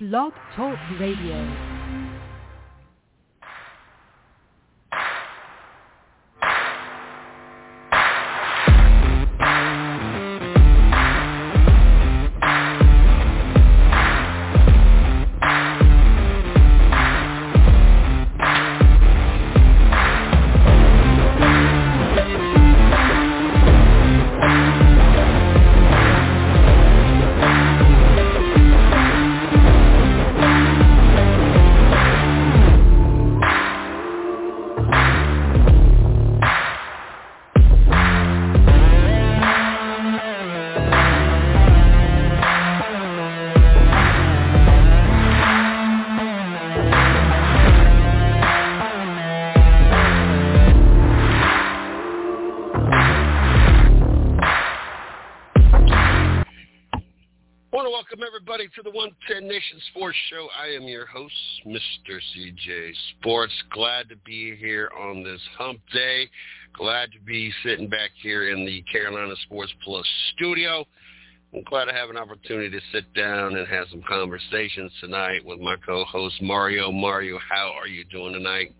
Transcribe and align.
Blog 0.00 0.32
Talk 0.56 0.78
Radio. 0.98 1.69
To 58.76 58.82
the 58.82 58.90
110 58.90 59.48
Nation 59.48 59.80
Sports 59.90 60.16
Show. 60.30 60.46
I 60.56 60.68
am 60.68 60.84
your 60.84 61.06
host, 61.06 61.34
Mr. 61.66 62.20
CJ 62.36 62.92
Sports. 63.18 63.52
Glad 63.72 64.08
to 64.10 64.16
be 64.24 64.54
here 64.54 64.92
on 64.96 65.24
this 65.24 65.40
hump 65.58 65.80
day. 65.92 66.28
Glad 66.74 67.10
to 67.12 67.18
be 67.20 67.52
sitting 67.64 67.88
back 67.88 68.10
here 68.22 68.50
in 68.50 68.64
the 68.64 68.82
Carolina 68.92 69.34
Sports 69.42 69.72
Plus 69.82 70.06
studio. 70.34 70.84
I'm 71.52 71.64
glad 71.64 71.86
to 71.86 71.92
have 71.92 72.10
an 72.10 72.16
opportunity 72.16 72.70
to 72.70 72.80
sit 72.92 73.12
down 73.12 73.56
and 73.56 73.66
have 73.66 73.88
some 73.90 74.02
conversations 74.08 74.92
tonight 75.00 75.44
with 75.44 75.58
my 75.58 75.74
co-host 75.84 76.40
Mario. 76.40 76.92
Mario, 76.92 77.38
how 77.38 77.72
are 77.76 77.88
you 77.88 78.04
doing 78.04 78.34
tonight? 78.34 78.72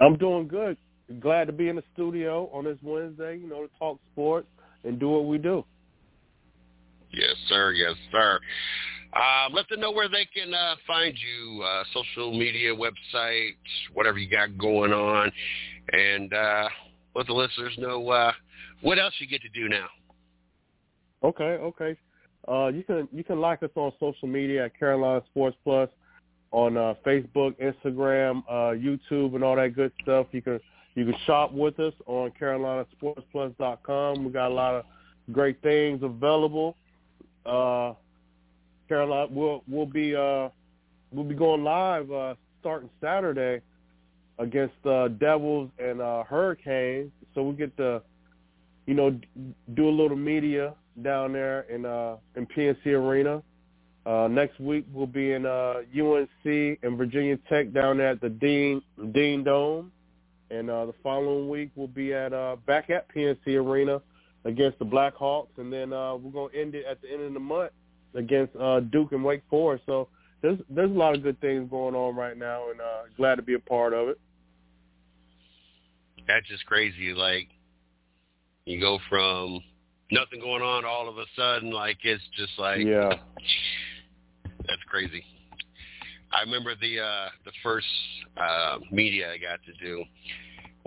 I'm 0.00 0.16
doing 0.16 0.48
good. 0.48 0.78
Glad 1.20 1.46
to 1.48 1.52
be 1.52 1.68
in 1.68 1.76
the 1.76 1.84
studio 1.92 2.48
on 2.54 2.64
this 2.64 2.78
Wednesday, 2.82 3.36
you 3.36 3.48
know, 3.48 3.66
to 3.66 3.70
talk 3.78 3.98
sports 4.12 4.46
and 4.84 4.98
do 4.98 5.10
what 5.10 5.26
we 5.26 5.36
do. 5.36 5.62
Yes, 7.12 7.34
sir. 7.48 7.72
Yes, 7.72 7.94
sir. 8.12 8.38
Um, 9.12 9.52
let 9.52 9.68
them 9.68 9.80
know 9.80 9.90
where 9.90 10.08
they 10.08 10.24
can 10.24 10.54
uh, 10.54 10.76
find 10.86 11.14
you, 11.18 11.62
uh, 11.62 11.82
social 11.92 12.32
media, 12.32 12.72
website, 12.74 13.56
whatever 13.92 14.18
you 14.18 14.28
got 14.28 14.56
going 14.56 14.92
on, 14.92 15.32
and 15.92 16.32
uh, 16.32 16.68
let 17.16 17.26
the 17.26 17.32
listeners 17.32 17.74
know 17.76 18.08
uh, 18.08 18.32
what 18.82 19.00
else 19.00 19.14
you 19.18 19.26
get 19.26 19.42
to 19.42 19.48
do 19.48 19.68
now. 19.68 19.88
Okay, 21.24 21.42
okay. 21.42 21.96
Uh, 22.48 22.68
you 22.68 22.84
can 22.84 23.08
you 23.12 23.24
can 23.24 23.40
like 23.40 23.62
us 23.62 23.70
on 23.74 23.92
social 23.98 24.28
media 24.28 24.66
at 24.66 24.78
Carolina 24.78 25.22
Sports 25.30 25.56
Plus 25.64 25.90
on 26.52 26.76
uh, 26.76 26.94
Facebook, 27.04 27.54
Instagram, 27.60 28.42
uh, 28.48 28.74
YouTube, 28.74 29.34
and 29.34 29.44
all 29.44 29.56
that 29.56 29.74
good 29.74 29.92
stuff. 30.02 30.26
You 30.32 30.40
can 30.40 30.60
you 30.94 31.04
can 31.04 31.14
shop 31.26 31.52
with 31.52 31.78
us 31.78 31.94
on 32.06 32.32
CarolinaSportsPlus.com. 32.40 34.24
We 34.24 34.30
got 34.30 34.48
a 34.48 34.54
lot 34.54 34.74
of 34.74 34.84
great 35.32 35.60
things 35.62 36.02
available. 36.02 36.76
Uh, 37.46 37.94
Carolina, 38.88 39.28
we'll 39.30 39.62
we'll 39.68 39.86
be 39.86 40.14
uh, 40.14 40.48
we'll 41.12 41.24
be 41.24 41.34
going 41.34 41.64
live 41.64 42.10
uh, 42.10 42.34
starting 42.60 42.90
Saturday 43.00 43.60
against 44.38 44.74
uh, 44.86 45.08
Devils 45.08 45.70
and 45.78 46.00
uh, 46.00 46.24
Hurricanes. 46.24 47.12
So 47.34 47.42
we 47.42 47.54
get 47.54 47.76
to, 47.76 48.02
you 48.86 48.94
know, 48.94 49.18
do 49.74 49.88
a 49.88 49.90
little 49.90 50.16
media 50.16 50.74
down 51.02 51.32
there 51.32 51.62
in 51.62 51.86
uh, 51.86 52.16
in 52.36 52.46
PNC 52.46 52.86
Arena. 52.86 53.42
Uh, 54.06 54.28
next 54.28 54.58
week 54.58 54.86
we'll 54.92 55.06
be 55.06 55.32
in 55.32 55.44
uh, 55.44 55.82
UNC 55.94 56.78
and 56.82 56.96
Virginia 56.96 57.38
Tech 57.48 57.72
down 57.72 57.98
there 57.98 58.08
at 58.08 58.20
the 58.20 58.30
Dean 58.30 58.82
Dean 59.12 59.44
Dome, 59.44 59.92
and 60.50 60.70
uh, 60.70 60.86
the 60.86 60.94
following 61.02 61.48
week 61.48 61.70
we'll 61.76 61.86
be 61.86 62.14
at 62.14 62.32
uh, 62.32 62.56
back 62.66 62.90
at 62.90 63.12
PNC 63.14 63.46
Arena 63.46 64.00
against 64.44 64.78
the 64.78 64.84
Blackhawks, 64.84 65.58
and 65.58 65.72
then 65.72 65.92
uh, 65.92 66.16
we're 66.16 66.30
gonna 66.30 66.58
end 66.58 66.74
it 66.74 66.84
at 66.86 67.00
the 67.02 67.10
end 67.10 67.22
of 67.22 67.34
the 67.34 67.40
month 67.40 67.72
against 68.14 68.54
uh, 68.56 68.80
Duke 68.80 69.12
and 69.12 69.24
Wake 69.24 69.42
Forest. 69.50 69.84
So 69.86 70.08
there's 70.42 70.58
there's 70.68 70.90
a 70.90 70.94
lot 70.94 71.14
of 71.14 71.22
good 71.22 71.40
things 71.40 71.68
going 71.70 71.94
on 71.94 72.16
right 72.16 72.36
now, 72.36 72.70
and 72.70 72.80
uh, 72.80 73.02
glad 73.16 73.36
to 73.36 73.42
be 73.42 73.54
a 73.54 73.58
part 73.58 73.92
of 73.92 74.08
it. 74.08 74.20
That's 76.26 76.46
just 76.48 76.64
crazy. 76.66 77.12
Like 77.14 77.48
you 78.64 78.80
go 78.80 78.98
from 79.08 79.60
nothing 80.10 80.40
going 80.40 80.62
on 80.62 80.84
all 80.84 81.08
of 81.08 81.18
a 81.18 81.24
sudden, 81.36 81.70
like 81.70 81.98
it's 82.02 82.22
just 82.36 82.52
like 82.58 82.80
yeah, 82.80 83.10
that's 84.44 84.82
crazy. 84.88 85.24
I 86.32 86.42
remember 86.42 86.74
the 86.80 87.00
uh, 87.00 87.28
the 87.44 87.52
first 87.62 87.86
uh, 88.36 88.78
media 88.90 89.32
I 89.32 89.38
got 89.38 89.60
to 89.64 89.84
do. 89.84 90.04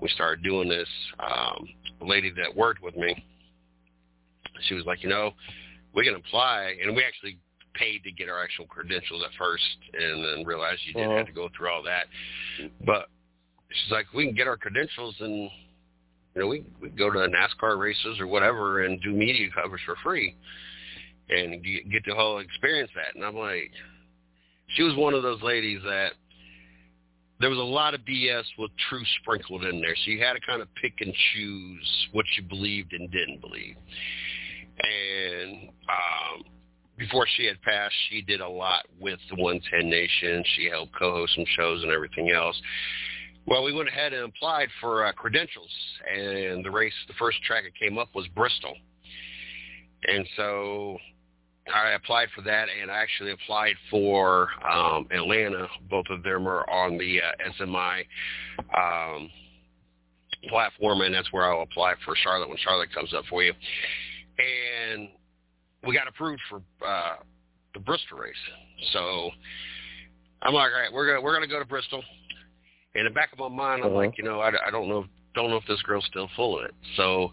We 0.02 0.09
started 0.09 0.44
doing 0.44 0.69
this. 0.69 0.88
Um, 1.19 1.68
a 2.02 2.06
lady 2.06 2.31
that 2.31 2.56
worked 2.56 2.81
with 2.81 2.96
me, 2.96 3.24
she 4.68 4.74
was 4.75 4.85
like, 4.85 5.03
you 5.03 5.09
know, 5.09 5.31
we 5.94 6.03
can 6.06 6.16
apply, 6.16 6.75
and 6.81 6.96
we 6.96 7.03
actually 7.03 7.38
paid 7.75 8.03
to 8.03 8.12
get 8.12 8.29
our 8.29 8.44
actual 8.44 8.66
credentials 8.68 9.24
at 9.24 9.31
first, 9.38 9.63
and 9.94 10.24
then 10.24 10.46
realized 10.46 10.81
you 10.85 10.94
didn't 10.94 11.09
Uh-huh. 11.09 11.18
have 11.18 11.28
to 11.28 11.34
go 11.34 11.50
through 11.56 11.69
all 11.69 11.84
that. 11.84 12.06
But 12.85 13.09
she's 13.69 13.91
like, 13.91 14.06
we 14.13 14.25
can 14.25 14.35
get 14.35 14.47
our 14.47 14.57
credentials, 14.57 15.16
and 15.19 15.50
you 16.35 16.41
know, 16.41 16.47
we 16.47 16.63
we 16.81 16.90
go 16.90 17.12
to 17.12 17.19
the 17.19 17.28
NASCAR 17.28 17.78
races 17.79 18.19
or 18.19 18.28
whatever, 18.28 18.84
and 18.84 19.01
do 19.01 19.12
media 19.12 19.50
coverage 19.53 19.84
for 19.85 19.96
free, 20.03 20.35
and 21.30 21.63
get, 21.63 21.90
get 21.90 22.06
the 22.06 22.16
whole 22.16 22.40
experience 22.40 22.91
that. 22.95 23.16
And 23.16 23.24
I'm 23.24 23.35
like, 23.35 23.72
she 24.75 24.84
was 24.84 24.95
one 24.95 25.13
of 25.13 25.22
those 25.24 25.41
ladies 25.41 25.81
that 25.84 26.13
there 27.40 27.50
was 27.50 27.59
a 27.59 27.62
lot 27.62 27.94
of 27.94 28.01
BS 28.01 28.44
with 28.57 28.72
truth 28.90 29.07
sprinkled 29.22 29.63
in 29.66 29.81
there. 29.81 29.95
So 30.06 30.12
you 30.12 30.24
had 30.24 30.34
to 30.34 30.40
kind 30.40 30.62
of 30.62 30.68
pick 30.75 30.94
and 31.01 31.13
choose 31.34 32.07
what 32.13 32.25
you 32.38 32.44
believed 32.44 32.94
and 32.94 33.12
didn't 33.12 33.41
believe. 33.41 33.75
And 34.80 35.70
um, 35.90 36.44
before 36.98 37.26
she 37.36 37.46
had 37.46 37.62
passed, 37.62 37.94
she 38.10 38.22
did 38.22 38.42
a 38.42 38.48
lot 38.48 38.86
with 39.00 39.20
the 39.30 39.36
110 39.36 39.90
Nation. 39.90 40.44
She 40.56 40.70
helped 40.70 40.96
co-host 40.98 41.36
some 41.36 41.46
shows 41.56 41.84
and 41.84 41.92
everything 41.92 42.32
else. 42.32 42.60
Well, 43.46 43.64
we 43.64 43.74
went 43.74 43.90
ahead 43.90 44.14
and 44.14 44.26
applied 44.26 44.70
for 44.80 45.06
uh, 45.06 45.12
credentials, 45.12 45.70
and 46.10 46.64
the 46.64 46.72
race, 46.72 46.94
the 47.08 47.14
first 47.20 47.42
track 47.44 47.66
that 47.66 47.76
came 47.76 47.98
up 47.98 48.10
was 48.16 48.26
Bristol. 48.30 48.74
And 50.08 50.26
so 50.38 50.98
I 51.74 51.92
applied 51.92 52.30
for 52.36 52.42
that, 52.42 52.68
and 52.82 52.90
I 52.90 52.96
actually 52.96 53.32
applied 53.32 53.76
for 53.90 54.50
um, 54.70 55.08
Atlanta. 55.12 55.68
Both 55.90 56.06
of 56.10 56.24
them 56.24 56.48
are 56.48 56.70
on 56.70 56.98
the 56.98 57.22
uh, 57.22 57.52
SMI 57.60 58.06
um, 58.78 59.30
platform, 60.50 61.02
and 61.02 61.14
that's 61.14 61.32
where 61.34 61.52
I'll 61.52 61.64
apply 61.64 61.96
for 62.06 62.16
Charlotte 62.16 62.50
when 62.50 62.58
Charlotte 62.58 62.94
comes 62.94 63.14
up 63.14 63.26
for 63.30 63.44
you. 63.44 63.54
And 64.40 65.10
we 65.86 65.94
got 65.94 66.08
approved 66.08 66.42
for 66.50 66.62
uh, 66.86 67.16
the 67.74 67.80
Bristol 67.80 68.18
race, 68.18 68.34
so 68.92 69.30
I'm 70.42 70.54
like, 70.54 70.72
all 70.74 70.80
right, 70.80 70.92
we're 70.92 71.08
gonna 71.08 71.22
we're 71.22 71.34
gonna 71.34 71.48
go 71.48 71.60
to 71.60 71.66
Bristol. 71.66 72.04
In 72.96 73.06
the 73.06 73.10
back 73.12 73.32
of 73.34 73.40
my 73.40 73.48
mind, 73.48 73.84
I'm 73.84 73.90
Uh-huh. 73.90 73.98
like, 73.98 74.18
you 74.18 74.24
know, 74.24 74.40
I, 74.40 74.50
I 74.68 74.72
don't 74.72 74.88
know 74.88 75.06
don't 75.36 75.50
know 75.50 75.58
if 75.58 75.66
this 75.68 75.82
girl's 75.82 76.06
still 76.06 76.30
full 76.36 76.60
of 76.60 76.66
it. 76.66 76.76
So 76.96 77.32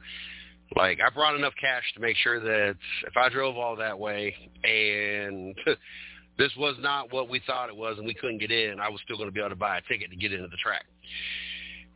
like 0.76 0.98
I 1.04 1.10
brought 1.10 1.36
enough 1.36 1.52
cash 1.60 1.82
to 1.94 2.00
make 2.00 2.16
sure 2.16 2.40
that 2.40 2.76
if 3.06 3.16
I 3.16 3.28
drove 3.28 3.56
all 3.56 3.76
that 3.76 3.98
way 3.98 4.34
and 4.64 5.54
this 6.38 6.50
was 6.56 6.76
not 6.80 7.12
what 7.12 7.28
we 7.28 7.40
thought 7.46 7.68
it 7.68 7.76
was 7.76 7.98
and 7.98 8.06
we 8.06 8.14
couldn't 8.14 8.38
get 8.38 8.50
in, 8.50 8.80
I 8.80 8.88
was 8.88 9.00
still 9.04 9.16
going 9.16 9.28
to 9.28 9.32
be 9.32 9.40
able 9.40 9.50
to 9.50 9.56
buy 9.56 9.78
a 9.78 9.82
ticket 9.82 10.10
to 10.10 10.16
get 10.16 10.32
into 10.32 10.48
the 10.48 10.56
track. 10.56 10.84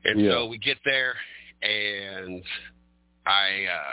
And 0.04 0.20
Yeah. 0.20 0.30
so 0.32 0.46
we 0.46 0.58
get 0.58 0.78
there 0.84 1.14
and 1.62 2.42
I 3.26 3.66
uh 3.72 3.92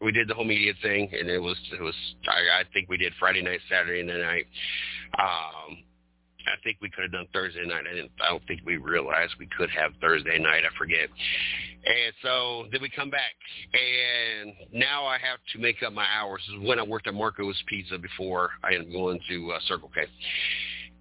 we 0.00 0.12
did 0.12 0.28
the 0.28 0.34
whole 0.34 0.44
media 0.44 0.72
thing 0.82 1.08
and 1.12 1.28
it 1.28 1.38
was 1.38 1.56
it 1.72 1.82
was 1.82 1.94
I, 2.28 2.60
I 2.60 2.62
think 2.72 2.88
we 2.88 2.96
did 2.96 3.12
Friday 3.18 3.42
night, 3.42 3.60
Saturday 3.68 4.02
night. 4.02 4.46
Um 5.18 5.78
I 6.46 6.56
think 6.62 6.78
we 6.80 6.90
could 6.90 7.02
have 7.02 7.12
done 7.12 7.26
Thursday 7.32 7.66
night. 7.66 7.84
I 7.90 7.94
didn't. 7.94 8.12
I 8.20 8.28
don't 8.28 8.46
think 8.46 8.62
we 8.64 8.76
realized 8.76 9.32
we 9.38 9.48
could 9.56 9.70
have 9.70 9.92
Thursday 10.00 10.38
night. 10.38 10.62
I 10.64 10.76
forget. 10.78 11.08
And 11.84 12.14
so 12.22 12.66
then 12.72 12.82
we 12.82 12.90
come 12.90 13.10
back, 13.10 13.34
and 13.72 14.52
now 14.72 15.06
I 15.06 15.18
have 15.18 15.38
to 15.52 15.58
make 15.58 15.82
up 15.82 15.92
my 15.92 16.06
hours. 16.18 16.42
This 16.46 16.60
is 16.60 16.66
when 16.66 16.78
I 16.78 16.82
worked 16.82 17.06
at 17.06 17.14
Marco's 17.14 17.62
Pizza 17.66 17.98
before 17.98 18.50
I 18.62 18.74
up 18.74 18.90
going 18.90 19.20
to 19.28 19.52
uh, 19.52 19.58
Circle 19.66 19.90
K. 19.94 20.02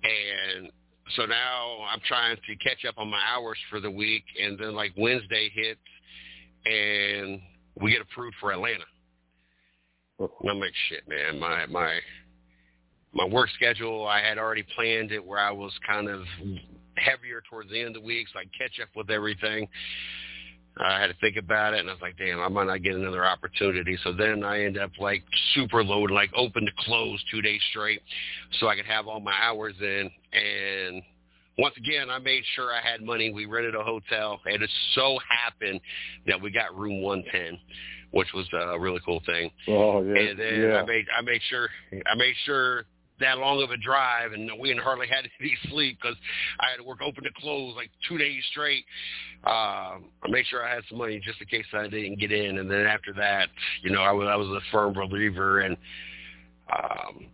And 0.04 0.69
so 1.16 1.25
now 1.25 1.78
I'm 1.92 2.00
trying 2.07 2.36
to 2.36 2.56
catch 2.57 2.86
up 2.88 2.95
on 2.98 3.10
my 3.10 3.22
hours 3.34 3.57
for 3.69 3.80
the 3.80 3.92
week, 3.92 4.24
and 4.42 4.57
then 4.57 4.75
like 4.75 4.92
Wednesday 4.98 5.50
hits, 5.54 5.80
and 6.66 7.42
we 7.81 7.92
get 7.92 8.02
approved 8.02 8.36
for 8.40 8.52
Atlanta. 8.52 8.86
I'm 10.20 10.60
like, 10.60 10.74
shit, 10.90 11.08
man, 11.08 11.40
my 11.40 11.66
my 11.68 12.00
my 13.14 13.26
work 13.26 13.50
schedule, 13.56 14.08
I 14.08 14.22
had 14.22 14.38
already 14.38 14.66
planned 14.76 15.12
it 15.12 15.26
where 15.26 15.40
I 15.40 15.52
was 15.52 15.72
kind 15.88 16.10
of 16.10 16.22
heavier 16.96 17.42
towards 17.50 17.70
the 17.72 17.80
end 17.80 17.96
of 17.96 18.02
the 18.02 18.06
week, 18.06 18.28
so 18.31 18.40
I 18.40 18.44
catch 18.58 18.80
up 18.81 18.90
with 18.96 19.10
everything. 19.10 19.68
I 20.78 21.02
had 21.02 21.08
to 21.08 21.16
think 21.20 21.36
about 21.36 21.74
it, 21.74 21.80
and 21.80 21.90
I 21.90 21.94
was 21.94 22.02
like, 22.02 22.18
damn, 22.18 22.40
I 22.40 22.48
might 22.48 22.68
not 22.68 22.84
get 22.84 22.96
another 22.96 23.26
opportunity. 23.26 23.98
So 24.04 24.14
then 24.14 24.44
I 24.44 24.64
end 24.64 24.78
up 24.78 24.92
like 25.00 25.24
super 25.54 25.84
loaded, 25.84 26.14
like 26.14 26.30
open 26.36 26.66
to 26.66 26.72
close 26.80 27.22
two 27.31 27.42
days 27.42 27.62
straight, 27.70 28.02
so 28.60 28.68
I 28.68 28.76
could 28.76 28.86
have 28.86 29.08
all 29.08 29.20
my 29.20 29.34
hours 29.42 29.76
in. 29.81 30.10
And 30.31 31.02
once 31.59 31.75
again, 31.77 32.09
I 32.09 32.19
made 32.19 32.44
sure 32.56 32.73
I 32.73 32.81
had 32.81 33.01
money. 33.01 33.31
We 33.31 33.45
rented 33.45 33.75
a 33.75 33.83
hotel, 33.83 34.39
and 34.45 34.61
it 34.61 34.69
so 34.95 35.17
happened 35.29 35.81
that 36.27 36.41
we 36.41 36.51
got 36.51 36.75
room 36.77 37.01
110 37.01 37.59
which 38.11 38.27
was 38.33 38.47
a 38.53 38.79
really 38.79 39.00
cool 39.06 39.21
thing. 39.23 39.51
Oh 39.67 40.01
yeah. 40.01 40.19
And 40.19 40.39
then 40.39 40.61
yeah. 40.61 40.81
I 40.81 40.85
made 40.85 41.06
I 41.15 41.21
made 41.21 41.41
sure 41.47 41.69
I 42.07 42.15
made 42.15 42.33
sure 42.44 42.85
that 43.19 43.38
long 43.38 43.61
of 43.61 43.69
a 43.69 43.77
drive, 43.77 44.31
and 44.31 44.50
we 44.59 44.75
hardly 44.81 45.07
had 45.07 45.29
any 45.39 45.56
sleep 45.69 45.97
because 46.01 46.17
I 46.59 46.71
had 46.71 46.77
to 46.77 46.83
work 46.83 47.01
open 47.01 47.23
to 47.23 47.29
close 47.38 47.75
like 47.75 47.91
two 48.07 48.17
days 48.17 48.44
straight. 48.51 48.85
Um, 49.44 50.09
I 50.23 50.29
made 50.29 50.45
sure 50.47 50.65
I 50.65 50.73
had 50.73 50.83
some 50.89 50.97
money 50.97 51.19
just 51.23 51.39
in 51.41 51.47
case 51.47 51.65
I 51.73 51.88
didn't 51.88 52.19
get 52.19 52.31
in, 52.31 52.57
and 52.57 52.69
then 52.69 52.85
after 52.85 53.13
that, 53.13 53.50
you 53.83 53.91
know, 53.91 54.01
I 54.01 54.11
was 54.11 54.27
I 54.27 54.35
was 54.35 54.47
a 54.50 54.61
firm 54.71 54.94
believer, 54.94 55.59
and 55.59 55.77
um, 56.73 57.25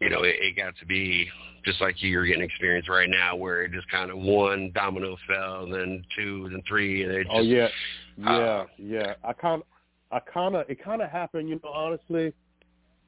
you 0.00 0.10
know, 0.10 0.22
it, 0.22 0.36
it 0.40 0.56
got 0.56 0.74
to 0.80 0.86
be 0.86 1.28
just 1.64 1.80
like 1.80 1.96
you're 2.02 2.26
getting 2.26 2.42
experience 2.42 2.88
right 2.88 3.08
now, 3.08 3.36
where 3.36 3.62
it 3.62 3.72
just 3.72 3.88
kind 3.88 4.10
of 4.10 4.18
one 4.18 4.70
domino 4.74 5.16
fell, 5.26 5.68
then 5.68 6.04
two, 6.16 6.48
then 6.50 6.62
three, 6.68 7.02
and 7.04 7.12
it 7.12 7.26
oh 7.30 7.42
yeah, 7.42 7.68
yeah, 8.16 8.30
uh, 8.30 8.66
yeah. 8.78 9.14
I 9.24 9.32
kind 9.32 9.62
of, 9.62 9.68
I 10.10 10.20
kind 10.30 10.54
of, 10.54 10.68
it 10.68 10.82
kind 10.82 11.02
of 11.02 11.10
happened. 11.10 11.48
You 11.48 11.60
know, 11.62 11.70
honestly, 11.70 12.32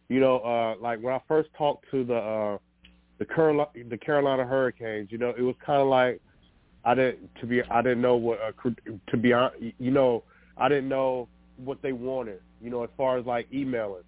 you 0.09 0.21
know, 0.21 0.39
uh, 0.39 0.75
like 0.81 1.01
when 1.01 1.15
I 1.15 1.21
first 1.29 1.51
talked 1.57 1.87
to 1.91 2.05
the 2.05 2.17
uh, 2.17 2.59
the 3.19 3.27
Carolina, 3.27 3.69
the 3.89 3.99
Carolina 3.99 4.45
Hurricanes, 4.45 5.09
you 5.11 5.19
know, 5.19 5.35
it 5.37 5.43
was 5.43 5.55
kind 5.65 5.81
of 5.81 5.89
like 5.89 6.21
I 6.85 6.95
didn't 6.95 7.31
to 7.41 7.47
be 7.47 7.63
I 7.71 7.83
didn't 7.83 8.01
know 8.01 8.17
what 8.17 8.39
uh, 8.41 8.71
to 9.11 9.17
be 9.17 9.33
honest, 9.33 9.63
you 9.79 9.91
know, 9.91 10.25
I 10.57 10.69
didn't 10.69 10.89
know 10.89 11.29
what 11.57 11.83
they 11.83 11.93
wanted, 11.93 12.41
you 12.61 12.71
know, 12.71 12.85
as 12.85 12.91
far 12.97 13.19
as 13.19 13.27
like 13.27 13.49
emailing. 13.53 14.05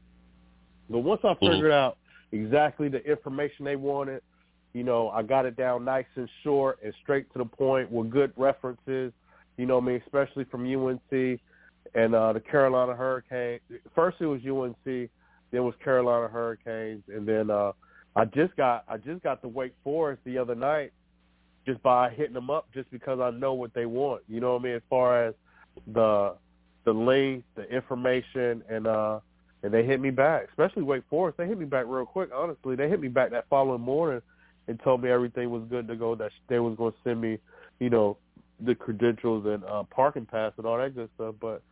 But 0.90 1.00
once 1.00 1.20
I 1.24 1.34
Mhm. 1.34 1.52
figured 1.52 1.72
out 1.72 1.98
exactly 2.32 2.88
the 2.88 3.02
information 3.04 3.64
they 3.64 3.76
wanted, 3.76 4.22
you 4.78 4.84
know, 4.84 5.08
I 5.10 5.25
got 5.25 5.44
it 5.44 5.56
down 5.56 5.84
nice 5.84 6.06
and 6.14 6.28
short 6.44 6.78
and 6.84 6.94
straight 7.02 7.32
to 7.32 7.38
the 7.38 7.44
point 7.44 7.90
with 7.90 8.10
good 8.10 8.32
references, 8.36 9.12
you 9.56 9.66
know, 9.66 9.78
I 9.78 9.80
mean, 9.80 10.00
especially 10.06 10.44
from 10.44 10.72
UNC 10.72 11.40
and 11.94 12.14
uh 12.14 12.32
the 12.32 12.38
Carolina 12.40 12.94
Hurricanes. 12.94 13.60
First 13.92 14.19
it 14.20 14.26
was 14.26 14.40
UNC, 14.46 14.76
then 14.84 15.08
it 15.50 15.58
was 15.58 15.75
Carolina 15.82 16.28
Hurricanes, 16.28 17.02
and 17.08 17.26
then 17.26 17.50
uh 17.50 17.72
I 18.14 18.25
just 18.26 18.54
got 18.56 18.84
I 18.88 18.98
just 18.98 19.20
got 19.25 19.42
the 19.42 19.48
Wake 19.48 19.75
Forest 19.82 20.22
the 20.25 20.38
other 20.38 20.54
night 20.54 20.92
just 21.66 21.82
by 21.82 22.10
hitting 22.10 22.34
them 22.34 22.48
up 22.48 22.69
just 22.72 22.88
because 22.92 23.19
I 23.19 23.30
know 23.30 23.54
what 23.54 23.75
they 23.75 23.84
want. 23.84 24.22
You 24.28 24.38
know 24.38 24.52
what 24.52 24.60
I 24.60 24.64
mean? 24.64 24.75
As 24.75 24.82
far 24.88 25.26
as 25.26 25.34
the 25.92 26.36
the 26.84 26.92
link, 26.92 27.42
the 27.56 27.64
information, 27.64 28.62
and 28.70 28.86
uh 28.86 29.19
and 29.64 29.75
they 29.75 29.84
hit 29.84 30.00
me 30.00 30.10
back. 30.10 30.46
Especially 30.50 30.84
Wake 30.84 31.02
Forest, 31.10 31.36
they 31.36 31.48
hit 31.48 31.58
me 31.58 31.64
back 31.64 31.86
real 31.88 32.06
quick. 32.06 32.30
Honestly, 32.32 32.76
they 32.76 32.88
hit 32.88 33.00
me 33.00 33.08
back 33.08 33.32
that 33.32 33.46
following 33.50 33.80
morning 33.80 34.22
and 34.68 34.78
told 34.84 35.02
me 35.02 35.10
everything 35.10 35.50
was 35.50 35.62
good 35.68 35.88
to 35.88 35.96
go. 35.96 36.14
That 36.14 36.30
they 36.48 36.60
was 36.60 36.76
going 36.76 36.92
to 36.92 36.98
send 37.02 37.20
me, 37.20 37.38
you 37.80 37.90
know, 37.90 38.18
the 38.60 38.74
credentials 38.74 39.46
and 39.46 39.64
uh 39.64 39.84
parking 39.84 40.26
pass 40.26 40.52
and 40.56 40.66
all 40.66 40.78
that 40.78 40.94
good 40.94 41.08
stuff. 41.14 41.34
But 41.40 41.62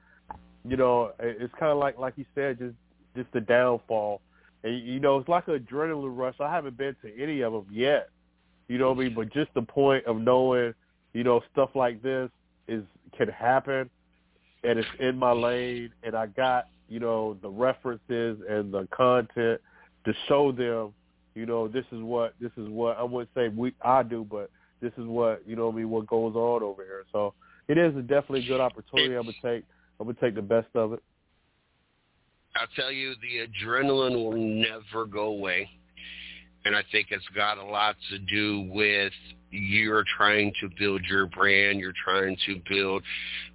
you 0.68 0.76
know, 0.76 1.12
it's 1.20 1.52
kind 1.58 1.72
of 1.72 1.78
like 1.78 1.98
like 1.98 2.14
you 2.16 2.24
said, 2.34 2.58
just 2.58 2.74
just 3.14 3.32
the 3.32 3.40
downfall. 3.40 4.20
And 4.64 4.84
you 4.84 4.98
know, 4.98 5.18
it's 5.18 5.28
like 5.28 5.46
an 5.48 5.58
adrenaline 5.58 6.16
rush. 6.16 6.36
I 6.40 6.50
haven't 6.50 6.76
been 6.76 6.96
to 7.02 7.22
any 7.22 7.42
of 7.42 7.52
them 7.52 7.66
yet. 7.70 8.08
You 8.68 8.78
know 8.78 8.90
what 8.90 8.98
I 8.98 9.04
mean? 9.04 9.14
But 9.14 9.32
just 9.32 9.52
the 9.54 9.62
point 9.62 10.04
of 10.06 10.20
knowing, 10.20 10.74
you 11.12 11.22
know, 11.22 11.40
stuff 11.52 11.70
like 11.74 12.02
this 12.02 12.30
is 12.66 12.82
can 13.16 13.28
happen, 13.28 13.88
and 14.64 14.78
it's 14.78 14.88
in 14.98 15.16
my 15.16 15.32
lane, 15.32 15.90
and 16.02 16.16
I 16.16 16.26
got 16.26 16.66
you 16.88 17.00
know 17.00 17.36
the 17.42 17.48
references 17.48 18.38
and 18.48 18.72
the 18.72 18.88
content 18.90 19.60
to 20.04 20.14
show 20.28 20.52
them, 20.52 20.92
you 21.36 21.46
know, 21.46 21.68
this 21.68 21.84
is 21.92 22.00
what 22.00 22.34
this 22.40 22.50
is 22.56 22.68
what 22.68 22.96
I 22.98 23.02
wouldn't 23.02 23.30
say 23.34 23.48
we 23.48 23.74
I 23.82 24.02
do, 24.02 24.26
but 24.28 24.50
this 24.80 24.92
is 24.96 25.04
what 25.04 25.42
you 25.46 25.54
know 25.54 25.66
what 25.66 25.74
I 25.74 25.76
mean 25.76 25.90
what 25.90 26.06
goes 26.06 26.34
on 26.34 26.62
over 26.62 26.82
here. 26.82 27.04
So 27.12 27.34
it 27.68 27.76
is 27.76 27.94
a 27.96 28.00
definitely 28.00 28.44
a 28.44 28.48
good 28.48 28.60
opportunity. 28.60 29.14
I'm 29.14 29.24
gonna 29.24 29.32
take 29.42 29.64
I'm 30.00 30.06
gonna 30.06 30.18
take 30.20 30.34
the 30.34 30.42
best 30.42 30.68
of 30.74 30.94
it. 30.94 31.02
I'll 32.56 32.66
tell 32.74 32.90
you, 32.90 33.14
the 33.20 33.46
adrenaline 33.46 34.14
will 34.14 34.32
never 34.32 35.04
go 35.04 35.26
away. 35.26 35.68
And 36.64 36.74
I 36.74 36.82
think 36.90 37.08
it's 37.10 37.26
got 37.34 37.58
a 37.58 37.64
lot 37.64 37.96
to 38.10 38.18
do 38.18 38.70
with 38.72 39.12
you're 39.50 40.04
trying 40.16 40.52
to 40.60 40.68
build 40.78 41.02
your 41.04 41.26
brand. 41.26 41.78
You're 41.80 41.92
trying 42.04 42.36
to 42.46 42.60
build 42.68 43.02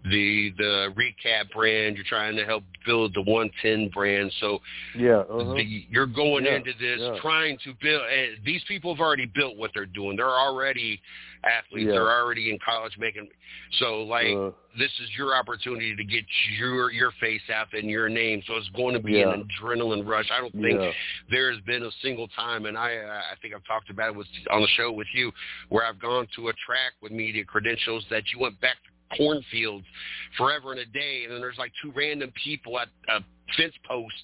the 0.05 0.51
the 0.57 0.93
recap 0.95 1.51
brand. 1.51 1.95
You're 1.95 2.05
trying 2.07 2.35
to 2.37 2.45
help 2.45 2.63
build 2.85 3.13
the 3.13 3.21
110 3.21 3.89
brand. 3.89 4.31
So 4.39 4.59
Yeah. 4.97 5.17
Uh-huh. 5.29 5.53
the, 5.53 5.85
you're 5.89 6.07
going 6.07 6.45
Yeah, 6.45 6.55
into 6.55 6.71
this 6.79 6.99
yeah. 6.99 7.17
trying 7.21 7.57
to 7.65 7.73
build. 7.81 8.01
And 8.09 8.37
these 8.45 8.63
people 8.67 8.93
have 8.95 9.01
already 9.01 9.25
built 9.25 9.57
what 9.57 9.71
they're 9.73 9.85
doing. 9.85 10.17
They're 10.17 10.27
already 10.29 10.99
athletes. 11.43 11.87
Yeah. 11.87 11.93
They're 11.93 12.11
already 12.11 12.51
in 12.51 12.59
college 12.63 12.97
making. 12.97 13.27
So 13.79 14.03
like 14.03 14.27
Uh, 14.35 14.51
this 14.77 14.91
is 15.01 15.09
your 15.17 15.35
opportunity 15.35 15.95
to 15.95 16.03
get 16.03 16.23
your 16.57 16.91
your 16.91 17.11
face 17.19 17.41
out 17.53 17.73
and 17.73 17.89
your 17.89 18.07
name. 18.09 18.41
So 18.47 18.55
it's 18.55 18.69
going 18.69 18.93
to 18.93 18.99
be 19.01 19.13
Yeah. 19.13 19.33
an 19.33 19.43
adrenaline 19.61 20.07
rush. 20.07 20.29
I 20.31 20.39
don't 20.39 20.53
think 20.53 20.79
there 21.29 21.51
has 21.51 21.59
been 21.61 21.83
a 21.83 21.91
single 22.01 22.27
time, 22.29 22.65
and 22.65 22.77
I 22.77 22.91
I 23.31 23.35
think 23.41 23.53
I've 23.53 23.65
talked 23.65 23.89
about 23.89 24.09
it 24.09 24.15
with 24.15 24.27
on 24.49 24.61
the 24.61 24.67
show 24.69 24.91
with 24.91 25.07
you, 25.13 25.31
where 25.69 25.80
I've 25.85 25.99
gone 25.99 26.27
to 26.35 26.49
a 26.49 26.53
track 26.65 26.93
with 27.01 27.11
media 27.11 27.43
credentials 27.45 28.05
that 28.09 28.23
you 28.33 28.39
went 28.39 28.59
back 28.61 28.75
to 28.83 29.17
cornfields 29.17 29.85
forever 30.37 30.71
and 30.71 30.79
a 30.79 30.85
day, 30.85 31.23
and 31.23 31.33
then 31.33 31.41
there's 31.41 31.57
like 31.57 31.71
two 31.81 31.91
random 31.95 32.31
people 32.43 32.79
at 32.79 32.87
a 33.09 33.19
fence 33.57 33.73
post, 33.85 34.15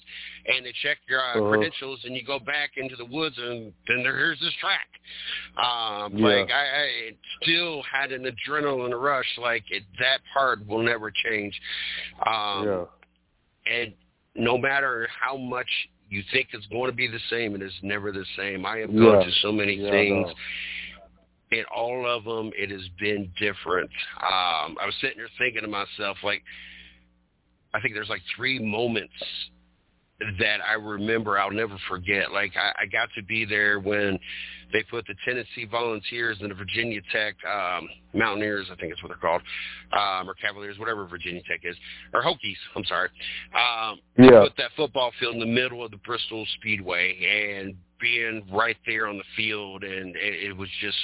and 0.46 0.64
they 0.64 0.72
check 0.82 0.96
your 1.08 1.20
uh, 1.20 1.38
Uh-huh. 1.38 1.50
credentials, 1.50 2.00
and 2.04 2.16
you 2.16 2.24
go 2.24 2.38
back 2.38 2.70
into 2.76 2.96
the 2.96 3.04
woods, 3.04 3.36
and 3.38 3.72
then 3.86 4.02
there, 4.02 4.16
here's 4.16 4.40
this 4.40 4.54
track. 4.60 4.88
Um, 5.58 6.16
Yeah. 6.16 6.26
Like 6.26 6.50
I, 6.50 6.82
I 6.82 7.16
still 7.42 7.82
had 7.82 8.12
an 8.12 8.24
adrenaline 8.24 8.98
rush. 8.98 9.26
Like 9.36 9.64
it, 9.70 9.82
that 10.00 10.20
part 10.32 10.66
will 10.66 10.82
never 10.82 11.10
change. 11.10 11.60
Um, 12.26 12.66
yeah. 12.66 12.84
and 13.66 13.94
no 14.34 14.56
matter 14.56 15.08
how 15.20 15.36
much 15.36 15.68
you 16.08 16.22
think 16.32 16.48
it's 16.52 16.66
going 16.68 16.90
to 16.90 16.96
be 16.96 17.06
the 17.06 17.20
same, 17.28 17.54
it 17.54 17.60
is 17.60 17.72
never 17.82 18.12
the 18.12 18.24
same. 18.36 18.64
I 18.64 18.78
have 18.78 18.88
gone 18.90 19.20
Yeah. 19.20 19.24
to 19.26 19.30
so 19.42 19.52
many 19.52 19.74
Yeah, 19.74 19.90
things. 19.90 20.28
In 21.50 21.64
all 21.74 22.06
of 22.06 22.24
them, 22.24 22.52
it 22.56 22.70
has 22.70 22.86
been 23.00 23.30
different. 23.38 23.90
Um, 24.20 24.76
I 24.80 24.84
was 24.84 24.94
sitting 25.00 25.16
there 25.16 25.28
thinking 25.38 25.62
to 25.62 25.68
myself, 25.68 26.18
like, 26.22 26.42
I 27.72 27.80
think 27.80 27.94
there's 27.94 28.08
like 28.10 28.22
three 28.36 28.58
moments 28.58 29.14
that 30.40 30.58
I 30.66 30.74
remember 30.74 31.38
I'll 31.38 31.50
never 31.50 31.76
forget. 31.88 32.32
Like 32.32 32.52
I, 32.56 32.82
I 32.82 32.86
got 32.86 33.08
to 33.16 33.22
be 33.22 33.44
there 33.44 33.78
when 33.78 34.18
they 34.72 34.82
put 34.82 35.06
the 35.06 35.14
Tennessee 35.24 35.64
Volunteers 35.70 36.38
and 36.40 36.50
the 36.50 36.54
Virginia 36.54 37.00
Tech 37.12 37.34
um, 37.46 37.88
Mountaineers, 38.12 38.66
I 38.70 38.74
think 38.76 38.92
is 38.92 39.02
what 39.02 39.08
they're 39.10 39.16
called, 39.16 39.42
um, 39.92 40.28
or 40.28 40.34
Cavaliers, 40.34 40.78
whatever 40.78 41.06
Virginia 41.06 41.40
Tech 41.48 41.60
is, 41.62 41.76
or 42.12 42.22
Hokies. 42.22 42.56
I'm 42.74 42.84
sorry. 42.84 43.08
Um, 43.54 44.00
Yeah. 44.18 44.42
put 44.42 44.56
that 44.58 44.72
football 44.76 45.12
field 45.20 45.34
in 45.34 45.40
the 45.40 45.46
middle 45.46 45.84
of 45.84 45.90
the 45.90 45.96
Bristol 45.98 46.46
Speedway 46.58 47.56
and 47.60 47.74
being 48.00 48.44
right 48.52 48.76
there 48.86 49.06
on 49.06 49.18
the 49.18 49.24
field, 49.36 49.84
and 49.84 50.14
it, 50.16 50.50
it 50.50 50.56
was 50.56 50.68
just 50.80 50.98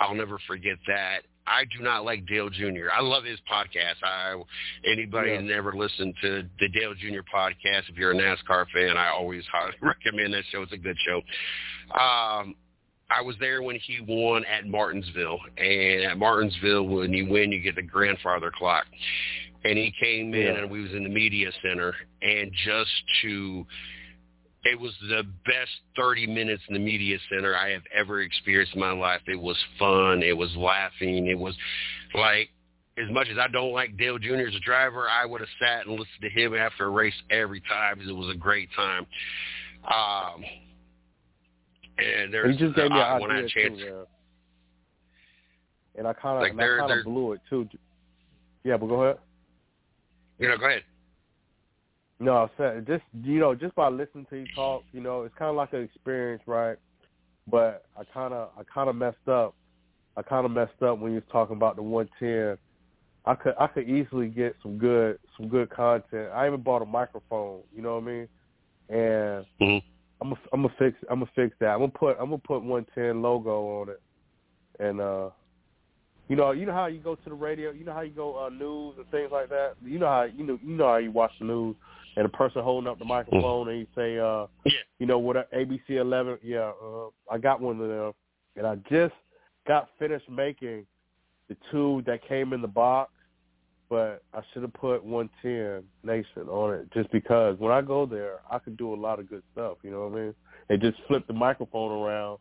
I'll 0.00 0.14
never 0.14 0.38
forget 0.46 0.76
that. 0.86 1.20
I 1.46 1.64
do 1.76 1.82
not 1.82 2.04
like 2.04 2.26
Dale 2.26 2.50
Jr. 2.50 2.90
I 2.94 3.00
love 3.00 3.24
his 3.24 3.38
podcast. 3.50 4.02
I 4.02 4.34
anybody 4.84 5.30
Yeah. 5.32 5.40
never 5.40 5.72
listened 5.72 6.14
to 6.22 6.44
the 6.60 6.68
Dale 6.68 6.94
Jr. 6.94 7.20
podcast, 7.34 7.88
if 7.88 7.96
you're 7.96 8.12
a 8.12 8.14
NASCAR 8.14 8.66
fan, 8.70 8.96
I 8.98 9.08
always 9.08 9.44
highly 9.50 9.72
recommend 9.80 10.34
that 10.34 10.44
show. 10.52 10.62
It's 10.62 10.72
a 10.72 10.76
good 10.76 10.96
show. 11.06 11.22
Um, 11.98 12.54
I 13.10 13.22
was 13.22 13.36
there 13.40 13.62
when 13.62 13.76
he 13.76 14.00
won 14.06 14.44
at 14.44 14.66
Martinsville, 14.66 15.38
and 15.56 16.02
at 16.04 16.18
Martinsville, 16.18 16.82
when 16.86 17.14
you 17.14 17.26
win, 17.26 17.50
you 17.50 17.60
get 17.60 17.74
the 17.76 17.82
grandfather 17.82 18.50
clock. 18.54 18.84
And 19.64 19.78
he 19.78 19.90
came 19.98 20.34
in, 20.34 20.40
Yeah. 20.42 20.58
and 20.58 20.70
we 20.70 20.82
was 20.82 20.92
in 20.92 21.02
the 21.04 21.08
media 21.08 21.50
center, 21.62 21.94
and 22.20 22.52
just 22.52 22.90
to 23.22 23.66
it 24.70 24.78
was 24.78 24.92
the 25.08 25.22
best 25.46 25.70
30 25.96 26.26
minutes 26.26 26.62
in 26.68 26.74
the 26.74 26.80
media 26.80 27.18
center 27.30 27.56
I 27.56 27.70
have 27.70 27.82
ever 27.94 28.20
experienced 28.22 28.74
in 28.74 28.80
my 28.80 28.92
life. 28.92 29.20
It 29.26 29.40
was 29.40 29.56
fun. 29.78 30.22
It 30.22 30.36
was 30.36 30.54
laughing. 30.56 31.26
It 31.26 31.38
was 31.38 31.54
like, 32.14 32.50
as 32.98 33.10
much 33.10 33.28
as 33.30 33.38
I 33.38 33.48
don't 33.48 33.72
like 33.72 33.96
Dale 33.96 34.18
Jr. 34.18 34.48
as 34.48 34.54
a 34.54 34.60
driver, 34.60 35.08
I 35.08 35.24
would 35.24 35.40
have 35.40 35.48
sat 35.60 35.86
and 35.86 35.92
listened 35.92 36.22
to 36.22 36.28
him 36.30 36.54
after 36.54 36.86
a 36.86 36.90
race 36.90 37.14
every 37.30 37.60
time 37.62 37.94
because 37.94 38.10
it 38.10 38.16
was 38.16 38.34
a 38.34 38.38
great 38.38 38.68
time. 38.76 39.06
Um, 39.84 40.44
and 41.98 42.34
there's 42.34 42.56
He 42.56 42.64
just 42.64 42.76
gave 42.76 42.90
me 42.90 42.98
an 42.98 43.22
idea 43.22 43.44
a 43.44 43.48
chance. 43.48 43.78
too, 43.78 43.84
man. 43.86 44.04
And 45.96 46.06
I 46.06 46.12
kind 46.12 46.36
of, 46.36 46.42
Like, 46.42 46.52
I 46.52 46.78
kind 46.78 46.92
of 46.92 47.04
blew 47.04 47.32
it 47.32 47.40
too. 47.48 47.68
Yeah, 48.64 48.76
but 48.76 48.86
go 48.86 49.02
ahead. 49.02 49.18
You 50.38 50.48
know, 50.48 50.58
go 50.58 50.66
ahead. 50.66 50.82
No, 52.20 52.50
just 52.86 53.04
you 53.22 53.38
know, 53.38 53.54
just 53.54 53.74
by 53.76 53.88
listening 53.88 54.26
to 54.30 54.36
you 54.38 54.46
talk, 54.54 54.82
you 54.92 55.00
know, 55.00 55.22
it's 55.22 55.34
kind 55.38 55.50
of 55.50 55.56
like 55.56 55.72
an 55.72 55.82
experience, 55.82 56.42
right? 56.46 56.76
But 57.48 57.84
I 57.96 58.02
kind 58.12 58.34
of, 58.34 58.50
I 58.58 58.62
kind 58.72 58.88
of 58.88 58.96
messed 58.96 59.28
up. 59.28 59.54
I 60.16 60.22
kind 60.22 60.44
of 60.44 60.50
messed 60.50 60.82
up 60.82 60.98
when 60.98 61.12
you 61.12 61.16
was 61.16 61.28
talking 61.30 61.54
about 61.56 61.76
the 61.76 61.82
110. 61.82 62.58
I 63.24 63.34
could, 63.34 63.54
I 63.58 63.68
could 63.68 63.88
easily 63.88 64.28
get 64.28 64.56
some 64.62 64.78
good, 64.78 65.18
some 65.36 65.48
good 65.48 65.70
content. 65.70 66.30
I 66.34 66.48
even 66.48 66.60
bought 66.60 66.82
a 66.82 66.86
microphone. 66.86 67.60
You 67.74 67.82
know 67.82 67.94
what 67.94 68.04
I 68.04 68.06
mean? 68.06 68.28
And 68.88 69.46
mm-hmm. 69.60 69.86
I'm, 70.20 70.30
gonna, 70.30 70.40
I'm 70.52 70.62
gonna 70.62 70.74
fix, 70.76 70.96
I'm 71.08 71.20
gonna 71.20 71.30
fix 71.36 71.54
that. 71.60 71.68
I'm 71.68 71.78
gonna 71.78 71.92
put, 71.92 72.16
I'm 72.18 72.30
gonna 72.30 72.38
put 72.38 72.64
110 72.64 73.22
logo 73.22 73.80
on 73.80 73.90
it, 73.90 74.02
and 74.80 75.00
uh 75.00 75.30
you 76.28 76.36
know, 76.36 76.50
you 76.50 76.66
know 76.66 76.72
how 76.72 76.86
you 76.86 76.98
go 76.98 77.14
to 77.14 77.28
the 77.28 77.34
radio, 77.34 77.70
you 77.70 77.84
know 77.86 77.94
how 77.94 78.02
you 78.02 78.10
go 78.10 78.36
uh, 78.44 78.50
news 78.50 78.96
and 78.98 79.10
things 79.10 79.30
like 79.32 79.48
that. 79.48 79.76
You 79.82 79.98
know 79.98 80.08
how 80.08 80.24
you 80.24 80.44
know 80.44 80.58
you 80.62 80.76
know 80.76 80.86
how 80.88 80.96
you 80.96 81.10
watch 81.10 81.32
the 81.38 81.46
news 81.46 81.74
and 82.18 82.26
a 82.26 82.28
person 82.28 82.64
holding 82.64 82.90
up 82.90 82.98
the 82.98 83.04
microphone 83.04 83.68
mm. 83.68 83.70
and 83.70 83.78
you 83.78 83.86
say, 83.94 84.18
uh, 84.18 84.46
yeah. 84.64 84.72
you 84.98 85.06
know 85.06 85.20
what, 85.20 85.50
ABC 85.52 85.90
11, 85.90 86.38
yeah, 86.42 86.72
uh, 86.84 87.06
I 87.30 87.38
got 87.38 87.60
one 87.60 87.80
of 87.80 87.88
them, 87.88 88.12
and 88.56 88.66
I 88.66 88.74
just 88.90 89.14
got 89.68 89.88
finished 90.00 90.28
making 90.28 90.84
the 91.48 91.56
two 91.70 92.02
that 92.06 92.26
came 92.26 92.52
in 92.52 92.60
the 92.60 92.66
box, 92.66 93.12
but 93.88 94.24
I 94.34 94.40
should 94.52 94.62
have 94.62 94.72
put 94.72 95.04
110 95.04 95.84
Nation 96.02 96.48
on 96.48 96.74
it 96.74 96.92
just 96.92 97.08
because 97.12 97.56
when 97.60 97.70
I 97.70 97.82
go 97.82 98.04
there, 98.04 98.40
I 98.50 98.58
could 98.58 98.76
do 98.76 98.92
a 98.92 98.96
lot 98.96 99.20
of 99.20 99.30
good 99.30 99.44
stuff. 99.52 99.78
You 99.84 99.92
know 99.92 100.08
what 100.08 100.18
I 100.18 100.22
mean? 100.22 100.34
And 100.70 100.80
just 100.82 100.98
flip 101.06 101.24
the 101.28 101.32
microphone 101.32 102.02
around 102.02 102.38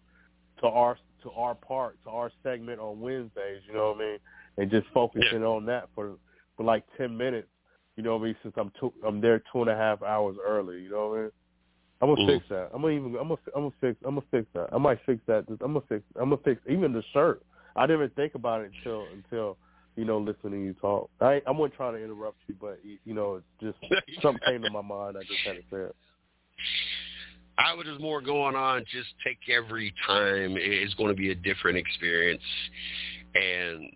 to 0.61 0.67
our 0.67 0.97
to 1.21 1.31
our 1.31 1.53
part, 1.53 1.97
to 2.05 2.09
our 2.09 2.31
segment 2.41 2.79
on 2.79 2.99
Wednesdays, 2.99 3.61
you 3.67 3.73
know 3.73 3.89
what 3.91 3.97
I 3.97 4.09
mean? 4.09 4.17
And 4.57 4.71
just 4.71 4.87
focusing 4.91 5.41
yeah. 5.41 5.47
on 5.47 5.65
that 5.67 5.87
for 5.93 6.15
for 6.55 6.63
like 6.63 6.83
ten 6.97 7.15
minutes, 7.15 7.47
you 7.97 8.03
know 8.03 8.15
what 8.15 8.21
I 8.21 8.25
mean, 8.25 8.35
since 8.43 8.53
I'm 8.57 8.71
two 8.79 8.93
I'm 9.05 9.19
there 9.19 9.41
two 9.51 9.61
and 9.61 9.69
a 9.69 9.75
half 9.75 10.01
hours 10.03 10.37
early, 10.45 10.81
you 10.81 10.91
know 10.91 11.09
what 11.09 11.17
I 11.17 11.21
mean? 11.23 11.31
I'm 11.99 12.09
gonna 12.09 12.21
mm-hmm. 12.21 12.37
fix 12.37 12.45
that. 12.49 12.69
I'm 12.73 12.81
gonna 12.81 12.93
even 12.93 13.15
I'm 13.19 13.27
gonna 13.27 13.37
I'm 13.55 13.61
gonna 13.63 13.71
fix 13.81 13.97
I'm 14.05 14.15
gonna 14.15 14.27
fix 14.31 14.45
that. 14.53 14.69
I 14.71 14.77
might 14.77 14.99
fix 15.05 15.19
that. 15.27 15.45
I'm 15.49 15.57
gonna 15.57 15.81
fix 15.89 16.03
I'm 16.15 16.29
gonna 16.29 16.41
fix 16.43 16.61
even 16.69 16.93
the 16.93 17.03
shirt. 17.11 17.41
I 17.75 17.87
didn't 17.87 18.03
even 18.03 18.15
think 18.15 18.35
about 18.35 18.61
it 18.61 18.71
until 18.77 19.07
until 19.11 19.57
you 19.95 20.05
know 20.05 20.19
listening 20.19 20.61
to 20.61 20.65
you 20.67 20.73
talk. 20.75 21.09
I 21.19 21.41
I 21.47 21.51
wasn't 21.51 21.73
trying 21.73 21.95
to 21.95 22.03
interrupt 22.03 22.37
you, 22.47 22.55
but 22.61 22.79
you 22.83 23.13
know 23.13 23.41
it's 23.41 23.77
just 23.81 24.21
something 24.21 24.41
came 24.45 24.61
to 24.61 24.69
my 24.69 24.81
mind. 24.81 25.17
I 25.17 25.21
just 25.21 25.39
had 25.43 25.53
to 25.53 25.63
say 25.71 25.89
it. 25.89 25.95
I 27.57 27.73
was 27.73 27.87
just 27.87 27.99
more 27.99 28.21
going 28.21 28.55
on. 28.55 28.83
Just 28.91 29.09
take 29.23 29.39
every 29.49 29.91
time 30.05 30.55
It's 30.57 30.93
going 30.93 31.09
to 31.09 31.15
be 31.15 31.31
a 31.31 31.35
different 31.35 31.79
experience, 31.79 32.43
and 33.33 33.89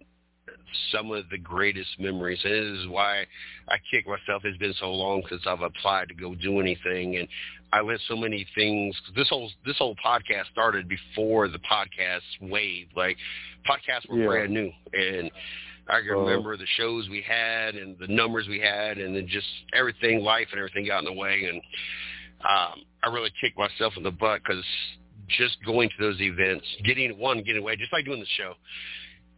some 0.91 1.11
of 1.11 1.29
the 1.29 1.37
greatest 1.37 1.89
memories. 1.99 2.39
And 2.43 2.53
this 2.53 2.83
is 2.83 2.87
why 2.87 3.25
I 3.67 3.77
kick 3.91 4.07
myself. 4.07 4.43
It's 4.45 4.57
been 4.57 4.73
so 4.79 4.91
long 4.91 5.23
since 5.29 5.41
I've 5.45 5.61
applied 5.61 6.09
to 6.09 6.13
go 6.13 6.35
do 6.35 6.59
anything, 6.59 7.17
and 7.17 7.27
I 7.73 7.81
let 7.81 7.99
so 8.07 8.15
many 8.15 8.45
things. 8.55 8.95
This 9.15 9.29
whole 9.29 9.49
this 9.65 9.77
whole 9.77 9.95
podcast 10.03 10.47
started 10.51 10.87
before 10.87 11.47
the 11.47 11.59
podcast 11.59 12.21
wave. 12.41 12.87
Like 12.95 13.17
podcasts 13.69 14.09
were 14.09 14.19
yeah. 14.19 14.27
brand 14.27 14.53
new, 14.53 14.71
and 14.93 15.31
I 15.87 16.01
can 16.01 16.11
remember 16.11 16.57
the 16.57 16.67
shows 16.77 17.09
we 17.09 17.21
had 17.21 17.75
and 17.75 17.97
the 17.99 18.07
numbers 18.07 18.47
we 18.47 18.59
had, 18.59 18.97
and 18.97 19.15
then 19.15 19.27
just 19.27 19.47
everything, 19.73 20.21
life 20.21 20.47
and 20.51 20.59
everything 20.59 20.85
got 20.85 20.99
in 20.99 21.05
the 21.05 21.13
way, 21.13 21.45
and 21.49 21.61
um, 22.43 22.83
I 23.03 23.09
really 23.09 23.31
kicked 23.39 23.57
myself 23.57 23.93
in 23.97 24.03
the 24.03 24.11
butt 24.11 24.41
because 24.43 24.63
just 25.37 25.57
going 25.65 25.89
to 25.89 25.95
those 25.99 26.19
events, 26.19 26.65
getting 26.83 27.17
one, 27.17 27.43
getting 27.43 27.61
away, 27.61 27.75
just 27.75 27.93
like 27.93 28.05
doing 28.05 28.19
the 28.19 28.25
show, 28.37 28.53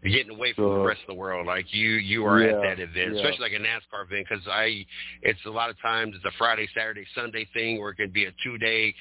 getting 0.03 0.36
away 0.36 0.53
from 0.53 0.65
uh, 0.65 0.77
the 0.79 0.83
rest 0.83 1.01
of 1.01 1.07
the 1.07 1.19
world. 1.19 1.48
Like 1.48 1.74
you, 1.74 1.91
you 1.91 2.25
are 2.25 2.41
yeah, 2.41 2.55
at 2.55 2.62
that 2.62 2.79
event, 2.79 3.15
yeah. 3.15 3.22
especially 3.22 3.50
like 3.50 3.53
a 3.53 3.63
NASCAR 3.63 4.05
event, 4.05 4.27
because 4.29 4.45
I, 4.48 4.86
it's 5.22 5.39
a 5.45 5.50
lot 5.50 5.69
of 5.69 5.79
times 5.81 6.13
it's 6.15 6.25
a 6.25 6.38
Friday, 6.38 6.67
Saturday, 6.75 7.05
Sunday 7.15 7.48
thing, 7.53 7.77
or 7.79 7.89
it 7.91 7.95
could 7.95 8.13
be 8.13 8.25
a 8.25 8.31
two 8.43 8.57
day. 8.57 8.93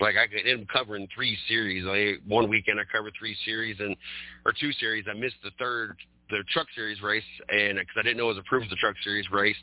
Like 0.00 0.16
I 0.16 0.26
could 0.26 0.46
end 0.46 0.62
up 0.62 0.68
covering 0.68 1.08
three 1.14 1.36
series. 1.48 1.84
Like 1.84 2.22
one 2.26 2.48
weekend 2.48 2.80
I 2.80 2.84
covered 2.90 3.12
three 3.18 3.36
series 3.44 3.76
and 3.80 3.96
or 4.44 4.52
two 4.58 4.72
series. 4.72 5.04
I 5.10 5.14
missed 5.14 5.36
the 5.42 5.50
third 5.58 5.96
the 6.30 6.44
Truck 6.52 6.66
Series 6.74 7.02
race, 7.02 7.24
and 7.48 7.78
because 7.78 7.94
I 7.98 8.02
didn't 8.02 8.16
know 8.16 8.26
it 8.26 8.34
was 8.34 8.38
approved 8.38 8.66
for 8.66 8.70
the 8.70 8.76
Truck 8.76 8.94
Series 9.02 9.30
race, 9.30 9.56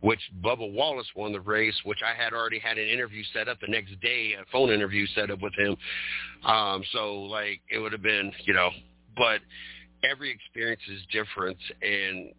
which 0.00 0.20
Bubba 0.42 0.72
Wallace 0.72 1.06
won 1.16 1.32
the 1.32 1.40
race, 1.40 1.74
which 1.84 1.98
I 2.04 2.20
had 2.20 2.32
already 2.32 2.58
had 2.58 2.78
an 2.78 2.88
interview 2.88 3.22
set 3.32 3.48
up 3.48 3.58
the 3.60 3.66
next 3.66 4.00
day, 4.00 4.34
a 4.40 4.44
phone 4.50 4.70
interview 4.70 5.06
set 5.14 5.30
up 5.30 5.40
with 5.40 5.52
him. 5.54 5.76
Um, 6.44 6.82
so 6.92 7.22
like 7.22 7.60
it 7.70 7.78
would 7.78 7.92
have 7.92 8.02
been, 8.02 8.32
you 8.44 8.54
know, 8.54 8.70
but 9.16 9.40
every 10.08 10.30
experience 10.30 10.82
is 10.90 11.00
different, 11.12 11.58
and 11.82 12.32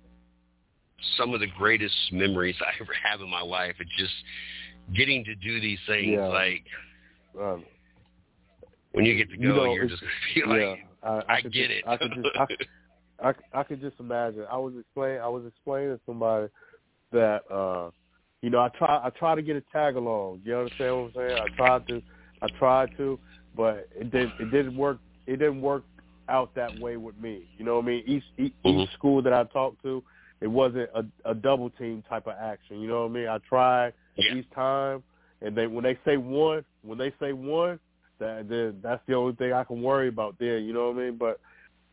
some 1.17 1.34
of 1.34 1.39
the 1.39 1.48
greatest 1.58 1.96
memories 2.12 2.55
I 2.62 2.82
ever 2.82 2.93
have 3.10 3.22
in 3.22 3.29
my 3.29 3.41
life 3.41 3.75
are 3.79 3.86
just 3.98 4.13
getting 4.96 5.24
to 5.25 5.36
do 5.36 5.60
these 5.60 5.79
things. 5.88 6.13
Yeah. 6.13 6.27
Like 6.27 6.65
um, 7.39 7.65
when 8.91 9.05
you 9.05 9.15
get 9.15 9.29
to 9.32 9.38
go, 9.38 9.43
you 9.43 9.53
know, 9.53 9.74
you're 9.74 9.88
just 9.88 10.01
gonna 10.36 10.53
be 10.55 10.65
like, 10.65 10.79
yeah, 11.03 11.10
I, 11.10 11.10
I, 11.10 11.36
I 11.36 11.41
get 11.41 11.51
just, 11.51 11.72
it. 11.72 11.84
I 11.88 11.98
could 11.98 12.12
just, 12.15 12.27
I, 12.38 13.27
I, 13.29 13.60
I 13.60 13.63
could 13.63 13.82
just 13.82 14.00
imagine. 14.00 14.46
I 14.50 14.58
was 14.58 14.74
explaining. 14.79 15.22
I 15.22 15.27
was 15.27 15.46
explaining 15.46 15.96
to 15.96 16.01
somebody 16.05 16.48
that 17.12 17.41
uh, 17.51 17.91
you 18.41 18.50
know 18.50 18.60
I 18.60 18.70
try 18.70 19.01
I 19.03 19.10
try 19.10 19.36
to 19.36 19.41
get 19.41 19.55
a 19.55 19.63
tag 19.72 19.96
along. 19.96 20.41
You 20.43 20.58
understand 20.58 20.96
what 20.96 21.03
I'm 21.05 21.12
saying? 21.15 21.41
I 21.41 21.55
tried 21.55 21.88
to, 21.88 22.01
I 22.41 22.48
tried 22.60 22.98
to, 22.98 23.20
but 23.55 23.88
it 23.96 24.12
didn't, 24.12 24.34
it 24.39 24.51
didn't 24.51 24.77
work. 24.77 25.00
It 25.25 25.38
didn't 25.38 25.62
work 25.62 25.84
out 26.30 26.53
that 26.56 26.80
way 26.80 26.98
with 26.98 27.18
me. 27.20 27.48
You 27.58 27.65
know 27.65 27.75
what 27.75 27.86
I 27.86 27.88
mean? 27.88 28.03
Each 28.06 28.24
each, 28.38 28.53
mm-hmm. 28.65 28.80
each 28.80 28.92
school 28.94 29.22
that 29.22 29.34
I 29.34 29.44
talked 29.46 29.82
to, 29.84 30.03
it 30.42 30.48
wasn't 30.48 30.89
a, 30.94 31.06
a 31.30 31.34
double 31.34 31.70
team 31.72 32.03
type 32.10 32.27
of 32.27 32.36
action. 32.39 32.82
You 32.82 32.88
know 32.88 33.03
what 33.03 33.12
I 33.12 33.13
mean? 33.13 33.27
I 33.27 33.38
tried 33.48 33.94
yeah. 34.15 34.36
each 34.36 34.50
time, 34.51 35.03
and 35.42 35.56
they 35.56 35.68
when 35.68 35.84
they 35.84 35.98
say 36.06 36.18
one, 36.18 36.65
when 36.82 36.98
they 36.98 37.13
say 37.20 37.34
one, 37.34 37.80
that 38.20 38.50
then 38.50 38.80
that's 38.82 39.01
the 39.08 39.13
only 39.15 39.36
thing 39.36 39.53
I 39.53 39.63
can 39.63 39.82
worry 39.82 40.08
about 40.08 40.36
there. 40.39 40.58
You 40.58 40.74
know 40.74 40.89
what 40.89 40.98
I 40.98 41.06
mean? 41.06 41.18
But 41.18 41.39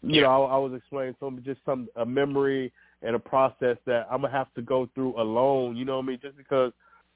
you 0.02 0.16
yeah. 0.16 0.22
know, 0.22 0.44
I, 0.44 0.54
I 0.54 0.58
was 0.58 0.72
explaining 0.74 1.14
to 1.20 1.26
him 1.26 1.42
just 1.44 1.60
some 1.64 1.88
a 1.96 2.06
memory 2.06 2.72
and 3.02 3.16
a 3.16 3.18
process 3.18 3.76
that 3.86 4.06
I'm 4.10 4.22
gonna 4.22 4.32
have 4.32 4.52
to 4.54 4.62
go 4.62 4.88
through 4.94 5.20
alone. 5.20 5.76
You 5.76 5.84
know 5.84 5.96
what 5.96 6.04
I 6.04 6.08
mean? 6.08 6.18
Just 6.22 6.36
because, 6.36 6.72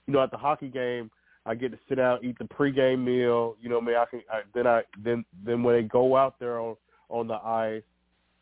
you 0.07 0.15
know, 0.15 0.23
at 0.23 0.31
the 0.31 0.37
hockey 0.37 0.69
game, 0.69 1.11
I 1.47 1.55
get 1.55 1.73
to 1.73 1.79
sit 1.89 1.97
down, 1.97 2.21
eat 2.23 2.39
the 2.39 2.45
pregame 2.45 3.05
meal. 3.05 3.57
You 3.61 3.69
know 3.69 3.79
what 3.79 3.85
I 3.85 3.87
mean? 3.87 3.97
I 3.97 4.05
can 4.07 4.23
I, 4.31 4.41
then 4.55 4.67
I 4.67 4.83
then 5.03 5.25
then 5.45 5.63
when 5.63 5.77
they 5.77 5.83
go 5.83 6.17
out 6.17 6.37
there 6.39 6.59
on 6.59 6.77
on 7.09 7.29
the 7.29 7.35
ice, 7.35 7.83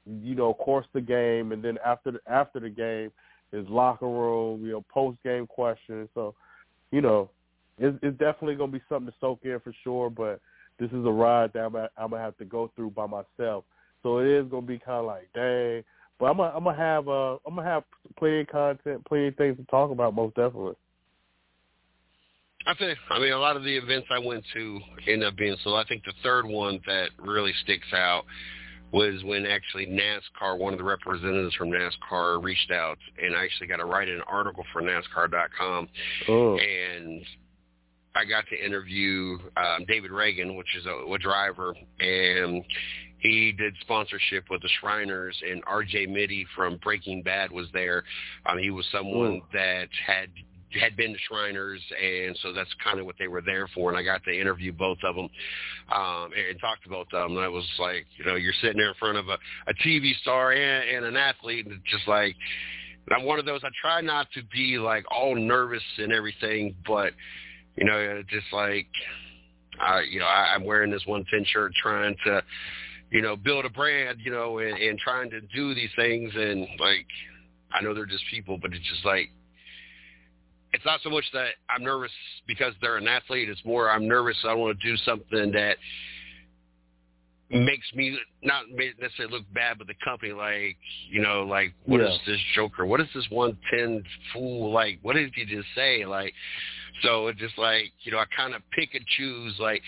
you 0.07 0.35
know, 0.35 0.55
course 0.55 0.87
the 0.93 1.01
game, 1.01 1.53
and 1.53 1.63
then 1.63 1.79
after 1.85 2.13
the, 2.13 2.21
after 2.27 2.61
the 2.61 2.71
game 2.71 3.11
is 3.53 3.69
locker 3.69 4.09
room, 4.09 4.65
you 4.65 4.73
know, 4.73 4.85
post 4.89 5.19
game 5.23 5.47
questions. 5.47 6.09
So, 6.15 6.35
you 6.91 7.01
know, 7.01 7.31
it's, 7.79 7.97
it's 8.03 8.19
definitely 8.19 8.57
gonna 8.57 8.73
be 8.73 8.83
something 8.89 9.13
to 9.13 9.19
soak 9.21 9.41
in 9.45 9.61
for 9.61 9.75
sure. 9.85 10.11
But 10.11 10.41
this 10.79 10.91
is 10.91 11.05
a 11.05 11.11
ride 11.11 11.53
that 11.53 11.65
I'm, 11.65 11.77
I'm 11.77 12.11
gonna 12.11 12.23
have 12.23 12.37
to 12.39 12.45
go 12.45 12.71
through 12.75 12.91
by 12.91 13.07
myself. 13.07 13.65
So 14.03 14.19
it 14.19 14.27
is 14.27 14.47
gonna 14.51 14.67
be 14.67 14.79
kind 14.79 15.01
of 15.01 15.07
like, 15.07 15.29
dang. 15.35 15.85
But 16.19 16.27
I'm 16.27 16.37
gonna 16.37 16.53
I'm 16.55 16.65
gonna 16.65 16.77
have 16.77 17.09
uh 17.09 17.35
I'm 17.47 17.57
gonna 17.57 17.65
have 17.65 17.85
plenty 18.19 18.41
of 18.41 18.49
content, 18.49 19.05
plenty 19.07 19.29
of 19.29 19.37
things 19.37 19.57
to 19.57 19.65
talk 19.65 19.91
about, 19.91 20.15
most 20.15 20.35
definitely. 20.35 20.75
I 22.67 22.75
think 22.75 22.99
I 23.11 23.19
mean 23.19 23.33
a 23.33 23.39
lot 23.39 23.57
of 23.57 23.65
the 23.65 23.77
events 23.77 24.09
I 24.11 24.19
went 24.19 24.45
to 24.55 24.81
end 25.09 25.25
up 25.25 25.37
being 25.37 25.57
so. 25.65 25.75
I 25.75 25.85
think 25.85 26.05
the 26.05 26.13
third 26.23 26.47
one 26.47 26.81
that 26.87 27.11
really 27.19 27.53
sticks 27.63 27.93
out 27.93 28.25
was 28.93 29.25
when 29.25 29.47
actually 29.47 29.87
NASCAR, 29.87 30.59
one 30.59 30.75
of 30.75 30.79
the 30.79 30.85
representatives 30.85 31.55
from 31.55 31.71
NASCAR, 31.71 32.43
reached 32.43 32.71
out 32.71 32.99
and 33.23 33.35
I 33.35 33.45
actually 33.45 33.67
got 33.67 33.79
to 33.79 33.87
write 33.87 34.09
an 34.09 34.21
article 34.27 34.65
for 34.73 34.83
NASCAR.com, 34.83 35.89
oh. 36.29 36.59
and 36.59 37.25
I 38.15 38.25
got 38.27 38.45
to 38.49 38.65
interview 38.65 39.39
um, 39.57 39.87
David 39.89 40.11
Ragan, 40.11 40.57
which 40.57 40.77
is 40.77 40.85
a, 40.87 41.13
a 41.13 41.19
driver, 41.19 41.75
and 42.01 42.63
he 43.19 43.53
did 43.53 43.75
sponsorship 43.81 44.45
with 44.51 44.61
the 44.63 44.69
Shriners, 44.81 45.41
and 45.49 45.63
R.J. 45.67 46.09
Mitte 46.09 46.45
from 46.55 46.77
Breaking 46.83 47.23
Bad 47.23 47.51
was 47.51 47.69
there. 47.73 48.05
Um, 48.47 48.59
he 48.59 48.71
was 48.71 48.85
someone 48.93 49.35
Ooh. 49.35 49.43
that 49.53 49.89
had 50.05 50.29
had 50.81 50.97
been 50.97 51.13
to 51.13 51.19
Shriners, 51.29 51.83
and 52.01 52.37
so 52.43 52.53
that's 52.53 52.71
kind 52.83 52.99
of 52.99 53.07
what 53.07 53.17
they 53.19 53.29
were 53.29 53.43
there 53.43 53.69
for. 53.75 53.91
And 53.91 53.99
I 53.99 54.03
got 54.03 54.23
to 54.25 54.39
interview 54.39 54.73
both 54.73 54.99
of 55.05 55.15
them 55.15 55.29
um, 55.93 56.31
and 56.37 56.59
talk 56.61 56.83
to 56.85 56.89
both 56.89 57.09
of 57.13 57.29
them. 57.29 57.37
And 57.37 57.45
I 57.45 57.49
was 57.49 57.69
like, 57.79 58.07
you 58.17 58.25
know, 58.25 58.37
you're 58.37 58.53
sitting 58.61 58.79
there 58.79 58.89
in 58.89 58.95
front 58.95 59.19
of 59.19 59.29
a, 59.29 59.39
a 59.67 59.75
TV 59.87 60.15
star 60.21 60.53
and, 60.53 60.89
and 60.89 61.05
an 61.05 61.17
athlete, 61.17 61.67
and 61.67 61.81
just 61.91 62.07
like 62.09 62.37
I'm 63.15 63.25
one 63.25 63.39
of 63.39 63.47
those. 63.47 63.61
I 63.65 63.71
try 63.81 64.01
not 64.01 64.29
to 64.35 64.43
be 64.53 64.79
like 64.79 65.05
all 65.11 65.35
nervous 65.35 65.83
and 65.99 66.13
everything, 66.13 66.75
but 66.87 67.13
you 67.77 67.85
know, 67.85 68.23
just 68.29 68.47
like 68.53 68.87
I, 69.81 70.03
you 70.03 70.21
know, 70.21 70.27
I, 70.27 70.55
I'm 70.55 70.65
wearing 70.65 70.91
this 70.91 71.03
110 71.07 71.45
shirt, 71.53 71.73
trying 71.75 72.17
to 72.27 72.43
you 73.13 73.21
know, 73.21 73.37
build 73.37 73.67
a 73.67 73.71
brand, 73.71 74.19
you 74.25 74.31
know, 74.31 74.59
and, 74.59 74.77
and 74.79 74.99
trying 74.99 75.31
to 75.31 75.41
do 75.55 75.75
these 75.75 75.91
things. 75.95 76.33
And 76.35 76.67
like, 76.81 77.07
I 77.71 77.83
know 77.83 77.93
they're 77.95 78.07
just 78.07 78.25
people, 78.31 78.59
but 78.61 78.73
it's 78.73 78.89
just 78.89 79.05
like, 79.05 79.29
it's 80.73 80.85
not 80.85 81.01
so 81.03 81.11
much 81.11 81.25
that 81.33 81.51
I'm 81.69 81.83
nervous 81.85 82.11
because 82.47 82.75
they're 82.81 82.97
an 82.97 83.09
athlete. 83.09 83.49
It's 83.49 83.65
more 83.65 83.91
I'm 83.91 84.09
nervous. 84.09 84.37
I 84.45 84.55
want 84.55 84.79
to 84.79 84.89
do 84.89 84.97
something 84.99 85.53
that 85.53 85.77
makes 87.51 87.87
me 87.95 88.19
not 88.43 88.65
necessarily 88.99 89.35
look 89.35 89.45
bad, 89.53 89.79
but 89.79 89.87
the 89.87 89.95
company 90.03 90.33
like 90.33 90.77
you 91.11 91.21
know 91.21 91.43
like 91.43 91.75
what 91.85 92.01
Yeah. 92.01 92.09
is 92.09 92.21
this 92.27 92.41
Joker? 92.55 92.87
What 92.87 93.01
is 93.01 93.09
this 93.15 93.27
one 93.31 93.57
ten 93.71 94.03
fool 94.33 94.73
like? 94.73 94.99
What 95.03 95.15
did 95.15 95.33
he 95.35 95.45
just 95.45 95.69
say? 95.75 96.07
Like 96.07 96.33
so 97.03 97.29
it's 97.29 97.39
just 97.39 97.59
like 97.59 97.93
you 98.03 98.13
know 98.13 98.19
I 98.19 98.25
kind 98.35 98.55
of 98.55 98.63
pick 98.71 98.95
and 98.95 99.07
choose 99.07 99.55
like 99.59 99.83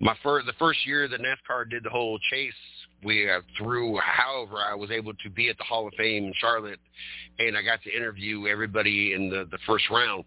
my 0.00 0.16
first 0.22 0.46
the 0.46 0.54
first 0.54 0.86
year 0.86 1.08
that 1.08 1.20
NASCAR 1.20 1.68
did 1.68 1.84
the 1.84 1.90
whole 1.90 2.18
chase. 2.30 2.52
We 3.04 3.30
uh, 3.30 3.40
through, 3.58 3.98
however, 3.98 4.56
I 4.58 4.74
was 4.74 4.90
able 4.90 5.14
to 5.14 5.30
be 5.30 5.48
at 5.48 5.58
the 5.58 5.64
Hall 5.64 5.86
of 5.86 5.94
Fame 5.94 6.24
in 6.26 6.32
Charlotte, 6.38 6.80
and 7.38 7.56
I 7.56 7.62
got 7.62 7.82
to 7.82 7.94
interview 7.94 8.46
everybody 8.46 9.12
in 9.12 9.28
the 9.28 9.46
the 9.50 9.58
first 9.66 9.88
round, 9.90 10.24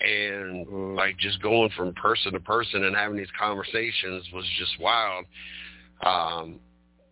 and 0.00 0.66
Mhm. 0.66 0.96
like 0.96 1.16
just 1.18 1.40
going 1.40 1.70
from 1.70 1.94
person 1.94 2.32
to 2.32 2.40
person 2.40 2.84
and 2.84 2.96
having 2.96 3.16
these 3.16 3.30
conversations 3.38 4.30
was 4.32 4.44
just 4.58 4.78
wild. 4.80 5.26
Um, 6.04 6.58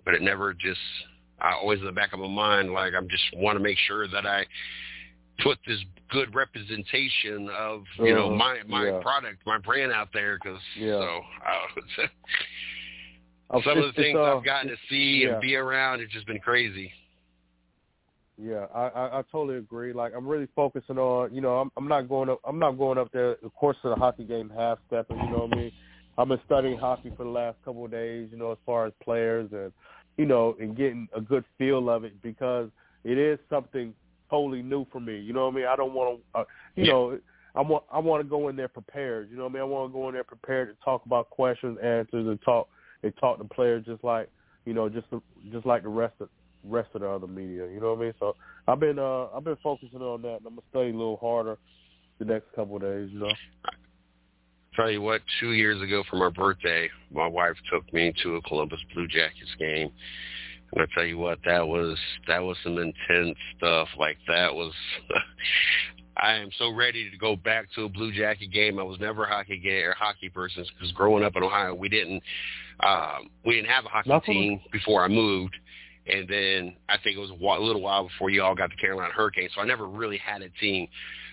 but 0.05 0.15
it 0.15 0.23
never 0.23 0.53
just. 0.55 0.81
I 1.41 1.53
always 1.55 1.79
in 1.79 1.87
the 1.87 1.93
back 1.93 2.13
of 2.13 2.19
my 2.19 2.29
mind, 2.29 2.73
like 2.73 2.93
I'm 2.95 3.09
just 3.09 3.25
want 3.35 3.57
to 3.57 3.63
make 3.63 3.79
sure 3.79 4.07
that 4.09 4.27
I 4.27 4.45
put 5.43 5.59
this 5.67 5.83
good 6.11 6.35
representation 6.35 7.49
of 7.49 7.85
you 7.99 8.13
know 8.13 8.27
Uh-huh. 8.27 8.35
my 8.35 8.63
my 8.67 8.85
Yeah. 8.87 9.01
product, 9.01 9.47
my 9.47 9.57
brand 9.59 9.93
out 9.93 10.13
there. 10.13 10.37
Because 10.37 10.61
Yeah. 10.75 10.99
so 10.99 11.25
uh, 11.47 12.07
Some 13.53 13.79
of 13.79 13.95
the 13.95 14.03
things 14.03 14.17
uh, 14.17 14.37
I've 14.37 14.45
gotten 14.45 14.71
to 14.71 14.77
see 14.89 15.23
yeah. 15.25 15.33
and 15.33 15.41
be 15.41 15.57
around, 15.57 16.01
it's 16.01 16.13
just 16.13 16.27
been 16.27 16.39
crazy. 16.39 16.93
Yeah, 18.43 18.67
I, 18.75 18.89
I 18.89 19.19
I 19.19 19.23
totally 19.31 19.59
agree. 19.59 19.93
Like 19.93 20.13
I'm 20.17 20.27
really 20.27 20.49
focusing 20.57 20.99
on, 20.99 21.35
you 21.35 21.41
know, 21.41 21.59
I'm 21.59 21.71
I'm 21.77 21.89
not 21.89 22.09
going 22.09 22.31
up 22.31 22.41
I'm 22.45 22.59
not 22.59 22.73
going 22.73 22.97
up 22.97 23.11
there 23.13 23.33
of 23.33 23.55
course 23.55 23.77
to 23.83 23.91
the 23.91 23.97
hockey 23.97 24.25
game 24.25 24.51
half 24.57 24.79
stepping, 24.87 25.19
you 25.19 25.31
know 25.31 25.47
what 25.47 25.53
I 25.53 25.57
mean? 25.57 25.73
I've 26.17 26.29
been 26.29 26.41
studying 26.47 26.79
hockey 26.79 27.13
for 27.17 27.25
the 27.25 27.31
last 27.31 27.59
couple 27.65 27.85
of 27.85 27.91
days, 27.91 28.29
you 28.31 28.39
know, 28.39 28.53
as 28.53 28.59
far 28.65 28.87
as 28.87 28.93
players 29.03 29.51
and 29.53 29.73
you 30.17 30.27
know, 30.27 30.57
and 30.61 30.77
getting 30.77 31.09
a 31.15 31.21
good 31.21 31.45
feel 31.59 31.91
of 31.91 32.05
it 32.05 32.21
because 32.23 32.71
it 33.05 33.19
is 33.19 33.39
something 33.51 33.95
totally 34.31 34.63
new 34.63 34.87
for 34.91 35.01
me. 35.01 35.19
You 35.19 35.33
know 35.33 35.47
what 35.47 35.55
I 35.55 35.57
mean? 35.57 35.67
I 35.67 35.77
don't 35.77 35.93
want 35.93 36.21
to 36.35 36.39
uh, 36.41 36.45
you 36.77 36.85
Yeah. 36.85 36.93
know, 36.93 37.19
I 37.55 37.61
want 37.61 37.85
I 37.93 37.99
want 37.99 38.23
to 38.23 38.29
go 38.29 38.49
in 38.49 38.57
there 38.57 38.69
prepared. 38.69 39.31
You 39.31 39.37
know 39.37 39.45
what 39.45 39.51
I 39.51 39.55
mean? 39.55 39.63
I 39.63 39.67
want 39.67 39.91
to 39.91 39.93
go 39.93 40.09
in 40.09 40.15
there 40.15 40.25
prepared 40.25 40.69
to 40.69 40.83
talk 40.83 41.05
about 41.05 41.29
questions, 41.29 41.79
answers, 41.83 42.27
and 42.27 42.41
talk 42.41 42.69
and 43.03 43.13
talk 43.19 43.39
to 43.39 43.45
players 43.45 43.85
just 43.87 44.05
like 44.05 44.29
you 44.65 44.75
know, 44.75 44.89
just 44.89 45.07
just 45.53 45.67
like 45.67 45.83
the 45.83 45.89
rest 45.89 46.15
of 46.21 46.29
rest 46.65 46.91
of 46.95 47.01
the 47.01 47.09
other 47.09 47.27
media. 47.27 47.67
You 47.67 47.81
know 47.81 47.95
what 47.95 48.01
I 48.01 48.05
mean? 48.05 48.15
So 48.19 48.37
I've 48.69 48.81
been 48.81 48.99
uh 48.99 49.27
I've 49.35 49.45
been 49.45 49.57
focusing 49.63 50.01
on 50.01 50.23
that, 50.23 50.39
and 50.39 50.47
I'm 50.47 50.55
gonna 50.55 50.63
study 50.71 50.91
a 50.91 50.93
little 50.93 51.17
harder 51.17 51.57
the 52.19 52.25
next 52.25 52.47
couple 52.55 52.77
of 52.77 52.83
days. 52.83 53.09
You 53.13 53.21
know? 53.21 53.33
Tell 54.77 54.91
you 54.91 55.03
what, 55.03 55.23
two 55.41 55.53
years 55.53 55.83
ago 55.83 56.05
for 56.09 56.17
my 56.17 56.29
birthday, 56.29 56.89
my 57.13 57.27
wife 57.27 57.57
took 57.73 57.93
me 57.93 58.13
to 58.23 58.37
a 58.37 58.43
Columbus 58.43 58.81
Blue 58.95 59.09
Jackets 59.09 59.55
game. 59.59 59.91
And 60.73 60.83
I 60.83 60.87
tell 60.95 61.05
you 61.05 61.19
what, 61.19 61.39
that 61.45 61.67
was 61.67 61.99
that 62.29 62.41
was 62.41 62.57
some 62.63 62.79
intense 62.79 63.37
stuff. 63.57 63.89
Like 63.99 64.19
that 64.29 64.55
was 64.55 64.73
I 66.21 66.35
am 66.35 66.51
so 66.59 66.73
ready 66.73 67.11
to 67.11 67.17
go 67.17 67.35
back 67.37 67.67
to 67.75 67.85
a 67.85 67.89
Blue 67.89 68.13
Jacket 68.13 68.53
game. 68.53 68.79
I 68.79 68.83
was 68.83 69.01
never 69.01 69.25
a 69.25 69.29
hockey 69.29 69.59
game 69.59 69.85
or 69.87 69.95
hockey 69.95 70.29
person 70.29 70.65
because 70.75 70.93
growing 70.93 71.25
up 71.25 71.35
in 71.37 71.43
Ohio, 71.43 71.75
we 71.75 71.89
didn't 71.89 72.23
um, 72.81 73.31
we 73.45 73.55
didn't 73.57 73.71
have 73.71 73.85
a 73.85 73.89
hockey 73.89 74.11
Not 74.11 74.25
for- 74.25 74.33
team 74.33 74.61
before 74.73 75.03
I 75.05 75.09
moved. 75.09 75.57
And 76.07 76.27
then 76.29 76.77
I 76.89 76.97
think 76.99 77.17
it 77.17 77.21
was 77.21 77.31
a, 77.31 77.35
little 77.63 77.83
while 77.83 78.05
before 78.09 78.31
you 78.31 78.43
all 78.43 78.55
got 78.55 78.71
the 78.71 78.77
Carolina 78.77 79.13
Hurricanes, 79.15 79.53
so 79.55 79.61
I 79.61 79.65
never 79.65 79.87
really 79.87 80.17
had 80.19 80.43
a 80.43 80.49
team. 80.61 80.89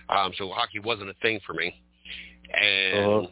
Um, 0.10 0.32
so 0.38 0.50
hockey 0.50 0.80
wasn't 0.80 1.10
a 1.10 1.14
thing 1.22 1.40
for 1.46 1.54
me. 1.54 1.82
And 2.54 3.06
Uh-huh. 3.26 3.28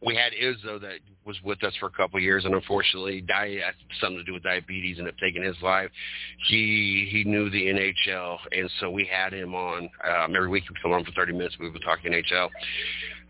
We 0.00 0.14
had 0.14 0.32
Izzo 0.32 0.80
that 0.80 1.00
was 1.24 1.36
with 1.42 1.62
us 1.64 1.74
for 1.80 1.86
a 1.86 1.90
couple 1.90 2.18
of 2.18 2.22
years, 2.22 2.44
and 2.44 2.54
unfortunately, 2.54 3.20
died 3.20 3.60
something 4.00 4.18
to 4.18 4.24
do 4.24 4.32
with 4.34 4.42
diabetes, 4.42 4.98
ended 4.98 5.14
up 5.14 5.18
taking 5.20 5.42
his 5.42 5.56
life. 5.62 5.90
He 6.48 7.08
he 7.10 7.24
knew 7.24 7.50
the 7.50 7.66
NHL, 7.66 8.38
and 8.52 8.70
so 8.80 8.90
we 8.90 9.04
had 9.04 9.32
him 9.32 9.54
on 9.54 9.90
um, 10.08 10.36
every 10.36 10.48
week. 10.48 10.64
He 10.64 10.70
would 10.70 10.82
come 10.82 10.92
on 10.92 11.04
for 11.04 11.12
30 11.12 11.32
minutes. 11.32 11.56
We 11.58 11.70
would 11.70 11.82
talk 11.82 12.00
NHL. 12.04 12.48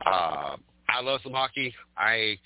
Uh, 0.05 0.57
I 0.89 1.01
love 1.03 1.21
some 1.23 1.33
hockey. 1.33 1.75
I 1.97 2.39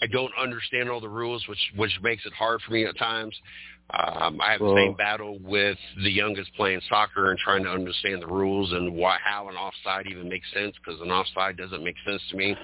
I 0.00 0.06
don't 0.06 0.32
understand 0.40 0.90
all 0.90 1.00
the 1.00 1.08
rules, 1.08 1.46
which 1.48 1.72
which 1.76 1.98
makes 2.02 2.24
it 2.26 2.32
hard 2.34 2.60
for 2.62 2.72
me 2.72 2.84
at 2.84 2.96
times. 2.98 3.34
Um, 3.90 4.38
I 4.42 4.52
have 4.52 4.60
the 4.60 4.74
same 4.76 4.94
battle 4.94 5.38
with 5.42 5.78
the 5.96 6.10
youngest 6.10 6.54
playing 6.56 6.82
soccer 6.90 7.30
and 7.30 7.38
trying 7.38 7.64
to 7.64 7.70
understand 7.70 8.20
the 8.20 8.26
rules 8.26 8.70
and 8.72 8.94
why 8.94 9.16
how 9.24 9.48
an 9.48 9.56
offside 9.56 10.06
even 10.06 10.28
makes 10.28 10.46
sense 10.52 10.74
because 10.76 11.00
an 11.00 11.10
offside 11.10 11.56
doesn't 11.56 11.82
make 11.82 11.96
sense 12.06 12.20
to 12.30 12.36
me. 12.36 12.54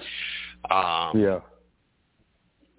Um, 0.71 1.19
Yeah. 1.19 1.39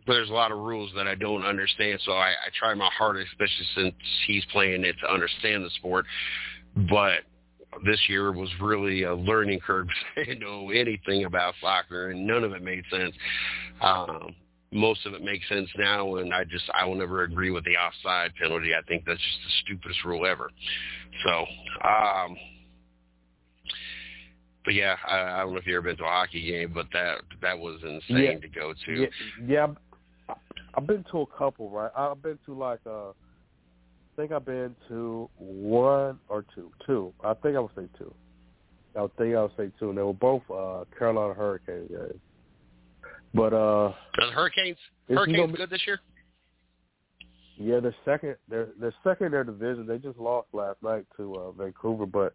but 0.07 0.15
there's 0.15 0.31
a 0.31 0.35
lot 0.35 0.53
of 0.53 0.59
rules 0.59 0.93
that 0.95 1.07
I 1.07 1.15
don't 1.15 1.45
understand, 1.45 2.01
so 2.05 2.13
I, 2.13 2.31
I 2.31 2.51
try 2.59 2.75
my 2.75 2.91
hardest, 2.97 3.29
especially 3.33 3.67
since 3.75 3.95
he's 4.27 4.45
playing 4.47 4.85
it, 4.85 4.97
to 5.01 5.13
understand 5.13 5.65
the 5.65 5.71
sport. 5.71 6.07
But 6.91 7.21
this 7.85 8.01
year 8.09 8.33
was 8.33 8.49
really 8.61 9.03
a 9.03 9.15
learning 9.15 9.61
curve. 9.61 9.89
I 10.17 10.25
didn't 10.25 10.41
know 10.41 10.71
anything 10.71 11.25
about 11.25 11.55
soccer, 11.61 12.11
and 12.11 12.27
none 12.27 12.45
of 12.45 12.53
it 12.53 12.63
made 12.63 12.85
sense. 12.91 13.15
Um, 13.81 14.35
most 14.73 15.07
of 15.07 15.15
it 15.15 15.23
makes 15.23 15.49
sense 15.49 15.69
now, 15.77 16.17
and 16.17 16.33
I 16.33 16.45
just 16.45 16.65
I 16.75 16.85
will 16.85 16.97
never 16.97 17.23
agree 17.23 17.51
with 17.51 17.65
the 17.65 17.77
offside 17.77 18.35
penalty. 18.41 18.75
I 18.75 18.83
think 18.87 19.05
that's 19.07 19.21
just 19.21 19.39
the 19.45 19.51
stupidest 19.65 20.05
rule 20.05 20.27
ever. 20.27 20.51
So, 21.25 21.47
um, 21.89 22.37
but 24.67 24.75
yeah, 24.75 24.97
I, 25.09 25.19
I 25.21 25.39
don't 25.41 25.53
know 25.53 25.59
if 25.59 25.67
you 25.67 25.75
ever 25.77 25.83
been 25.89 25.97
to 25.97 26.05
a 26.05 26.09
hockey 26.09 26.43
game, 26.47 26.73
but 26.75 26.87
that 26.93 27.21
that 27.41 27.59
was 27.59 27.81
insane 27.83 28.03
Yeah. 28.25 28.39
to 28.41 28.49
go 28.49 28.75
to. 28.85 28.93
Yeah, 28.93 29.07
yeah. 29.47 29.65
I've- 29.65 29.77
I've 30.75 30.87
been 30.87 31.05
to 31.11 31.21
a 31.23 31.27
couple, 31.39 31.71
right? 31.71 31.91
I've 31.97 32.21
been 32.23 32.39
to 32.45 32.53
like 32.53 32.81
uh, 32.87 33.09
I 33.11 33.13
think 34.17 34.31
I've 34.33 34.45
been 34.45 34.77
to 34.89 35.31
one 35.39 36.19
or 36.29 36.45
two, 36.55 36.71
two. 36.85 37.15
I 37.25 37.33
think 37.33 37.57
I 37.57 37.61
would 37.61 37.71
say 37.75 37.87
two. 37.97 38.13
I 38.95 39.07
think 39.17 39.35
I 39.37 39.43
would 39.43 39.53
say 39.57 39.71
two, 39.79 39.89
and 39.91 39.97
they 39.97 40.03
were 40.03 40.13
both 40.13 40.43
uh 40.51 40.85
Carolina 40.99 41.33
Hurricanes 41.33 41.89
games. 41.89 42.21
But 43.33 43.53
uh, 43.55 43.57
Are 43.93 44.27
the 44.27 44.33
Hurricanes 44.33 44.77
Hurricanes 45.09 45.37
gonna 45.39 45.53
good 45.57 45.71
this 45.71 45.87
year? 45.87 46.01
yeah, 47.57 47.81
they're 47.81 47.95
second. 48.05 48.37
They're 48.49 48.69
they're 48.79 48.95
second 49.03 49.27
in 49.27 49.33
their 49.33 49.45
division. 49.45 49.87
They 49.87 49.99
just 49.99 50.19
lost 50.19 50.49
last 50.53 50.83
night 50.83 51.07
to 51.17 51.35
uh, 51.37 51.51
Vancouver, 51.53 52.05
but 52.07 52.35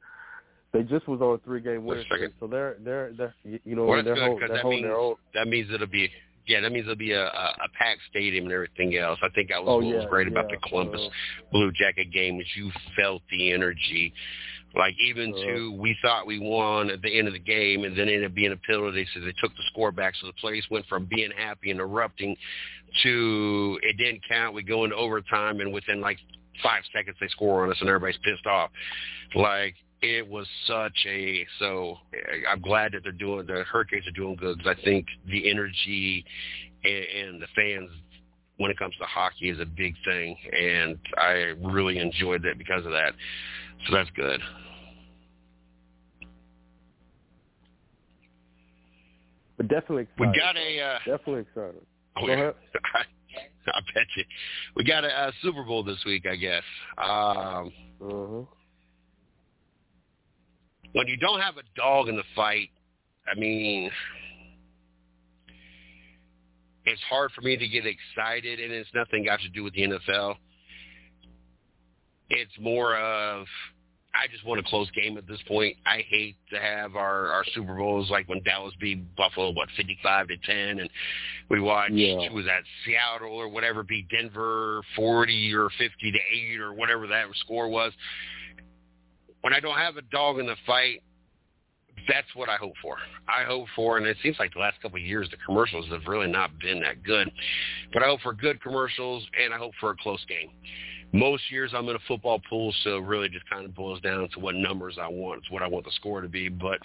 they 0.73 0.84
just 0.84 1.07
was 1.07 1.21
on 1.21 1.36
a 1.36 1.38
three 1.39 1.62
game 1.62 1.86
win 1.86 2.03
streak. 2.05 2.31
So 2.39 2.47
they're 2.47 2.77
they're 2.84 3.12
they're 3.17 3.36
you 3.43 3.75
know 3.75 3.86
Well, 3.86 4.03
they're, 4.03 4.15
good 4.15 4.23
hold, 4.27 4.41
they're 4.41 4.47
that 4.49 4.62
holding 4.62 4.81
means 4.81 4.89
their 4.89 4.97
own. 4.97 5.15
that 5.34 5.47
means 5.47 5.69
it'll 5.73 5.88
be 5.88 6.10
yeah 6.47 6.62
that 6.62 6.71
means 6.71 6.86
it'll 6.86 6.95
be 6.95 7.12
a, 7.12 7.25
a, 7.25 7.27
a 7.27 7.69
packed 7.77 8.01
stadium 8.10 8.45
and 8.45 8.53
everything 8.53 8.95
else. 8.97 9.19
I 9.21 9.29
think 9.29 9.49
that 9.49 9.62
was 9.63 9.69
Oh, 9.69 9.75
what 9.77 9.86
yeah, 9.88 9.95
was 9.97 10.05
great 10.10 10.27
about 10.27 10.49
the 10.49 10.57
Columbus 10.67 11.01
uh, 11.01 11.10
Blue 11.51 11.71
Jacket 11.71 12.12
game 12.12 12.39
is 12.39 12.47
you 12.55 12.71
felt 12.95 13.21
the 13.29 13.51
energy. 13.51 14.13
Like 14.73 14.95
even 15.05 15.34
Uh-huh. 15.34 15.43
to 15.45 15.71
we 15.77 15.97
thought 16.01 16.25
we 16.25 16.39
won 16.39 16.89
at 16.89 17.01
the 17.01 17.17
end 17.17 17.27
of 17.27 17.34
the 17.34 17.39
game 17.39 17.84
and 17.84 17.91
then 17.93 18.07
ended 18.07 18.23
up 18.25 18.34
being 18.34 18.53
a 18.53 18.57
penalty 18.57 19.05
so 19.13 19.19
they 19.19 19.34
took 19.41 19.51
the 19.57 19.63
score 19.67 19.91
back 19.91 20.13
so 20.15 20.27
the 20.27 20.34
place 20.34 20.63
went 20.71 20.86
from 20.88 21.03
being 21.05 21.31
happy 21.38 21.71
and 21.71 21.81
erupting 21.81 22.38
to 23.03 23.77
it 23.84 23.97
didn't 23.97 24.21
count. 24.27 24.55
We 24.55 24.63
go 24.63 24.84
into 24.86 24.95
overtime 24.95 25.60
and 25.60 25.73
within 25.73 25.99
like 26.01 26.17
five 26.63 26.84
seconds 26.93 27.17
they 27.19 27.27
score 27.29 27.63
on 27.65 27.71
us 27.71 27.77
and 27.81 27.89
everybody's 27.89 28.19
pissed 28.23 28.45
off. 28.45 28.69
Like 29.36 29.75
it 30.02 30.28
was 30.28 30.48
such 30.66 31.06
a 31.08 31.46
so 31.60 31.98
I'm 32.50 32.62
glad 32.62 32.94
that 32.94 33.04
they're 33.04 33.12
doing 33.12 33.46
the 33.46 33.64
Hurricanes 33.72 34.08
are 34.08 34.12
doing 34.12 34.36
good 34.36 34.58
because 34.58 34.76
I 34.80 34.84
think 34.84 35.06
the 35.28 35.50
energy 35.50 36.26
and, 36.84 37.06
and 37.34 37.42
the 37.42 37.48
fans 37.56 37.90
when 38.58 38.72
it 38.72 38.80
comes 38.80 38.96
to 39.00 39.06
hockey 39.06 39.50
is 39.50 39.60
a 39.60 39.66
big 39.66 39.96
thing 40.04 40.36
and 40.52 40.98
I 41.18 41.54
really 41.64 42.00
enjoyed 42.00 42.42
that 42.44 42.58
because 42.58 42.86
of 42.86 42.92
that. 42.92 43.14
So 43.88 43.96
that's 43.96 44.10
good. 44.12 44.42
But 49.58 49.68
definitely 49.68 50.04
excited. 50.04 50.32
We 50.32 50.40
got 50.40 50.58
a 50.58 50.82
uh, 50.82 50.98
definitely 51.06 51.42
excited. 51.42 51.86
oh, 52.18 52.26
Go 52.26 52.34
ahead. 52.34 52.54
I 53.68 53.80
bet 53.94 54.08
you. 54.18 54.24
We 54.76 54.84
got 54.84 55.06
a, 55.06 55.28
a 55.28 55.32
Super 55.44 55.64
Bowl 55.64 55.84
this 55.84 56.00
week, 56.06 56.26
I 56.26 56.36
guess. 56.36 56.64
Um, 56.98 57.72
Uh-huh. 58.02 58.46
When 60.93 61.08
you 61.08 61.17
don't 61.17 61.39
have 61.39 61.58
a 61.58 61.63
dog 61.75 62.08
in 62.08 62.15
the 62.15 62.23
fight, 62.36 62.69
I 63.32 63.39
mean, 63.39 63.89
it's 66.86 67.01
hard 67.10 67.32
for 67.32 67.41
me 67.41 67.58
to 67.58 67.67
get 67.67 67.84
excited, 67.86 68.60
and 68.60 68.71
it's 68.71 68.89
nothing 68.93 69.25
got 69.25 69.39
to 69.41 69.49
do 69.49 69.63
with 69.63 69.73
the 69.73 69.82
NFL. 69.82 70.36
It's 72.30 72.51
more 72.60 72.95
of 72.97 73.45
I 74.13 74.27
just 74.27 74.45
want 74.45 74.60
a 74.60 74.63
close 74.63 74.89
game 74.91 75.17
at 75.17 75.25
this 75.27 75.39
point. 75.47 75.77
I 75.86 76.04
hate 76.10 76.36
to 76.51 76.60
have 76.60 76.95
our 76.95 77.27
our 77.27 77.45
Super 77.54 77.75
Bowls 77.75 78.10
like 78.10 78.27
when 78.27 78.43
Dallas 78.43 78.73
beat 78.80 79.15
Buffalo, 79.15 79.51
what 79.51 79.69
fifty 79.77 79.97
five 80.04 80.27
to 80.27 80.38
ten, 80.38 80.80
and 80.80 80.89
we 81.49 81.62
watched 81.62 81.93
Yeah. 81.93 82.30
was 82.32 82.45
that 82.45 82.63
Seattle 82.86 83.34
or 83.34 83.47
whatever 83.47 83.84
beat 83.84 84.10
Denver 84.10 84.82
forty 84.95 85.54
or 85.54 85.69
fifty 85.77 86.12
to 86.12 86.19
eight 86.34 86.60
or 86.60 86.73
whatever 86.73 87.08
that 87.08 87.27
score 87.36 87.69
was. 87.69 87.93
When 89.41 89.54
I 89.54 89.60
don't 89.60 89.77
have 89.77 89.97
a 89.97 90.01
dog 90.04 90.39
in 90.39 90.45
the 90.45 90.56
fight, 90.65 91.01
that's 92.08 92.27
what 92.36 92.49
I 92.49 92.56
hope 92.56 92.73
for. 92.82 92.97
I 93.27 93.43
hope 93.43 93.67
for, 93.75 93.97
and 93.97 94.06
it 94.06 94.17
seems 94.23 94.38
like 94.39 94.54
the 94.54 94.60
last 94.60 94.82
couple 94.82 94.97
of 94.97 95.04
years 95.04 95.30
the 95.30 95.38
commercials 95.45 95.88
have 95.89 96.01
really 96.08 96.32
not 96.32 96.51
been 96.60 96.82
that 96.82 97.04
good, 97.04 97.32
but 97.93 98.04
I 98.04 98.08
hope 98.08 98.21
for 98.21 98.34
good 98.34 98.62
commercials 98.62 99.25
and 99.41 99.54
I 99.54 99.58
hope 99.58 99.73
for 99.80 99.91
a 99.91 99.95
close 99.97 100.23
game. 100.25 100.49
Most 101.13 101.51
years 101.51 101.71
I'm 101.75 101.89
in 101.89 101.95
a 101.95 101.99
football 102.08 102.41
pool, 102.49 102.73
so 102.84 102.97
it 102.97 103.04
really 103.04 103.27
just 103.27 103.47
kind 103.49 103.65
of 103.65 103.75
boils 103.75 103.99
down 104.01 104.27
to 104.30 104.39
what 104.39 104.56
numbers 104.56 104.97
I 104.99 105.08
want. 105.08 105.39
It's 105.39 105.51
what 105.51 105.62
I 105.62 105.67
want 105.67 105.86
the 105.86 105.91
score 105.91 106.21
to 106.21 106.30
be, 106.30 106.47
but 106.47 106.80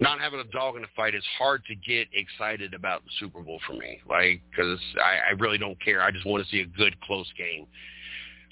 not 0.00 0.20
having 0.20 0.40
a 0.40 0.44
dog 0.44 0.76
in 0.76 0.82
the 0.82 0.88
fight 0.96 1.14
is 1.14 1.24
hard 1.38 1.64
to 1.66 1.74
get 1.74 2.08
excited 2.12 2.74
about 2.74 3.04
the 3.04 3.10
Super 3.18 3.40
Bowl 3.40 3.60
for 3.66 3.74
me. 3.74 4.00
Like, 4.08 4.42
because 4.50 4.78
I, 4.96 5.30
I 5.30 5.32
really 5.38 5.58
don't 5.58 5.80
care. 5.82 6.02
I 6.02 6.10
just 6.10 6.26
want 6.26 6.44
to 6.44 6.50
see 6.50 6.60
a 6.60 6.66
good, 6.66 7.00
close 7.00 7.30
game. 7.36 7.66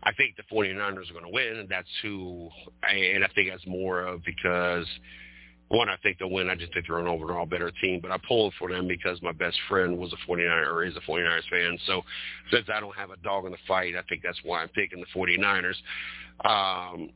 I 0.03 0.13
think 0.13 0.37
the 0.37 0.43
49ers 0.55 1.11
are 1.11 1.13
going 1.13 1.25
to 1.25 1.31
win, 1.31 1.57
and 1.59 1.69
that's 1.69 1.89
who, 2.03 2.49
and 2.89 3.25
I 3.25 3.29
think 3.35 3.51
that's 3.51 3.67
more 3.67 4.03
of 4.03 4.23
because– 4.25 4.87
one, 5.69 5.89
I 5.89 5.97
think 6.03 6.19
they'll 6.19 6.31
win. 6.31 6.49
I 6.49 6.55
just 6.55 6.73
think 6.73 6.87
they're 6.87 6.99
an 6.99 7.09
overall 7.09 7.45
better 7.45 7.73
team. 7.83 8.01
But 8.01 8.13
I 8.13 8.19
pulled 8.27 8.55
for 8.59 8.71
them 8.71 8.87
because 8.87 9.21
my 9.23 9.33
best 9.33 9.59
friend 9.69 9.99
was 9.99 10.13
a 10.13 10.31
49er 10.31 10.73
or 10.73 10.85
is 10.85 10.97
a 10.97 11.11
49ers 11.11 11.49
fan. 11.51 11.79
So 11.87 12.03
since 12.53 12.67
I 12.73 12.79
don't 12.79 12.95
have 12.95 13.11
a 13.11 13.17
dog 13.19 13.47
in 13.47 13.53
the 13.53 13.59
fight, 13.67 13.95
I 13.97 14.03
think 14.09 14.23
that's 14.23 14.39
why 14.45 14.63
I'm 14.63 14.69
picking 14.69 15.01
the 15.01 15.07
49ers. 15.19 15.75
Um, 16.45 17.11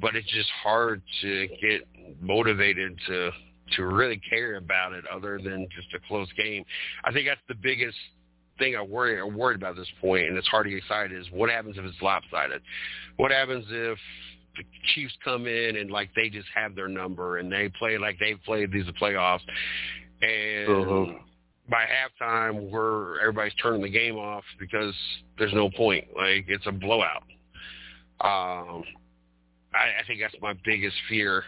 but 0.00 0.16
it's 0.16 0.30
just 0.32 0.50
hard 0.62 1.00
to 1.22 1.48
get 1.60 1.82
motivated 2.20 2.98
to 3.06 3.30
to 3.76 3.84
really 3.84 4.20
care 4.30 4.56
about 4.56 4.92
it 4.92 5.04
other 5.12 5.40
than 5.42 5.66
just 5.74 5.88
a 5.92 5.98
close 6.06 6.28
game. 6.34 6.64
I 7.02 7.12
think 7.12 7.26
that's 7.26 7.40
the 7.48 7.54
biggest 7.56 7.96
thing 8.58 8.76
I 8.76 8.82
worry 8.82 9.20
I'm 9.20 9.36
worried 9.36 9.56
about 9.56 9.70
at 9.72 9.76
this 9.76 9.90
point, 10.00 10.26
and 10.26 10.36
it's 10.36 10.48
hard 10.48 10.64
to 10.64 10.70
get 10.70 10.78
excited. 10.78 11.18
Is 11.18 11.26
what 11.30 11.50
happens 11.50 11.76
if 11.78 11.84
it's 11.84 12.00
lopsided? 12.02 12.62
What 13.16 13.30
happens 13.30 13.64
if 13.68 13.98
the 14.56 14.64
Chiefs 14.94 15.14
come 15.24 15.46
in 15.46 15.76
and 15.76 15.90
like 15.90 16.10
they 16.14 16.28
just 16.28 16.48
have 16.54 16.74
their 16.74 16.88
number 16.88 17.38
and 17.38 17.50
they 17.50 17.70
play 17.78 17.98
like 17.98 18.18
they've 18.18 18.42
played 18.44 18.72
these 18.72 18.86
playoffs, 19.00 19.40
and 20.22 20.68
uh-huh. 20.68 21.18
by 21.68 21.84
halftime 21.84 22.70
we're 22.70 23.20
everybody's 23.20 23.54
turning 23.62 23.82
the 23.82 23.90
game 23.90 24.16
off 24.16 24.44
because 24.58 24.94
there's 25.38 25.54
no 25.54 25.70
point. 25.70 26.04
Like 26.16 26.46
it's 26.48 26.66
a 26.66 26.72
blowout. 26.72 27.24
Um, 28.20 28.82
I, 29.74 30.00
I 30.00 30.06
think 30.06 30.20
that's 30.20 30.34
my 30.40 30.54
biggest 30.64 30.96
fear. 31.08 31.44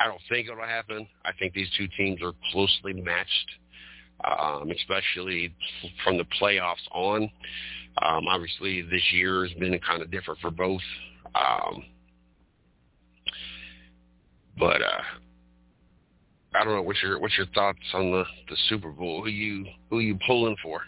I 0.00 0.06
don't 0.06 0.20
think 0.28 0.48
it'll 0.48 0.64
happen. 0.64 1.06
I 1.24 1.32
think 1.38 1.54
these 1.54 1.68
two 1.76 1.86
teams 1.96 2.20
are 2.22 2.32
closely 2.52 2.94
matched, 2.94 3.50
um, 4.26 4.70
especially 4.70 5.54
from 6.02 6.18
the 6.18 6.24
playoffs 6.40 6.86
on. 6.92 7.30
Um, 8.02 8.26
obviously, 8.28 8.82
this 8.82 9.02
year 9.12 9.46
has 9.46 9.54
been 9.58 9.78
kind 9.80 10.02
of 10.02 10.10
different 10.10 10.40
for 10.40 10.50
both. 10.50 10.80
Um, 11.34 11.84
but 14.58 14.82
uh, 14.82 15.02
I 16.54 16.64
don't 16.64 16.74
know. 16.74 16.82
What's 16.82 17.02
your 17.02 17.20
what's 17.20 17.36
your 17.36 17.46
thoughts 17.54 17.78
on 17.92 18.10
the 18.10 18.24
the 18.48 18.56
Super 18.68 18.90
Bowl? 18.90 19.22
Who 19.22 19.28
you 19.28 19.66
who 19.90 20.00
you 20.00 20.18
pulling 20.26 20.56
for? 20.62 20.80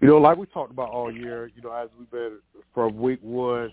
You 0.00 0.08
know, 0.08 0.18
like 0.18 0.36
we 0.36 0.46
talked 0.46 0.70
about 0.70 0.90
all 0.90 1.12
year. 1.12 1.50
You 1.54 1.62
know, 1.62 1.72
as 1.72 1.88
we've 1.98 2.10
been 2.10 2.38
from 2.74 2.96
week 3.00 3.18
one, 3.22 3.72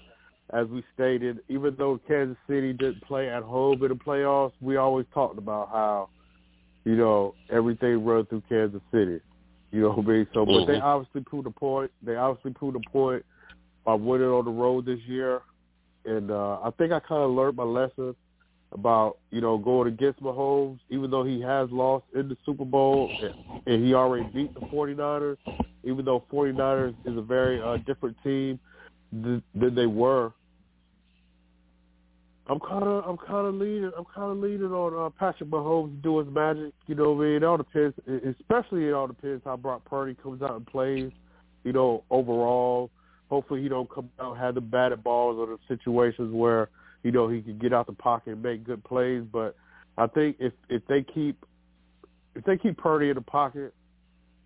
as 0.51 0.67
we 0.67 0.83
stated, 0.93 1.39
even 1.49 1.75
though 1.77 1.99
Kansas 2.07 2.37
City 2.47 2.73
didn't 2.73 3.01
play 3.03 3.29
at 3.29 3.43
home 3.43 3.81
in 3.83 3.89
the 3.89 3.95
playoffs, 3.95 4.53
we 4.61 4.77
always 4.77 5.05
talked 5.13 5.37
about 5.37 5.69
how, 5.69 6.09
you 6.85 6.95
know, 6.95 7.35
everything 7.49 8.03
run 8.03 8.25
through 8.25 8.43
Kansas 8.49 8.81
City. 8.91 9.19
You 9.71 9.81
know 9.81 9.89
what 9.89 10.05
I 10.05 10.09
mean? 10.09 10.27
So, 10.33 10.45
but 10.45 10.51
mm-hmm. 10.51 10.71
they 10.71 10.79
obviously 10.79 11.21
proved 11.21 11.47
a 11.47 11.51
point. 11.51 11.91
They 12.03 12.15
obviously 12.15 12.51
proved 12.51 12.77
a 12.77 12.89
point 12.89 13.25
by 13.83 13.95
winning 13.95 14.27
on 14.27 14.45
the 14.45 14.51
road 14.51 14.85
this 14.85 14.99
year 15.07 15.41
and 16.05 16.31
uh, 16.31 16.59
I 16.63 16.71
think 16.77 16.91
I 16.91 16.99
kind 16.99 17.23
of 17.23 17.31
learned 17.31 17.57
my 17.57 17.63
lesson 17.63 18.15
about 18.71 19.17
you 19.31 19.39
know 19.39 19.57
going 19.57 19.87
against 19.87 20.21
Mahomes, 20.21 20.79
even 20.89 21.11
though 21.11 21.23
he 21.23 21.41
has 21.41 21.69
lost 21.71 22.05
in 22.15 22.27
the 22.27 22.37
Super 22.45 22.65
Bowl 22.65 23.11
and, 23.21 23.67
and 23.67 23.85
he 23.85 23.93
already 23.93 24.27
beat 24.33 24.53
the 24.53 24.61
49ers, 24.61 25.37
even 25.83 26.05
though 26.05 26.23
49ers 26.31 26.95
is 27.05 27.17
a 27.17 27.21
very 27.21 27.61
uh, 27.61 27.77
different 27.85 28.17
team 28.23 28.59
th- 29.23 29.41
than 29.55 29.75
they 29.75 29.85
were. 29.85 30.33
I'm 32.47 32.59
kind 32.59 32.83
of 32.83 33.05
I'm 33.05 33.17
kind 33.17 33.47
of 33.47 33.55
leaning 33.55 33.91
I'm 33.97 34.05
kind 34.13 34.31
of 34.31 34.37
leaning 34.37 34.71
on 34.71 35.05
uh, 35.05 35.09
Patrick 35.17 35.49
Mahomes 35.49 36.01
doing 36.01 36.25
his 36.25 36.33
magic. 36.33 36.73
You 36.87 36.95
know, 36.95 37.15
I 37.15 37.23
mean, 37.23 37.35
it 37.35 37.43
all 37.43 37.57
depends. 37.57 37.95
Especially 38.07 38.85
it 38.85 38.93
all 38.93 39.07
depends 39.07 39.43
how 39.45 39.55
Brock 39.55 39.85
Purdy 39.85 40.15
comes 40.21 40.41
out 40.41 40.55
and 40.55 40.65
plays. 40.65 41.11
You 41.63 41.71
know, 41.71 42.03
overall 42.09 42.89
hopefully 43.29 43.63
he 43.63 43.69
don't 43.69 43.89
come 43.89 44.09
out 44.19 44.37
have 44.37 44.55
the 44.55 44.61
batted 44.61 45.03
balls 45.03 45.37
or 45.39 45.47
the 45.47 45.57
situations 45.67 46.33
where 46.33 46.69
you 47.03 47.11
know 47.11 47.29
he 47.29 47.41
can 47.41 47.57
get 47.57 47.73
out 47.73 47.87
the 47.87 47.93
pocket 47.93 48.33
and 48.33 48.43
make 48.43 48.63
good 48.63 48.83
plays. 48.83 49.23
But 49.31 49.55
I 49.97 50.07
think 50.07 50.37
if 50.39 50.53
if 50.69 50.85
they 50.87 51.03
keep 51.03 51.43
if 52.35 52.43
they 52.43 52.57
keep 52.57 52.77
Purdy 52.77 53.09
in 53.09 53.15
the 53.15 53.21
pocket, 53.21 53.73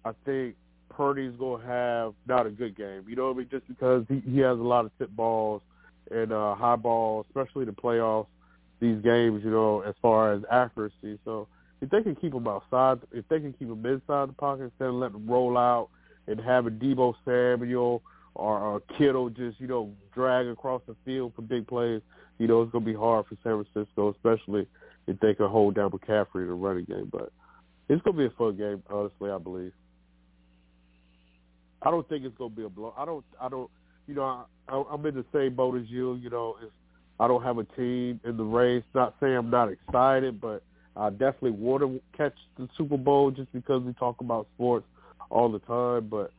I 0.05 0.11
think 0.23 0.55
Purdy's 0.89 1.33
gonna 1.39 1.65
have 1.65 2.13
not 2.27 2.45
a 2.45 2.49
good 2.49 2.77
game. 2.77 3.05
You 3.07 3.15
know 3.15 3.27
what 3.27 3.35
I 3.35 3.39
mean? 3.39 3.47
Just 3.49 3.67
because 3.67 4.05
he, 4.07 4.21
he 4.29 4.39
has 4.39 4.57
a 4.57 4.63
lot 4.63 4.85
of 4.85 4.91
tip 4.99 5.09
balls 5.09 5.61
and 6.11 6.31
uh, 6.31 6.55
high 6.55 6.75
ball, 6.75 7.25
especially 7.29 7.65
the 7.65 7.71
playoffs. 7.71 8.27
These 8.79 9.01
games, 9.03 9.41
you 9.43 9.49
know, 9.49 9.81
as 9.81 9.95
far 10.01 10.33
as 10.33 10.43
accuracy. 10.51 11.17
So 11.25 11.47
if 11.81 11.89
they 11.89 12.03
can 12.03 12.15
keep 12.15 12.33
him 12.33 12.47
outside, 12.47 12.99
if 13.11 13.27
they 13.27 13.39
can 13.39 13.53
keep 13.53 13.67
him 13.67 13.85
inside 13.85 14.29
the 14.29 14.33
pocket 14.37 14.65
instead 14.65 14.89
of 14.89 14.95
letting 14.95 15.17
him 15.17 15.27
roll 15.27 15.57
out 15.57 15.89
and 16.27 16.39
have 16.39 16.67
a 16.67 16.69
Deebo 16.69 17.15
Samuel 17.25 18.03
or, 18.35 18.59
or 18.59 18.81
Kittle 18.97 19.29
just, 19.29 19.59
you 19.59 19.67
know, 19.67 19.91
drag 20.13 20.47
across 20.47 20.81
the 20.87 20.95
field 21.05 21.33
for 21.35 21.41
big 21.41 21.67
plays, 21.67 22.01
you 22.37 22.47
know, 22.47 22.61
it's 22.61 22.71
going 22.71 22.83
to 22.83 22.91
be 22.91 22.97
hard 22.97 23.25
for 23.25 23.35
San 23.43 23.63
Francisco, 23.63 24.11
especially 24.11 24.67
if 25.07 25.19
they 25.19 25.33
can 25.33 25.47
hold 25.47 25.75
down 25.75 25.89
McCaffrey 25.89 26.41
in 26.43 26.47
the 26.47 26.53
running 26.53 26.85
game. 26.85 27.09
But 27.11 27.31
it's 27.89 28.01
going 28.03 28.15
to 28.15 28.19
be 28.19 28.25
a 28.25 28.37
fun 28.37 28.57
game, 28.57 28.83
honestly, 28.89 29.31
I 29.31 29.37
believe. 29.39 29.73
I 31.81 31.91
don't 31.91 32.07
think 32.09 32.25
it's 32.25 32.37
going 32.37 32.51
to 32.51 32.55
be 32.55 32.63
a 32.63 32.69
blow. 32.69 32.93
I 32.97 33.05
don't, 33.05 33.25
I 33.41 33.49
don't, 33.49 33.69
you 34.07 34.15
know, 34.15 34.45
I, 34.67 34.83
I'm 34.91 35.05
in 35.05 35.15
the 35.15 35.25
same 35.33 35.55
boat 35.55 35.77
as 35.77 35.87
you. 35.87 36.15
You 36.15 36.29
know, 36.29 36.55
it's, 36.61 36.71
I 37.19 37.27
don't 37.27 37.43
have 37.43 37.57
a 37.57 37.63
team 37.63 38.19
in 38.23 38.37
the 38.37 38.43
race. 38.43 38.83
Not 38.93 39.15
saying 39.19 39.35
I'm 39.35 39.49
not 39.49 39.69
excited, 39.69 40.39
but 40.39 40.63
I 40.95 41.09
definitely 41.09 41.51
want 41.51 41.83
to 41.83 42.01
catch 42.15 42.35
the 42.57 42.67
Super 42.77 42.97
Bowl 42.97 43.31
just 43.31 43.51
because 43.53 43.83
we 43.83 43.93
talk 43.93 44.21
about 44.21 44.47
sports 44.55 44.85
all 45.29 45.51
the 45.51 45.59
time. 45.59 46.07
But 46.09 46.31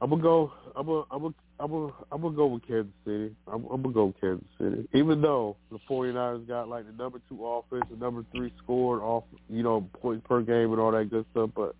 I'm 0.00 0.10
gonna 0.10 0.22
go. 0.22 0.52
I'm 0.76 0.86
gonna. 0.86 1.04
I'm 1.10 1.22
gonna. 1.22 1.34
I'm 1.60 1.70
gonna. 1.70 1.92
I'm 2.12 2.22
gonna 2.22 2.36
go 2.36 2.46
with 2.46 2.66
Kansas 2.66 2.92
City. 3.04 3.34
I'm, 3.46 3.64
I'm 3.66 3.82
gonna 3.82 3.94
go 3.94 4.06
with 4.06 4.20
Kansas 4.20 4.46
City. 4.58 4.88
Even 4.94 5.20
though 5.20 5.56
the 5.70 5.78
49ers 5.90 6.46
got 6.46 6.68
like 6.68 6.86
the 6.86 6.92
number 6.92 7.20
two 7.28 7.44
offense, 7.44 7.84
the 7.90 7.96
number 7.96 8.24
three 8.32 8.52
scored 8.62 9.00
off, 9.02 9.24
you 9.48 9.62
know, 9.62 9.88
points 10.00 10.24
per 10.28 10.40
game 10.42 10.72
and 10.72 10.80
all 10.80 10.92
that 10.92 11.10
good 11.10 11.24
stuff, 11.32 11.50
but 11.56 11.74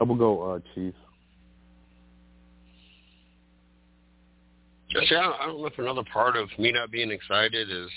I'm 0.00 0.08
gonna 0.08 0.18
go 0.18 0.52
uh, 0.52 0.60
Chiefs. 0.74 0.96
See, 5.00 5.16
I 5.16 5.46
don't 5.46 5.60
know 5.60 5.66
if 5.66 5.78
another 5.78 6.02
part 6.12 6.36
of 6.36 6.48
me 6.58 6.72
not 6.72 6.90
being 6.90 7.10
excited 7.10 7.70
is 7.70 7.88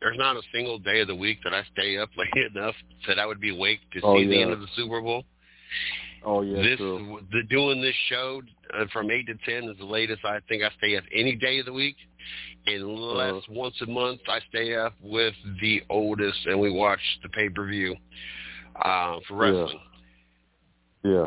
there's 0.00 0.18
not 0.18 0.36
a 0.36 0.42
single 0.52 0.78
day 0.78 1.00
of 1.00 1.08
the 1.08 1.14
week 1.14 1.38
that 1.44 1.54
I 1.54 1.62
stay 1.72 1.96
up 1.98 2.10
late 2.16 2.52
enough 2.54 2.74
that 3.08 3.18
I 3.18 3.26
would 3.26 3.40
be 3.40 3.50
awake 3.50 3.80
to 3.94 4.00
oh, 4.02 4.16
see 4.16 4.24
yeah. 4.24 4.28
the 4.28 4.42
end 4.42 4.52
of 4.52 4.60
the 4.60 4.68
Super 4.76 5.00
Bowl. 5.00 5.24
Oh 6.26 6.42
yeah, 6.42 6.62
this 6.62 6.78
true. 6.78 7.20
the 7.32 7.42
doing 7.50 7.82
this 7.82 7.94
show 8.08 8.40
uh, 8.72 8.84
from 8.92 9.10
eight 9.10 9.26
to 9.26 9.34
ten 9.44 9.68
is 9.68 9.76
the 9.78 9.84
latest 9.84 10.24
I 10.24 10.38
think 10.48 10.62
I 10.62 10.70
stay 10.78 10.96
up 10.96 11.04
any 11.14 11.36
day 11.36 11.58
of 11.58 11.66
the 11.66 11.72
week, 11.72 11.96
unless 12.66 13.32
uh-huh. 13.32 13.40
once 13.50 13.74
a 13.82 13.86
month 13.86 14.20
I 14.28 14.40
stay 14.48 14.74
up 14.74 14.94
with 15.02 15.34
the 15.60 15.82
oldest 15.90 16.38
and 16.46 16.58
we 16.58 16.70
watch 16.70 17.00
the 17.22 17.28
pay 17.30 17.50
per 17.50 17.66
view 17.66 17.94
uh, 18.82 19.18
for 19.28 19.36
wrestling. 19.36 19.80
Yeah. 21.02 21.10
yeah. 21.12 21.26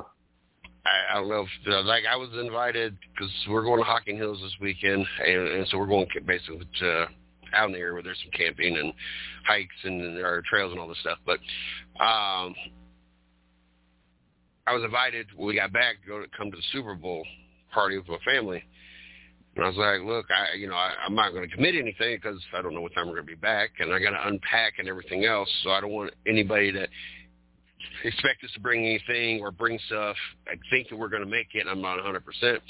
I, 0.87 1.13
I 1.13 1.19
don't 1.19 1.29
know 1.29 1.45
if 1.45 1.85
like 1.85 2.03
I 2.09 2.15
was 2.15 2.29
invited 2.39 2.97
because 3.13 3.31
we're 3.49 3.63
going 3.63 3.79
to 3.79 3.85
Hocking 3.85 4.17
Hills 4.17 4.39
this 4.41 4.55
weekend, 4.61 5.05
and, 5.25 5.47
and 5.47 5.67
so 5.67 5.77
we're 5.77 5.87
going 5.87 6.07
basically 6.25 6.67
to 6.79 7.07
out 7.53 7.67
in 7.67 7.73
the 7.73 7.79
area 7.79 7.93
where 7.93 8.03
there's 8.03 8.19
some 8.21 8.31
camping 8.31 8.77
and 8.77 8.93
hikes 9.45 9.75
and, 9.83 10.01
and 10.01 10.17
there 10.17 10.27
are 10.27 10.41
trails 10.49 10.71
and 10.71 10.79
all 10.79 10.87
this 10.87 10.99
stuff. 10.99 11.17
But 11.25 11.39
um, 12.03 12.53
I 14.65 14.73
was 14.73 14.83
invited 14.83 15.27
when 15.35 15.47
we 15.47 15.55
got 15.55 15.71
back 15.71 16.01
to 16.01 16.07
go 16.07 16.19
to 16.19 16.27
come 16.37 16.51
to 16.51 16.57
the 16.57 16.63
Super 16.71 16.95
Bowl 16.95 17.25
party 17.73 17.97
with 17.97 18.07
my 18.07 18.17
family. 18.25 18.63
And 19.55 19.65
I 19.65 19.69
was 19.69 19.77
like, 19.77 20.01
look, 20.01 20.27
I, 20.29 20.55
you 20.55 20.67
know, 20.67 20.75
I, 20.75 20.93
I'm 21.03 21.15
not 21.15 21.31
going 21.31 21.47
to 21.49 21.55
commit 21.55 21.73
anything 21.73 22.17
because 22.17 22.39
I 22.53 22.61
don't 22.61 22.75
know 22.75 22.81
what 22.81 22.93
time 22.93 23.07
we're 23.07 23.15
going 23.15 23.25
to 23.25 23.35
be 23.35 23.39
back, 23.39 23.71
and 23.79 23.91
I 23.91 23.99
got 23.99 24.11
to 24.11 24.27
unpack 24.27 24.73
and 24.77 24.87
everything 24.87 25.25
else. 25.25 25.49
So 25.63 25.71
I 25.71 25.81
don't 25.81 25.91
want 25.91 26.13
anybody 26.27 26.71
to 26.73 26.85
expect 28.03 28.43
us 28.43 28.51
to 28.53 28.59
bring 28.59 28.85
anything 28.85 29.41
or 29.41 29.51
bring 29.51 29.79
stuff. 29.87 30.15
I 30.47 30.55
think 30.69 30.89
that 30.89 30.97
we're 30.97 31.09
going 31.09 31.23
to 31.23 31.29
make 31.29 31.47
it. 31.53 31.65
I'm 31.67 31.81
not 31.81 31.95
100 31.95 32.25
percent. 32.25 32.61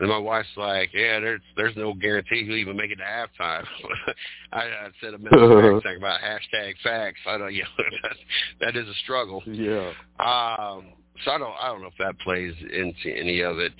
And 0.00 0.08
my 0.08 0.18
wife's 0.18 0.48
like, 0.56 0.90
yeah, 0.92 1.20
there's 1.20 1.40
there's 1.56 1.76
no 1.76 1.94
guarantee 1.94 2.44
he'll 2.44 2.56
even 2.56 2.76
make 2.76 2.90
it 2.90 2.96
to 2.96 3.04
halftime. 3.04 3.64
I, 4.52 4.60
I 4.60 4.88
said 5.00 5.14
a 5.14 5.18
minute 5.18 5.84
back 5.84 5.96
about 5.98 6.20
hashtag 6.20 6.74
facts. 6.82 7.20
I 7.26 7.38
don't, 7.38 7.54
you 7.54 7.62
know, 7.62 7.84
that, 8.02 8.16
that 8.60 8.76
is 8.76 8.88
a 8.88 8.94
struggle. 9.04 9.42
Yeah. 9.46 9.90
Um, 10.18 10.86
so 11.24 11.30
I 11.30 11.38
don't 11.38 11.54
I 11.60 11.68
don't 11.68 11.82
know 11.82 11.88
if 11.88 11.98
that 11.98 12.18
plays 12.20 12.54
into 12.60 13.16
any 13.16 13.40
of 13.42 13.58
it. 13.58 13.72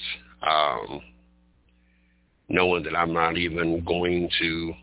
Um, 0.47 1.01
knowing 2.49 2.85
that 2.85 2.97
I'm 2.97 3.13
not 3.13 3.37
even 3.37 3.83
going 3.85 4.29
to. 4.41 4.75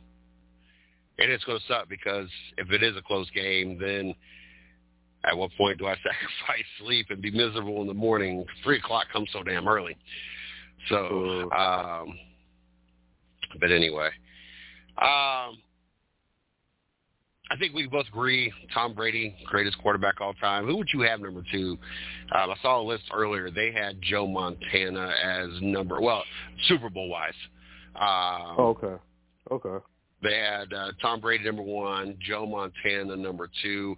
And 1.20 1.32
it's 1.32 1.44
going 1.44 1.60
to 1.60 1.66
suck 1.68 1.90
because 1.90 2.30
if 2.58 2.72
it 2.72 2.82
is 2.82 2.96
a 2.98 3.02
close 3.02 3.30
game, 3.32 3.78
then 3.80 4.16
at 5.26 5.38
what 5.38 5.52
point 5.58 5.78
do 5.78 5.88
I 5.88 5.94
sacrifice 5.96 6.66
sleep 6.80 7.08
and 7.10 7.22
be 7.22 7.32
miserable 7.32 7.82
in 7.82 7.88
the 7.88 7.94
morning? 7.94 8.46
Three 8.64 8.78
o'clock 8.78 9.06
comes 9.12 9.30
so 9.34 9.44
damn 9.44 9.68
early. 9.68 9.98
So, 10.88 11.52
um, 11.52 12.18
but 13.60 13.72
anyway, 13.72 14.10
um, 14.98 15.58
I 17.52 17.58
think 17.58 17.74
we 17.74 17.88
both 17.88 18.08
agree 18.08 18.54
Tom 18.74 18.94
Brady, 18.94 19.36
greatest 19.46 19.78
quarterback 19.80 20.22
all 20.22 20.34
time. 20.36 20.66
Who 20.66 20.78
would 20.78 20.90
you 20.94 21.02
have 21.02 21.20
number 21.20 21.44
two? 21.52 21.78
Um, 22.32 22.52
I 22.52 22.56
saw 22.62 22.80
a 22.80 22.84
list 22.84 23.04
earlier. 23.14 23.50
They 23.50 23.72
had 23.72 24.02
Joe 24.02 24.28
Montana 24.28 25.14
as 25.24 25.50
number, 25.62 26.00
well, 26.00 26.24
Super 26.68 26.90
Bowl 26.90 27.10
wise. 27.10 27.34
Um, 27.96 28.56
oh, 28.58 28.78
okay. 28.78 29.02
Okay. 29.52 29.86
They 30.22 30.36
had 30.36 30.72
uh, 30.74 30.92
Tom 31.02 31.22
Brady 31.22 31.44
number 31.44 31.64
one, 31.64 32.18
Joe 32.22 32.46
Montana 32.46 33.16
number 33.16 33.50
two. 33.64 33.98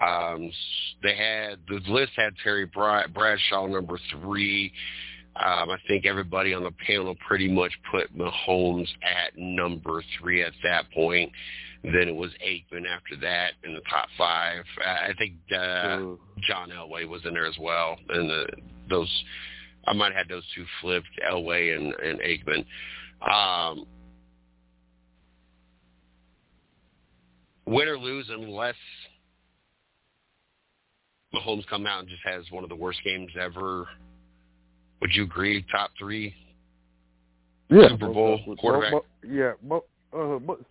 Um, 0.00 0.50
they 1.02 1.14
had 1.14 1.58
the 1.68 1.80
list 1.90 2.12
had 2.16 2.32
Terry 2.42 2.64
Bradshaw 2.64 3.66
number 3.66 3.98
three. 4.10 4.72
Um, 5.36 5.70
I 5.70 5.76
think 5.88 6.04
everybody 6.06 6.52
on 6.54 6.62
the 6.62 6.74
panel 6.86 7.14
pretty 7.26 7.48
much 7.48 7.72
put 7.90 8.14
Mahomes 8.16 8.88
at 9.02 9.32
number 9.36 10.02
three 10.18 10.42
at 10.42 10.52
that 10.62 10.90
point. 10.92 11.30
Then 11.82 12.08
it 12.08 12.14
was 12.14 12.30
Aikman 12.46 12.86
after 12.86 13.16
that 13.22 13.52
in 13.64 13.74
the 13.74 13.80
top 13.90 14.08
five. 14.16 14.64
I 14.84 15.12
think 15.18 15.34
uh, 15.50 16.16
John 16.46 16.70
Elway 16.70 17.08
was 17.08 17.22
in 17.24 17.34
there 17.34 17.46
as 17.46 17.56
well, 17.58 17.96
and 18.08 18.30
the, 18.30 18.46
those 18.88 19.24
I 19.86 19.92
might 19.92 20.12
have 20.12 20.26
had 20.26 20.28
those 20.28 20.44
two 20.54 20.64
flipped, 20.80 21.08
Elway 21.28 21.76
and, 21.76 21.92
and 21.94 22.20
Aikman. 22.20 22.64
Um, 23.28 23.86
win 27.66 27.88
or 27.88 27.98
lose, 27.98 28.26
unless 28.30 28.76
Mahomes 31.34 31.66
come 31.68 31.86
out 31.86 32.00
and 32.00 32.08
just 32.08 32.22
has 32.24 32.44
one 32.50 32.62
of 32.62 32.70
the 32.70 32.76
worst 32.76 33.00
games 33.04 33.30
ever. 33.40 33.88
Would 35.00 35.14
you 35.14 35.24
agree? 35.24 35.64
Top 35.70 35.90
three 35.98 36.34
yeah, 37.72 37.88
Super 37.88 38.08
Bowl 38.08 38.38
most, 38.46 38.60
quarterback. 38.60 38.92
Most, 38.92 39.06
yeah, 39.26 39.52
most, 39.62 39.86
uh, 40.12 40.38
most, 40.38 40.62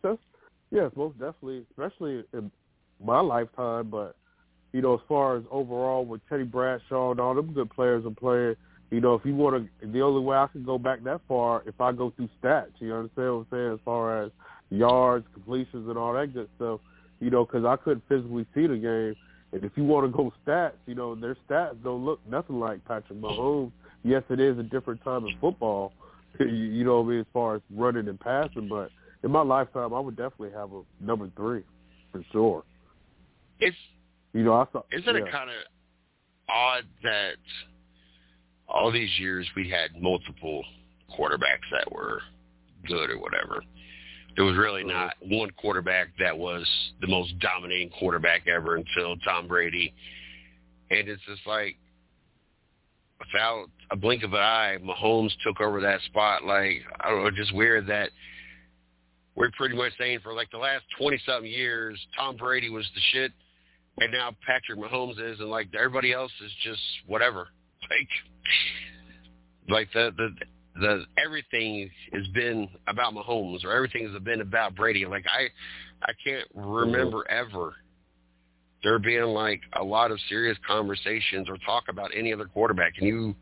yes, 0.71 0.91
most 0.95 1.13
definitely, 1.13 1.65
especially 1.71 2.23
in 2.33 2.51
my 3.03 3.19
lifetime. 3.19 3.89
But 3.89 4.15
you 4.71 4.81
know, 4.81 4.95
as 4.95 4.99
far 5.07 5.37
as 5.37 5.43
overall 5.49 6.05
with 6.05 6.21
Teddy 6.29 6.43
Bradshaw 6.43 7.11
and 7.11 7.19
all 7.19 7.33
them 7.33 7.53
good 7.53 7.69
players 7.71 8.05
are 8.05 8.11
playing, 8.11 8.55
you 8.91 9.01
know, 9.01 9.15
if 9.15 9.25
you 9.25 9.35
want 9.35 9.67
to, 9.81 9.87
the 9.87 10.01
only 10.01 10.21
way 10.21 10.37
I 10.37 10.47
can 10.47 10.63
go 10.63 10.77
back 10.77 11.03
that 11.03 11.21
far 11.27 11.63
if 11.65 11.79
I 11.81 11.91
go 11.91 12.11
through 12.15 12.29
stats. 12.41 12.71
You 12.79 12.93
understand 12.93 13.35
what 13.35 13.39
I'm 13.39 13.47
saying? 13.51 13.73
As 13.73 13.79
far 13.83 14.23
as 14.23 14.31
yards, 14.69 15.25
completions, 15.33 15.89
and 15.89 15.97
all 15.97 16.13
that 16.13 16.33
good 16.33 16.49
stuff. 16.57 16.79
You 17.19 17.29
know, 17.29 17.45
because 17.45 17.65
I 17.65 17.75
couldn't 17.77 18.03
physically 18.07 18.45
see 18.53 18.67
the 18.67 18.77
game 18.77 19.15
and 19.53 19.63
if 19.63 19.71
you 19.75 19.83
want 19.83 20.09
to 20.09 20.15
go 20.15 20.31
stats, 20.45 20.73
you 20.85 20.95
know, 20.95 21.13
their 21.15 21.35
stats 21.49 21.81
don't 21.83 22.05
look 22.05 22.19
nothing 22.29 22.59
like 22.59 22.83
Patrick 22.85 23.19
Mahomes. 23.19 23.71
Yes, 24.03 24.23
it 24.29 24.39
is 24.39 24.57
a 24.57 24.63
different 24.63 25.03
time 25.03 25.25
in 25.25 25.37
football, 25.39 25.93
you 26.39 26.83
know 26.83 27.01
what 27.01 27.07
I 27.07 27.09
mean, 27.11 27.19
as 27.19 27.25
far 27.33 27.55
as 27.55 27.61
running 27.75 28.07
and 28.07 28.19
passing, 28.19 28.67
but 28.67 28.89
in 29.23 29.31
my 29.31 29.41
lifetime, 29.41 29.93
I 29.93 29.99
would 29.99 30.15
definitely 30.15 30.51
have 30.51 30.71
a 30.71 30.81
number 30.99 31.29
three 31.35 31.63
for 32.11 32.23
sure. 32.31 32.63
It's 33.59 33.77
you 34.33 34.43
know, 34.43 34.53
I 34.53 34.65
thought 34.65 34.87
isn't 34.91 35.05
yeah. 35.05 35.23
it 35.23 35.31
kind 35.31 35.49
of 35.49 35.55
odd 36.49 36.83
that 37.03 37.35
all 38.67 38.91
these 38.91 39.09
years 39.19 39.47
we 39.55 39.69
had 39.69 40.01
multiple 40.01 40.63
quarterbacks 41.17 41.69
that 41.71 41.91
were 41.91 42.21
good 42.87 43.09
or 43.09 43.19
whatever. 43.19 43.63
There 44.35 44.45
was 44.45 44.57
really 44.57 44.81
mm-hmm. 44.81 44.89
not 44.89 45.13
one 45.21 45.49
quarterback 45.51 46.07
that 46.19 46.37
was 46.37 46.67
the 47.01 47.07
most 47.07 47.37
dominating 47.39 47.89
quarterback 47.89 48.47
ever 48.47 48.75
until 48.75 49.17
Tom 49.17 49.47
Brady. 49.47 49.93
And 50.89 51.07
it's 51.07 51.21
just 51.27 51.45
like, 51.45 51.77
without 53.19 53.67
a 53.91 53.95
blink 53.95 54.23
of 54.23 54.33
an 54.33 54.39
eye, 54.39 54.77
Mahomes 54.83 55.31
took 55.43 55.61
over 55.61 55.81
that 55.81 56.01
spot. 56.01 56.43
Like, 56.43 56.81
I 56.99 57.09
don't 57.09 57.23
know, 57.23 57.31
just 57.31 57.53
weird 57.53 57.87
that 57.87 58.09
we're 59.35 59.51
pretty 59.51 59.75
much 59.75 59.93
saying 59.97 60.19
for 60.21 60.33
like 60.33 60.51
the 60.51 60.57
last 60.57 60.83
20-something 60.99 61.49
years, 61.49 61.99
Tom 62.17 62.35
Brady 62.37 62.69
was 62.69 62.89
the 62.93 63.01
shit, 63.11 63.31
and 63.99 64.11
now 64.11 64.35
Patrick 64.45 64.79
Mahomes 64.79 65.19
is, 65.19 65.39
and 65.39 65.49
like 65.49 65.69
everybody 65.77 66.13
else 66.13 66.31
is 66.43 66.51
just 66.63 66.81
whatever. 67.07 67.47
Like, 67.89 68.07
like 69.67 69.93
the 69.93 70.11
the 70.15 70.29
the 70.75 71.03
everything 71.23 71.89
has 72.13 72.27
been 72.29 72.69
about 72.87 73.13
Mahomes 73.13 73.63
or 73.65 73.71
everything 73.71 74.09
has 74.09 74.21
been 74.23 74.41
about 74.41 74.75
Brady. 74.75 75.05
Like 75.05 75.25
I, 75.27 75.47
I 76.03 76.13
can't 76.23 76.47
remember 76.53 77.25
mm-hmm. 77.29 77.55
ever 77.55 77.73
there 78.83 78.99
being 78.99 79.23
like 79.23 79.61
a 79.79 79.83
lot 79.83 80.11
of 80.11 80.19
serious 80.27 80.57
conversations 80.65 81.47
or 81.49 81.57
talk 81.65 81.83
about 81.89 82.11
any 82.15 82.33
other 82.33 82.45
quarterback. 82.45 82.93
And 82.97 83.07
you, 83.07 83.35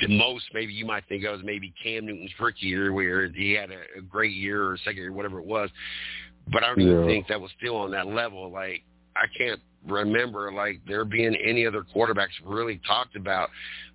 the 0.00 0.08
most 0.08 0.44
maybe 0.52 0.72
you 0.72 0.84
might 0.84 1.04
think 1.08 1.24
of 1.24 1.40
is 1.40 1.44
maybe 1.44 1.72
Cam 1.82 2.06
Newton's 2.06 2.30
rookie 2.38 2.66
year 2.66 2.92
where 2.92 3.28
he 3.28 3.52
had 3.52 3.70
a, 3.70 3.98
a 3.98 4.02
great 4.02 4.34
year 4.34 4.64
or 4.64 4.76
second 4.78 4.98
year, 4.98 5.12
whatever 5.12 5.38
it 5.38 5.46
was. 5.46 5.70
But 6.52 6.64
I 6.64 6.68
don't 6.68 6.80
yeah. 6.80 6.92
even 6.92 7.06
think 7.06 7.28
that 7.28 7.40
was 7.40 7.50
still 7.58 7.76
on 7.76 7.90
that 7.92 8.06
level. 8.06 8.50
Like 8.50 8.82
I 9.16 9.24
can't 9.36 9.60
remember 9.86 10.52
like 10.52 10.80
there 10.86 11.04
being 11.04 11.34
any 11.36 11.66
other 11.66 11.82
quarterbacks 11.94 12.28
really 12.44 12.80
talked 12.86 13.16
about. 13.16 13.50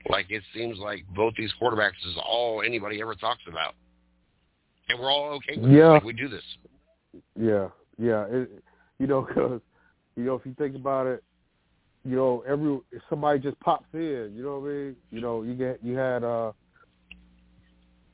Like 0.10 0.28
it 0.30 0.44
seems 0.56 0.78
like 0.80 1.06
both 1.16 1.34
these 1.38 1.52
quarterbacks 1.62 2.00
is 2.06 2.16
all 2.26 2.64
anybody 2.66 3.02
ever 3.02 3.16
talks 3.16 3.42
about, 3.48 3.76
and 4.90 5.00
we're 5.00 5.12
all 5.12 5.30
okay 5.36 5.60
with 5.60 5.72
yeah. 5.72 5.92
it. 5.92 5.94
Like 5.94 6.04
we 6.04 6.14
do 6.14 6.30
this. 6.30 6.44
Yeah, 7.40 7.68
yeah. 7.98 8.26
It, 8.30 8.64
you 9.00 9.08
know, 9.08 9.22
because 9.22 9.62
you 10.16 10.24
know 10.24 10.36
if 10.36 10.46
you 10.46 10.56
think 10.58 10.76
about 10.76 11.08
it, 11.08 11.24
you 12.04 12.16
know 12.16 12.44
every 12.48 12.80
if 12.92 13.02
somebody 13.10 13.40
just 13.40 13.60
pops 13.60 13.86
in. 13.94 14.32
You 14.36 14.44
know 14.44 14.60
what 14.60 14.70
I 14.70 14.74
mean? 14.74 14.96
You 15.12 15.22
know 15.22 15.44
you 15.44 15.54
get 15.54 15.80
you 15.84 15.96
had 15.98 16.24
uh 16.24 16.52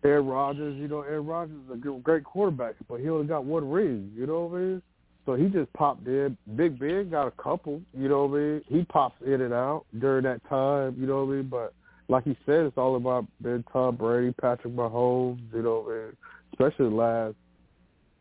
Aaron 0.03 0.27
Rodgers. 0.27 0.75
You 0.77 0.87
know 0.87 1.01
Aaron 1.01 1.25
Rodgers 1.25 1.57
is 1.69 1.75
a 1.75 1.99
great 1.99 2.23
quarterback, 2.23 2.75
but 2.89 2.99
he 2.99 3.09
only 3.09 3.27
got 3.27 3.45
one 3.45 3.69
ring. 3.69 4.11
You 4.15 4.27
know 4.27 4.45
what 4.45 4.57
I 4.57 4.61
mean? 4.61 4.81
So 5.27 5.35
he 5.35 5.49
just 5.49 5.71
popped 5.73 6.07
in. 6.07 6.37
Big 6.55 6.79
Ben 6.79 7.09
got 7.09 7.27
a 7.27 7.31
couple, 7.31 7.81
you 7.93 8.07
know 8.07 8.27
what 8.27 8.37
I 8.37 8.41
mean? 8.41 8.61
He 8.69 8.85
pops 8.85 9.21
in 9.25 9.41
and 9.41 9.53
out 9.53 9.83
during 9.99 10.23
that 10.23 10.39
time, 10.47 10.95
you 10.97 11.05
know 11.05 11.25
what 11.25 11.33
I 11.33 11.35
mean? 11.35 11.49
But 11.49 11.73
like 12.07 12.23
he 12.23 12.37
said, 12.45 12.61
it's 12.61 12.77
all 12.77 12.95
about 12.95 13.25
Ben 13.41 13.65
Tom 13.73 13.97
Brady, 13.97 14.33
Patrick 14.39 14.73
Mahomes, 14.73 15.41
you 15.53 15.63
know 15.63 15.81
what 15.85 15.93
I 15.93 15.97
mean? 15.97 16.17
Especially 16.53 16.89
the 16.89 16.95
last 16.95 17.35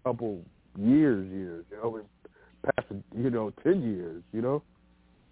couple 0.02 0.40
years, 0.76 1.30
years, 1.30 1.64
you 1.70 1.76
know, 1.76 2.00
past 2.64 2.88
you 3.16 3.30
know, 3.30 3.52
ten 3.62 3.82
years, 3.82 4.24
you 4.32 4.42
know. 4.42 4.60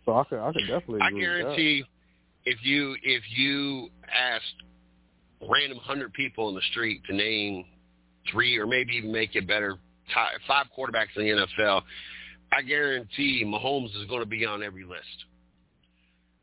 So 0.04 0.12
I 0.14 0.22
could 0.24 0.38
I 0.38 0.52
could 0.52 0.68
definitely 0.68 1.00
I 1.02 1.10
guarantee 1.10 1.84
if 2.44 2.58
you 2.62 2.94
if 3.02 3.24
you 3.34 3.88
asked 4.16 4.62
random 5.40 5.78
hundred 5.78 6.12
people 6.12 6.48
in 6.50 6.54
the 6.54 6.62
street 6.70 7.02
to 7.08 7.16
name 7.16 7.64
three 8.30 8.56
or 8.58 8.66
maybe 8.68 8.92
even 8.92 9.10
make 9.10 9.34
it 9.34 9.48
better 9.48 9.78
five 10.46 10.66
quarterbacks 10.76 11.16
in 11.16 11.24
the 11.24 11.46
NFL, 11.46 11.82
I 12.52 12.62
guarantee 12.62 13.44
Mahomes 13.44 13.96
is 13.96 14.06
going 14.08 14.20
to 14.20 14.26
be 14.26 14.44
on 14.44 14.62
every 14.62 14.84
list. 14.84 15.02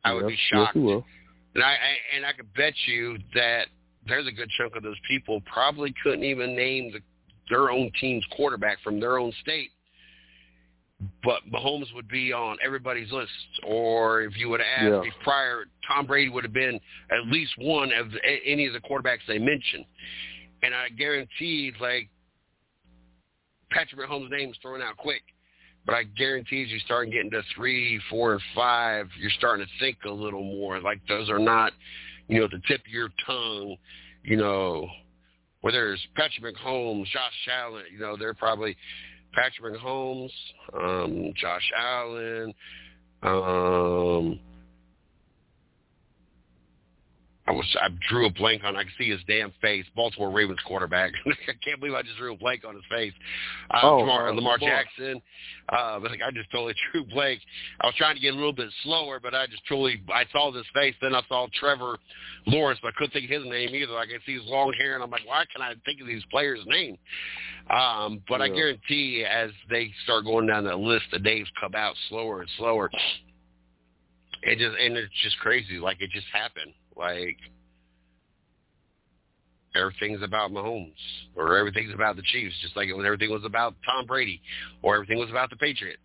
I 0.04 0.13
would 0.13 0.30
yes, 0.30 0.30
be 0.30 0.38
shocked. 0.50 0.76
Yes, 0.76 1.04
and 1.56 1.63
I, 1.63 1.71
I 1.71 2.15
and 2.15 2.26
I 2.26 2.34
could 2.34 2.52
bet 2.54 2.74
you 2.88 3.17
that 3.36 3.67
there's 4.08 4.28
a 4.28 4.32
good 4.32 4.50
chunk 4.58 4.76
of 4.76 4.84
those 4.84 4.97
people 5.08 5.41
probably 5.41 5.93
couldn't 6.04 6.24
even 6.24 6.56
name 6.56 6.91
the, 6.91 7.00
their 7.50 7.69
own 7.69 7.91
team's 8.00 8.26
quarterback 8.36 8.82
from 8.84 9.00
their 9.00 9.17
own 9.17 9.32
state. 9.41 9.69
But 11.24 11.39
Mahomes 11.52 11.93
would 11.95 12.08
be 12.08 12.32
on 12.32 12.58
everybody's 12.63 13.12
list. 13.12 13.32
Or 13.63 14.21
if 14.21 14.38
you 14.38 14.50
would 14.50 14.60
have 14.60 14.93
asked 14.93 15.06
yeah. 15.06 15.24
prior, 15.24 15.65
Tom 15.88 16.06
Brady 16.06 16.30
would 16.30 16.43
have 16.43 16.54
been 16.54 16.80
at 17.12 17.28
least 17.28 17.54
one 17.58 17.91
of 17.91 18.12
the, 18.12 18.19
any 18.45 18.67
of 18.67 18.74
the 18.74 18.80
quarterbacks 18.80 19.19
they 19.28 19.39
mentioned. 19.39 19.86
And 20.62 20.76
I 20.76 20.89
guarantee, 20.89 21.74
like, 21.82 22.08
Patrick 23.71 24.07
Mahomes' 24.07 24.29
name 24.29 24.51
is 24.51 24.57
thrown 24.62 24.81
out 24.81 24.97
quick. 24.97 25.23
But 25.86 25.95
I 25.95 26.03
guarantee 26.03 26.57
you 26.57 26.79
start 26.79 27.10
getting 27.10 27.31
to 27.31 27.41
three, 27.55 27.99
four, 28.10 28.34
and 28.34 28.41
five, 28.53 29.07
you're 29.19 29.31
starting 29.31 29.65
to 29.65 29.71
think 29.84 29.97
a 30.05 30.12
little 30.12 30.43
more. 30.43 30.79
Like 30.79 31.01
those 31.07 31.29
are 31.29 31.39
not, 31.39 31.73
you 32.27 32.39
know, 32.39 32.47
the 32.51 32.62
tip 32.67 32.81
of 32.81 32.91
your 32.91 33.10
tongue, 33.25 33.77
you 34.23 34.38
know, 34.38 34.88
where 35.62 35.73
there's 35.73 35.99
Patrick 36.15 36.55
Mahomes, 36.55 37.05
Josh 37.05 37.49
Allen, 37.51 37.86
you 37.91 37.99
know, 37.99 38.15
they're 38.15 38.36
probably 38.36 38.77
Patrick 39.34 39.75
Mahomes, 39.75 40.31
um, 40.79 41.34
Josh 41.36 41.71
Allen, 41.75 42.53
um, 43.23 44.39
I 47.52 47.54
was 47.54 47.78
I 47.82 47.90
drew 48.10 48.28
a 48.28 48.30
blank 48.30 48.64
on. 48.64 48.78
I 48.78 48.84
can 48.84 48.94
see 48.98 49.10
his 49.10 49.20
damn 49.28 49.52
face. 49.62 49.86
Baltimore 49.94 50.32
Ravens 50.32 50.60
quarterback. 50.66 51.12
I 51.26 51.54
can't 51.64 51.82
believe 51.82 51.94
I 51.94 52.02
just 52.02 52.18
drew 52.18 52.34
a 52.34 52.38
blank 52.38 52.64
on 52.66 52.76
his 52.76 52.84
face. 52.90 53.14
Uh, 53.70 53.80
Oh, 53.84 54.00
Lamar, 54.00 54.30
uh, 54.30 54.34
Lamar 54.34 54.58
Lamar. 54.58 54.58
Jackson. 54.60 55.22
Uh, 55.68 56.00
but 56.00 56.12
like 56.12 56.22
I 56.26 56.32
just 56.32 56.50
totally 56.52 56.76
drew 56.92 57.04
blank. 57.06 57.42
I 57.82 57.88
was 57.88 57.96
trying 57.98 58.16
to 58.16 58.22
get 58.22 58.34
a 58.34 58.38
little 58.38 58.54
bit 58.54 58.70
slower, 58.84 59.20
but 59.20 59.36
I 59.36 59.48
just 59.48 59.68
totally 59.68 60.02
I 60.14 60.24
saw 60.32 60.50
this 60.52 60.66
face. 60.74 60.96
Then 61.02 61.14
I 61.14 61.22
saw 61.28 61.48
Trevor 61.60 62.00
Lawrence, 62.48 62.80
but 62.82 62.90
I 62.90 62.92
couldn't 62.98 63.12
think 63.12 63.26
of 63.30 63.42
his 63.42 63.52
name 63.52 63.76
either. 63.76 63.98
I 63.98 64.06
could 64.06 64.22
see 64.26 64.36
his 64.36 64.46
long 64.46 64.72
hair, 64.80 64.96
and 64.96 65.04
I'm 65.04 65.12
like, 65.12 65.28
why 65.28 65.44
can 65.54 65.62
I 65.62 65.74
think 65.84 66.00
of 66.00 66.08
these 66.08 66.24
players' 66.32 66.62
names? 66.66 66.98
Um, 67.70 68.22
but 68.30 68.42
I 68.42 68.48
guarantee 68.48 69.26
as 69.30 69.52
they 69.70 69.92
start 70.06 70.24
going 70.24 70.48
down 70.48 70.64
that 70.66 70.80
list, 70.80 71.06
the 71.12 71.20
names 71.20 71.50
come 71.60 71.76
out 71.76 71.96
slower 72.08 72.42
and 72.42 72.50
slower. 72.58 72.90
It 74.44 74.58
just 74.58 74.78
and 74.80 74.96
it's 74.96 75.14
just 75.22 75.38
crazy. 75.40 75.80
Like 75.80 75.98
it 76.00 76.12
just 76.12 76.28
happened. 76.32 76.74
Like 76.95 77.38
everything's 79.75 80.21
about 80.21 80.51
Mahomes 80.51 80.93
or 81.36 81.58
everything's 81.58 81.93
about 81.93 82.15
the 82.15 82.23
Chiefs, 82.23 82.56
just 82.62 82.75
like 82.75 82.89
when 82.95 83.06
everything 83.06 83.32
was 83.32 83.43
about 83.45 83.75
Tom 83.86 84.06
Brady 84.06 84.41
or 84.82 84.95
everything 84.95 85.17
was 85.17 85.30
about 85.30 85.49
the 85.49 85.56
Patriots. 85.56 86.01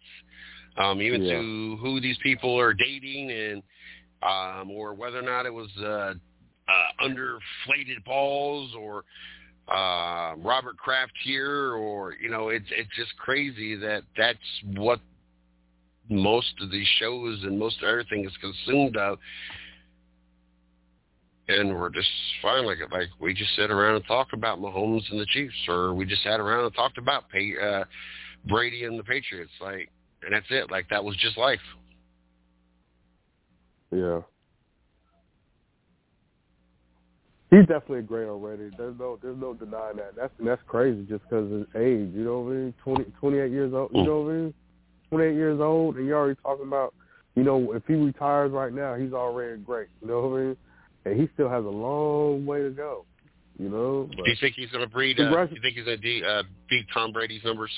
Um, 0.79 1.01
even 1.01 1.23
Yeah. 1.23 1.41
to 1.41 1.77
who 1.81 2.01
these 2.01 2.19
people 2.19 2.59
are 2.59 2.75
dating 2.75 3.31
and 3.31 3.63
um, 4.23 4.71
or 4.71 4.95
whether 4.95 5.19
or 5.19 5.23
not 5.23 5.47
it 5.47 5.53
was 5.53 5.71
uh, 5.79 6.15
uh, 6.69 7.05
underflated 7.05 8.05
balls 8.05 8.75
or 8.75 9.05
uh, 9.69 10.35
Robert 10.37 10.77
Kraft 10.77 11.13
here 11.25 11.73
or 11.73 12.15
you 12.15 12.29
know 12.31 12.49
it's 12.49 12.67
it's 12.71 12.95
just 12.97 13.17
crazy 13.19 13.75
that 13.77 14.03
that's 14.17 14.39
what 14.75 15.01
most 16.09 16.55
of 16.61 16.71
these 16.71 16.87
shows 16.99 17.43
and 17.43 17.59
most 17.59 17.83
of 17.83 17.89
everything 17.89 18.25
is 18.25 18.33
consumed 18.41 18.97
of 18.97 19.19
and 21.49 21.75
we're 21.79 21.91
just 21.91 22.09
fine 22.43 22.65
like 22.65 22.79
like 22.91 23.09
we 23.21 23.33
just 23.33 23.55
sit 23.57 23.71
around 23.71 23.97
and 23.97 24.07
talk 24.07 24.29
about 24.33 24.59
Mahomes 24.59 25.09
and 25.11 25.21
the 25.21 25.27
Chiefs 25.27 25.55
or 25.69 25.95
we 25.95 26.05
just 26.05 26.23
sat 26.23 26.41
around 26.41 26.65
and 26.65 26.75
talked 26.75 26.99
about 26.99 27.29
pay, 27.31 27.53
uh 27.63 27.85
Brady 28.49 28.85
and 28.85 28.99
the 28.99 29.05
Patriots 29.05 29.53
like 29.61 29.91
and 30.23 30.33
that's 30.33 30.47
it 30.51 30.71
like 30.71 30.89
that 30.91 31.03
was 31.03 31.17
just 31.17 31.37
life 31.39 31.61
Yeah. 33.91 34.21
He's 37.51 37.61
definitely 37.61 38.03
great 38.03 38.27
already. 38.27 38.71
There's 38.77 38.99
no, 38.99 39.19
there's 39.23 39.39
no 39.39 39.55
denying 39.55 39.97
that. 39.97 40.17
That's 40.17 40.33
that's 40.45 40.61
crazy 40.67 41.07
just 41.09 41.23
because 41.25 41.51
of 41.51 41.59
his 41.59 41.67
age. 41.77 42.11
You 42.13 42.25
know 42.25 42.41
what 42.41 42.51
I 42.51 42.55
mean? 42.55 42.75
Twenty, 42.83 43.05
twenty-eight 43.21 43.53
years 43.53 43.73
old. 43.73 43.93
You 43.95 44.03
know 44.03 44.21
what 44.23 44.31
I 44.31 44.35
mean? 44.35 44.55
Twenty-eight 45.11 45.35
years 45.37 45.61
old, 45.61 45.97
and 45.97 46.07
you're 46.07 46.19
already 46.19 46.39
talking 46.43 46.67
about, 46.67 46.93
you 47.37 47.45
know, 47.45 47.73
if 47.73 47.85
he 47.87 47.95
retires 47.95 48.51
right 48.51 48.73
now, 48.73 48.97
he's 48.97 49.13
already 49.13 49.61
great. 49.63 49.87
You 50.03 50.09
know 50.09 50.29
what 50.29 50.37
I 50.37 50.43
mean? 50.43 50.57
And 51.07 51.19
he 51.21 51.29
still 51.35 51.49
has 51.49 51.65
a 51.65 51.69
long 51.69 52.45
way 52.45 52.63
to 52.63 52.71
go. 52.71 53.07
You 53.59 53.71
know. 53.71 54.07
But 54.09 54.25
do 54.25 54.31
you 54.31 54.37
think 54.41 54.55
he's 54.57 54.71
going 54.71 54.85
to 54.85 54.91
breed 54.91 55.19
uh, 55.19 55.31
do 55.47 55.55
you 55.55 55.63
think 55.63 55.77
he's 55.77 55.85
going 55.87 56.01
to 56.01 56.23
uh, 56.27 56.43
beat 56.69 56.85
Tom 56.93 57.13
Brady's 57.13 57.43
numbers 57.45 57.71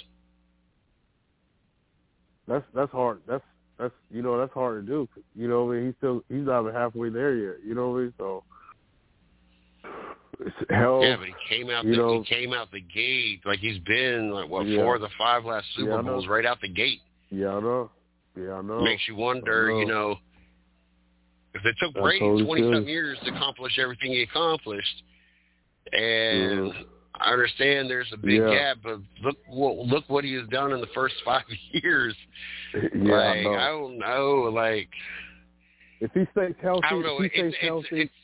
that's 2.49 2.65
that's 2.75 2.91
hard. 2.91 3.21
That's 3.29 3.45
that's 3.79 3.93
you 4.11 4.23
know 4.23 4.39
that's 4.39 4.53
hard 4.55 4.87
to 4.87 4.91
do. 4.91 5.09
You 5.37 5.49
know 5.49 5.71
I 5.71 5.77
mean? 5.77 5.87
He's 5.87 5.95
still 5.99 6.25
he's 6.31 6.47
not 6.47 6.63
even 6.63 6.75
halfway 6.75 7.11
there 7.11 7.35
yet. 7.35 7.57
You 7.65 7.75
know 7.75 7.91
what 7.91 7.99
I 7.99 8.03
mean? 8.03 8.15
So. 8.19 8.45
It's 10.41 10.55
hell. 10.71 11.01
yeah 11.03 11.17
but 11.17 11.27
he 11.27 11.35
came 11.49 11.69
out 11.69 11.85
the, 11.85 11.91
know- 11.97 12.23
he 12.23 12.25
came 12.33 12.53
out 12.53 12.71
the 12.71 12.81
gate 12.81 13.41
like 13.45 13.59
he's 13.59 13.79
been 13.81 14.31
like 14.31 14.49
what 14.49 14.69
Yeah. 14.69 14.83
four 14.85 14.95
of 14.95 15.01
the 15.01 15.09
five 15.19 15.45
last 15.45 15.67
Super 15.75 15.97
Yeah, 15.97 16.03
Bowls 16.03 16.29
right 16.29 16.47
out 16.47 16.61
the 16.61 16.69
gate 16.69 17.01
Yeah, 17.31 17.57
I 17.57 17.61
know. 17.61 17.91
Yeah, 18.37 18.53
I 18.53 18.63
know. 18.63 18.81
makes 18.81 19.03
you 19.09 19.17
wonder, 19.17 19.73
I 19.75 19.81
you 19.81 19.85
know. 19.85 20.15
If 21.55 21.65
it 21.65 21.77
took 21.81 21.97
I 21.97 22.01
Brady 22.01 22.45
twenty 22.45 22.63
something 22.63 22.89
years 22.89 23.19
to 23.25 23.35
accomplish 23.35 23.79
everything 23.79 24.13
he 24.13 24.23
accomplished, 24.23 25.03
and 25.93 26.73
Mhm. 26.73 26.87
I 27.15 27.33
understand 27.33 27.91
there's 27.91 28.13
a 28.13 28.17
big 28.17 28.41
Yeah. 28.41 28.51
gap, 28.51 28.77
but 28.83 29.01
look 29.23 29.37
what 29.47 29.77
look 29.77 30.09
what 30.09 30.25
he 30.25 30.35
has 30.35 30.47
done 30.49 30.73
in 30.73 30.81
the 30.81 30.87
first 30.89 31.17
five 31.25 31.45
years. 31.73 32.17
yeah, 32.95 33.13
like 33.13 33.39
I 33.39 33.43
know. 33.43 33.57
don't 33.57 33.99
know, 33.99 34.35
like 34.53 34.91
if 36.01 36.13
he 36.13 36.27
stays 36.33 36.55
healthy, 36.61 36.87
I 36.87 36.91
don't 36.91 37.03
know, 37.03 37.19
if 37.21 37.33
he 37.33 37.39
stays 37.39 37.55
it's, 37.55 37.63
healthy, 37.63 38.01
it's 38.03 38.15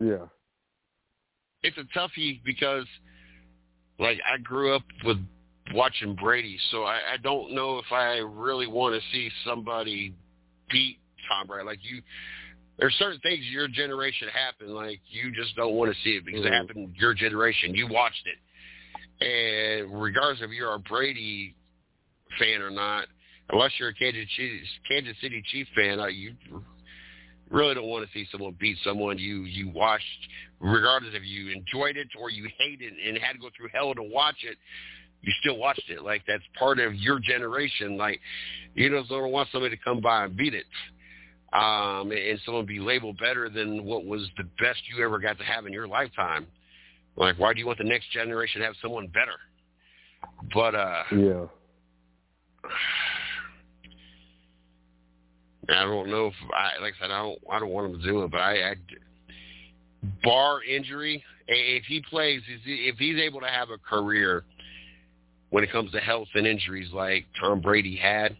yeah, 0.00 0.26
it's 1.62 1.78
a 1.78 1.84
toughie 1.98 2.42
because 2.44 2.86
like 3.98 4.20
I 4.26 4.38
grew 4.38 4.74
up 4.74 4.82
with 5.04 5.18
watching 5.74 6.14
Brady, 6.14 6.58
so 6.70 6.84
I, 6.84 7.14
I 7.14 7.16
don't 7.22 7.52
know 7.52 7.78
if 7.78 7.92
I 7.92 8.18
really 8.18 8.66
want 8.66 8.94
to 8.94 9.00
see 9.12 9.30
somebody 9.44 10.14
beat 10.70 10.98
Tom 11.28 11.46
Brady. 11.46 11.64
Like 11.64 11.78
you, 11.82 12.02
there's 12.78 12.94
certain 12.94 13.20
things 13.20 13.44
your 13.50 13.68
generation 13.68 14.28
happen, 14.28 14.74
like 14.74 15.00
you 15.10 15.32
just 15.32 15.56
don't 15.56 15.74
want 15.74 15.94
to 15.94 16.02
see 16.02 16.16
it 16.16 16.24
because 16.24 16.44
it 16.44 16.52
Mhm. 16.52 16.58
happened 16.58 16.96
your 16.96 17.14
generation. 17.14 17.74
You 17.74 17.86
watched 17.86 18.26
it, 18.26 18.38
and 19.24 20.02
regardless 20.02 20.42
if 20.42 20.50
you're 20.50 20.74
a 20.74 20.78
Brady 20.78 21.54
fan 22.38 22.60
or 22.60 22.70
not, 22.70 23.08
unless 23.50 23.72
you're 23.78 23.90
a 23.90 23.94
Kansas 23.94 24.28
City, 24.36 24.62
Kansas 24.88 25.16
City 25.20 25.42
Chief 25.50 25.66
fan, 25.74 26.00
uh, 26.00 26.06
you 26.06 26.34
really 27.50 27.74
don't 27.74 27.86
want 27.86 28.06
to 28.06 28.12
see 28.12 28.26
someone 28.30 28.56
beat 28.58 28.76
someone 28.84 29.18
you 29.18 29.42
you 29.42 29.68
watched, 29.68 30.28
regardless 30.60 31.14
if 31.14 31.24
you 31.24 31.50
enjoyed 31.50 31.96
it 31.96 32.08
or 32.18 32.30
you 32.30 32.48
hated 32.58 32.92
it 32.92 33.08
and 33.08 33.18
had 33.18 33.32
to 33.32 33.38
go 33.38 33.48
through 33.56 33.68
hell 33.72 33.94
to 33.94 34.02
watch 34.02 34.42
it. 34.42 34.58
You 35.22 35.32
still 35.40 35.56
watched 35.56 35.88
it. 35.88 36.02
Like 36.02 36.22
that's 36.26 36.42
part 36.58 36.78
of 36.78 36.94
your 36.94 37.18
generation. 37.18 37.96
Like 37.96 38.20
you 38.74 38.90
just 38.90 39.08
don't 39.08 39.30
want 39.30 39.48
somebody 39.50 39.76
to 39.76 39.82
come 39.82 40.00
by 40.00 40.24
and 40.24 40.36
beat 40.36 40.54
it. 40.54 40.66
Um, 41.52 42.10
and 42.10 42.40
someone 42.44 42.66
be 42.66 42.80
labeled 42.80 43.18
better 43.18 43.48
than 43.48 43.84
what 43.84 44.04
was 44.04 44.28
the 44.36 44.44
best 44.60 44.80
you 44.94 45.04
ever 45.04 45.18
got 45.18 45.38
to 45.38 45.44
have 45.44 45.64
in 45.66 45.72
your 45.72 45.86
lifetime. 45.86 46.46
Like, 47.16 47.38
why 47.38 47.54
do 47.54 47.60
you 47.60 47.66
want 47.66 47.78
the 47.78 47.84
next 47.84 48.10
generation 48.10 48.60
to 48.60 48.66
have 48.66 48.74
someone 48.82 49.06
better? 49.06 49.38
But 50.52 50.74
uh, 50.74 51.02
yeah, 51.12 51.46
I 55.68 55.84
don't 55.84 56.10
know 56.10 56.26
if 56.26 56.34
I 56.52 56.82
like 56.82 56.94
I 56.98 57.04
said 57.04 57.10
I 57.10 57.22
don't 57.22 57.38
I 57.50 57.58
don't 57.58 57.70
want 57.70 57.92
him 57.92 58.00
to 58.00 58.06
do 58.06 58.22
it, 58.22 58.30
but 58.30 58.40
I, 58.40 58.70
I 58.70 58.74
bar 60.22 60.62
injury, 60.62 61.22
if 61.48 61.84
he 61.84 62.02
plays, 62.08 62.42
if 62.64 62.96
he's 62.98 63.18
able 63.18 63.40
to 63.40 63.48
have 63.48 63.70
a 63.70 63.78
career 63.78 64.44
when 65.50 65.64
it 65.64 65.72
comes 65.72 65.92
to 65.92 66.00
health 66.00 66.28
and 66.34 66.46
injuries 66.46 66.90
like 66.92 67.26
Tom 67.40 67.60
Brady 67.60 67.96
had, 67.96 68.36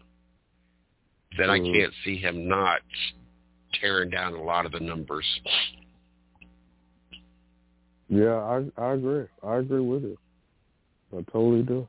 then 1.37 1.49
I 1.49 1.59
Mhm. 1.59 1.73
can't 1.73 1.93
see 2.03 2.17
him 2.17 2.47
not 2.47 2.81
tearing 3.73 4.09
down 4.09 4.33
a 4.33 4.41
lot 4.43 4.65
of 4.65 4.71
the 4.71 4.79
numbers. 4.79 5.25
yeah. 8.09 8.35
I 8.35 8.65
I 8.81 8.93
agree. 8.93 9.25
I 9.43 9.57
agree 9.57 9.81
with 9.81 10.03
you. 10.03 10.17
I 11.13 11.21
totally 11.31 11.63
do. 11.63 11.87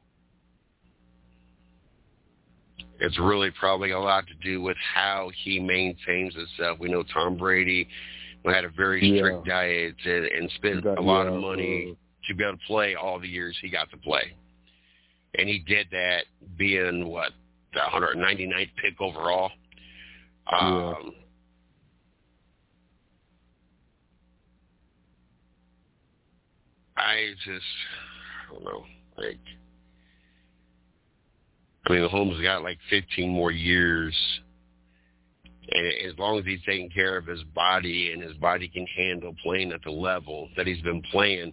It's 3.00 3.18
really 3.18 3.50
probably 3.52 3.92
a 3.92 3.98
lot 3.98 4.26
to 4.26 4.34
do 4.42 4.60
with 4.60 4.76
how 4.94 5.30
he 5.44 5.60
maintains 5.60 6.34
himself. 6.34 6.78
We 6.80 6.88
know 6.88 7.04
Tom 7.04 7.36
Brady 7.36 7.88
had 8.44 8.64
a 8.64 8.68
very 8.70 8.98
strict 9.16 9.46
Yeah. 9.46 9.52
diet 9.54 9.94
and, 10.04 10.24
and 10.26 10.50
spent 10.52 10.82
That- 10.84 10.98
a 10.98 11.00
lot 11.02 11.24
yeah, 11.26 11.34
of 11.34 11.40
money 11.40 11.90
uh, 11.92 11.94
to 12.26 12.34
be 12.34 12.42
able 12.44 12.56
to 12.58 12.64
play 12.66 12.94
all 12.94 13.18
the 13.20 13.28
years 13.28 13.56
he 13.60 13.68
got 13.68 13.90
to 13.90 13.96
play. 13.98 14.32
And 15.38 15.48
he 15.48 15.58
did 15.60 15.88
that 15.90 16.24
being 16.56 17.06
what 17.06 17.32
the 17.78 17.98
199th 17.98 18.70
pick 18.82 19.00
overall. 19.00 19.50
Yeah. 20.50 20.94
Um, 20.98 21.12
I 26.96 27.32
just 27.44 27.64
I 28.48 28.52
don't 28.52 28.64
know. 28.64 28.84
Like 29.16 29.38
I 31.86 31.92
mean, 31.92 32.00
Mahomes 32.02 32.42
got 32.42 32.62
like 32.62 32.78
15 32.90 33.30
more 33.30 33.50
years, 33.50 34.14
and 35.70 35.86
as 35.86 36.18
long 36.18 36.38
as 36.38 36.44
he's 36.44 36.62
taking 36.66 36.90
care 36.90 37.16
of 37.16 37.26
his 37.26 37.42
body 37.54 38.12
and 38.12 38.22
his 38.22 38.34
body 38.34 38.68
can 38.68 38.86
handle 38.86 39.34
playing 39.42 39.72
at 39.72 39.82
the 39.84 39.90
level 39.90 40.48
that 40.56 40.66
he's 40.66 40.82
been 40.82 41.02
playing, 41.10 41.52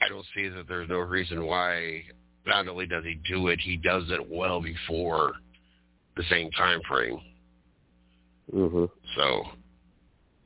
I 0.00 0.08
don't 0.08 0.26
see 0.34 0.48
that 0.48 0.68
there's 0.68 0.88
no 0.88 0.98
reason 0.98 1.44
why. 1.44 2.02
Not 2.48 2.66
only 2.66 2.86
does 2.86 3.04
he 3.04 3.20
do 3.30 3.48
it, 3.48 3.60
he 3.60 3.76
does 3.76 4.04
it 4.08 4.30
well 4.30 4.60
before 4.60 5.34
the 6.16 6.24
same 6.30 6.50
time 6.52 6.80
frame. 6.88 7.20
mhm. 8.52 8.90
So 9.16 9.44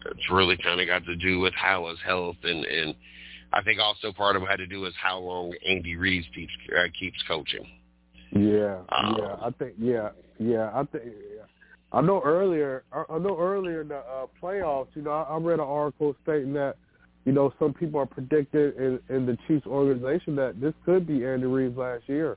it's 0.07 0.31
really 0.31 0.57
kind 0.57 0.81
of 0.81 0.87
got 0.87 1.05
to 1.07 1.17
do 1.17 1.41
with 1.41 1.55
how 1.55 1.89
his 1.89 1.99
health 2.05 2.37
and 2.43 2.65
and 2.65 2.95
I 3.53 3.63
think 3.63 3.81
also 3.81 4.13
part 4.13 4.37
of 4.37 4.43
it 4.43 4.49
had 4.49 4.57
to 4.57 4.67
do 4.67 4.81
with 4.81 4.95
how 4.95 5.19
long 5.19 5.53
Andy 5.69 5.97
Reid 5.97 6.25
keeps 6.35 6.53
uh, 6.77 6.89
keeps 6.99 7.23
coaching. 7.29 7.67
Yeah, 8.33 8.79
Um, 8.89 9.17
yeah. 9.19 9.37
I 9.43 9.51
think 9.59 9.75
yeah, 9.79 10.09
yeah. 10.39 10.71
I 10.75 10.85
think 10.85 11.05
I 11.93 12.01
know 12.01 12.23
earlier. 12.25 12.85
I 12.93 13.05
I 13.11 13.19
know 13.19 13.39
earlier 13.39 13.83
in 13.83 13.89
the 13.89 13.99
uh, 13.99 14.27
playoffs. 14.43 14.89
You 14.95 15.03
know, 15.03 15.11
I, 15.11 15.35
I 15.35 15.37
read 15.37 15.61
an 15.61 15.67
article 15.67 16.17
stating 16.23 16.55
that 16.55 16.77
you 17.25 17.33
know 17.33 17.53
some 17.59 17.73
people 17.73 18.01
are 18.01 18.07
predicting 18.07 18.73
in, 18.77 19.01
in 19.09 19.27
the 19.27 19.37
Chiefs 19.47 19.67
organization 19.67 20.37
that 20.37 20.61
this 20.61 20.75
could 20.85 21.07
be 21.07 21.25
Andy 21.25 21.47
Reid's 21.47 21.77
last 21.77 22.05
year. 22.09 22.37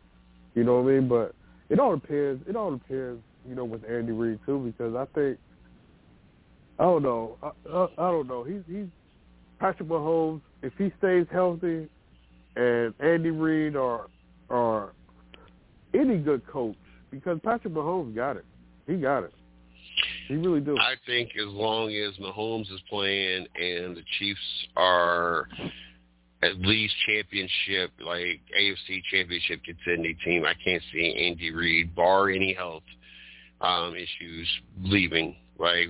You 0.54 0.64
know 0.64 0.82
what 0.82 0.92
I 0.92 0.96
mean? 0.96 1.08
But 1.08 1.34
it 1.70 1.80
all 1.80 1.96
depends. 1.96 2.44
It 2.48 2.56
all 2.56 2.72
depends. 2.72 3.22
You 3.48 3.56
know, 3.56 3.66
with 3.66 3.84
Andy 3.86 4.12
Reid 4.12 4.40
too, 4.46 4.60
because 4.60 4.96
I 4.96 5.06
think 5.14 5.38
I 6.80 6.84
don't 6.84 7.04
know. 7.04 7.38
I, 7.42 7.52
I, 7.70 7.88
I 7.98 8.12
don't 8.12 8.28
know. 8.28 8.44
He's 8.44 8.62
he's 8.68 8.88
Patrick 9.60 9.90
Mahomes. 9.90 10.42
If 10.62 10.74
he 10.78 10.92
stays 10.98 11.26
healthy, 11.32 11.88
and 12.56 12.94
Andy 13.00 13.32
Reid 13.32 13.76
or 13.76 14.08
or 14.50 14.94
any 15.94 16.18
good 16.18 16.46
coach, 16.48 16.76
because 17.12 17.40
Patrick 17.44 17.74
Mahomes 17.74 18.16
got 18.16 18.38
it. 18.38 18.46
He 18.88 18.96
got 18.96 19.24
it. 19.24 19.34
He 20.28 20.36
really 20.36 20.62
do. 20.62 20.78
I 20.78 20.96
think 21.06 21.32
as 21.38 21.48
long 21.48 21.94
as 21.94 22.16
Mahomes 22.18 22.72
is 22.72 22.82
playing 22.90 23.48
and 23.56 23.96
the 23.96 24.04
Chiefs 24.20 24.40
are 24.76 25.48
at 26.42 26.60
least 26.60 26.94
championship, 27.08 27.92
like 28.04 28.42
AFC 28.60 29.02
championship 29.12 29.62
contending 29.64 30.16
team, 30.24 30.46
I 30.46 30.54
can't 30.64 30.82
see 30.92 31.28
Andy 31.28 31.52
Reid, 31.52 31.96
bar 31.96 32.30
any 32.30 32.54
health 32.54 32.84
um, 33.62 33.96
issues, 33.96 34.50
leaving. 34.84 35.36
Like, 35.58 35.90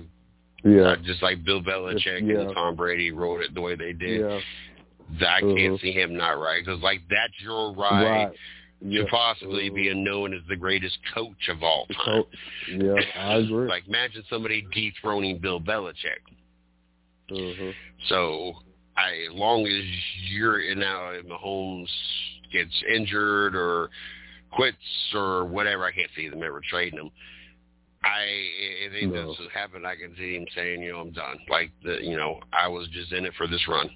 yeah, 0.64 0.82
uh, 0.82 0.96
just 1.04 1.22
like 1.22 1.44
Bill 1.44 1.62
Belichick 1.62 2.26
yeah. 2.26 2.40
and 2.40 2.54
Tom 2.54 2.76
Brady 2.76 3.12
wrote 3.12 3.42
it 3.42 3.54
the 3.54 3.60
way 3.60 3.74
they 3.74 3.92
did. 3.92 4.20
yeah, 4.20 4.40
I 5.28 5.40
can't 5.40 5.56
Mhm. 5.56 5.80
see 5.80 5.92
him 5.92 6.16
not 6.16 6.38
right 6.38 6.64
because 6.64 6.80
like 6.82 7.02
that's 7.08 7.38
your 7.40 7.72
right, 7.74 8.30
right. 8.80 8.90
to 8.90 9.02
Yeah. 9.02 9.04
possibly 9.10 9.70
Mhm. 9.70 9.74
being 9.74 10.04
known 10.04 10.34
as 10.34 10.42
the 10.48 10.56
greatest 10.56 10.98
coach 11.14 11.48
of 11.48 11.62
all 11.62 11.86
time. 11.86 12.24
Yeah, 12.68 13.00
I 13.14 13.34
agree. 13.38 13.68
like 13.68 13.86
imagine 13.86 14.22
somebody 14.28 14.62
dethroning 14.72 15.38
Bill 15.38 15.60
Belichick. 15.60 16.20
hmm 17.28 17.70
So 18.08 18.62
I, 18.96 19.26
as 19.30 19.34
long 19.34 19.66
as 19.66 19.84
you're 20.30 20.60
in 20.60 20.78
now, 20.78 21.12
Mahomes 21.22 21.90
gets 22.52 22.82
injured 22.88 23.54
or 23.54 23.90
quits 24.50 25.12
or 25.14 25.44
whatever, 25.44 25.84
I 25.84 25.92
can't 25.92 26.10
see 26.16 26.28
them 26.28 26.42
ever 26.42 26.60
trading 26.68 26.98
him. 26.98 27.10
I 28.04 28.22
if 28.24 28.92
anything 28.92 29.12
No. 29.12 29.34
that's 29.34 29.52
happened, 29.52 29.86
I 29.86 29.96
can 29.96 30.14
see 30.16 30.36
him 30.36 30.46
saying, 30.54 30.82
you 30.82 30.92
know, 30.92 31.00
I'm 31.00 31.10
done. 31.10 31.38
Like 31.48 31.72
the, 31.82 31.98
you 32.02 32.16
know, 32.16 32.40
I 32.52 32.68
was 32.68 32.88
just 32.88 33.12
in 33.12 33.24
it 33.26 33.34
for 33.34 33.46
this 33.46 33.66
run. 33.68 33.90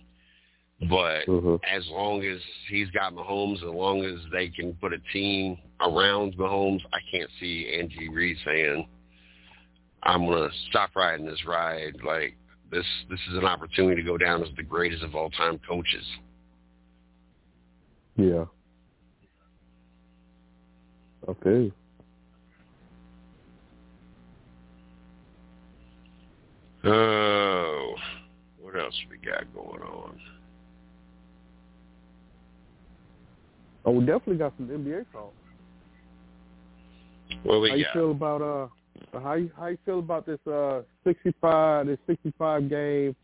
But 0.88 1.24
hmm 1.26 1.56
as 1.70 1.86
long 1.90 2.24
as 2.24 2.40
he's 2.68 2.88
got 2.90 3.12
Mahomes, 3.12 3.56
as 3.56 3.74
long 3.74 4.02
as 4.04 4.18
they 4.32 4.48
can 4.48 4.72
put 4.74 4.94
a 4.94 4.98
team 5.12 5.58
around 5.80 6.34
Mahomes, 6.38 6.80
I 6.92 6.98
can't 7.10 7.28
see 7.38 7.76
Andy 7.78 8.08
Reid 8.08 8.38
saying, 8.44 8.88
"I'm 10.02 10.26
gonna 10.26 10.48
stop 10.70 10.96
riding 10.96 11.26
this 11.26 11.44
ride." 11.44 11.96
Like 12.02 12.34
this, 12.70 12.86
this 13.10 13.20
is 13.30 13.36
an 13.36 13.44
opportunity 13.44 14.00
to 14.00 14.06
go 14.06 14.16
down 14.16 14.42
as 14.42 14.48
the 14.56 14.62
greatest 14.62 15.02
of 15.02 15.14
all 15.14 15.28
time 15.30 15.58
coaches. 15.68 16.06
Yeah. 18.16 18.46
Okay. 21.28 21.70
Oh, 26.82 27.94
what 28.58 28.74
else 28.74 28.98
we 29.10 29.18
got 29.18 29.52
going 29.54 29.82
on? 29.82 30.18
Oh, 33.90 33.94
we 33.94 34.06
definitely 34.06 34.36
got 34.36 34.54
some 34.56 34.68
NBA 34.68 35.04
talk. 35.10 35.34
What 37.42 37.60
we 37.60 37.70
how 37.70 37.74
you 37.74 37.86
feel 37.92 38.10
about 38.12 38.40
uh 38.40 39.18
how 39.18 39.32
you 39.34 39.50
how 39.58 39.66
you 39.66 39.78
feel 39.84 39.98
about 39.98 40.26
this 40.26 40.38
uh 40.46 40.82
sixty 41.02 41.34
five 41.40 41.86
this 41.88 41.98
sixty 42.06 42.32
five 42.38 42.70
game 42.70 43.16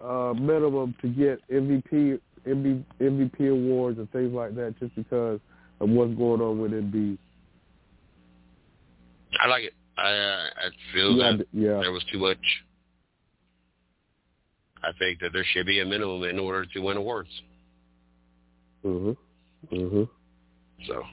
uh 0.00 0.32
minimum 0.34 0.94
to 1.02 1.08
get 1.08 1.46
MVP 1.50 2.18
MV, 2.46 2.82
MVP 2.98 3.50
awards 3.50 3.98
and 3.98 4.10
things 4.10 4.32
like 4.32 4.54
that 4.54 4.74
just 4.80 4.94
because 4.94 5.38
of 5.80 5.88
what's 5.90 6.14
going 6.14 6.40
on 6.40 6.60
with 6.60 6.70
Embiid. 6.70 7.18
I 9.38 9.48
like 9.48 9.64
it. 9.64 9.74
I 9.98 10.12
uh, 10.12 10.48
I 10.56 10.94
feel 10.94 11.12
Yeah, 11.14 11.32
that 11.36 11.46
yeah. 11.52 11.80
there 11.80 11.92
was 11.92 12.04
too 12.10 12.18
much. 12.18 12.38
I 14.82 14.92
think 14.98 15.20
that 15.20 15.34
there 15.34 15.44
should 15.52 15.66
be 15.66 15.80
a 15.80 15.84
minimum 15.84 16.22
in 16.22 16.38
order 16.38 16.64
to 16.64 16.80
win 16.80 16.96
awards. 16.96 17.28
Mhm. 18.82 19.14
Mhm. 19.72 20.08
So 20.86 21.06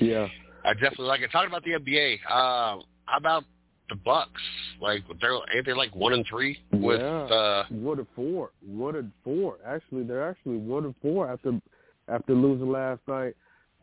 Yeah. 0.00 0.28
I 0.64 0.74
definitely 0.74 1.06
like 1.06 1.20
it. 1.20 1.30
Talking 1.30 1.48
about 1.48 1.64
the 1.64 1.72
NBA, 1.74 2.14
um, 2.30 2.82
how 3.06 3.16
about 3.16 3.44
the 3.88 3.94
Bucks? 3.96 4.42
Like 4.80 5.02
they're 5.20 5.34
ain't 5.54 5.66
they 5.66 5.72
like 5.72 5.94
one 5.94 6.12
and 6.12 6.26
three 6.26 6.58
with 6.72 7.00
Yeah. 7.00 7.34
uh 7.34 7.64
One 7.70 7.98
and 7.98 8.08
four. 8.14 8.50
One 8.66 8.96
and 8.96 9.12
four. 9.24 9.58
Actually, 9.64 10.04
they're 10.04 10.28
actually 10.28 10.58
one 10.58 10.84
and 10.84 10.94
four 11.00 11.28
after 11.30 11.60
after 12.08 12.34
losing 12.34 12.70
last 12.70 13.00
night 13.06 13.34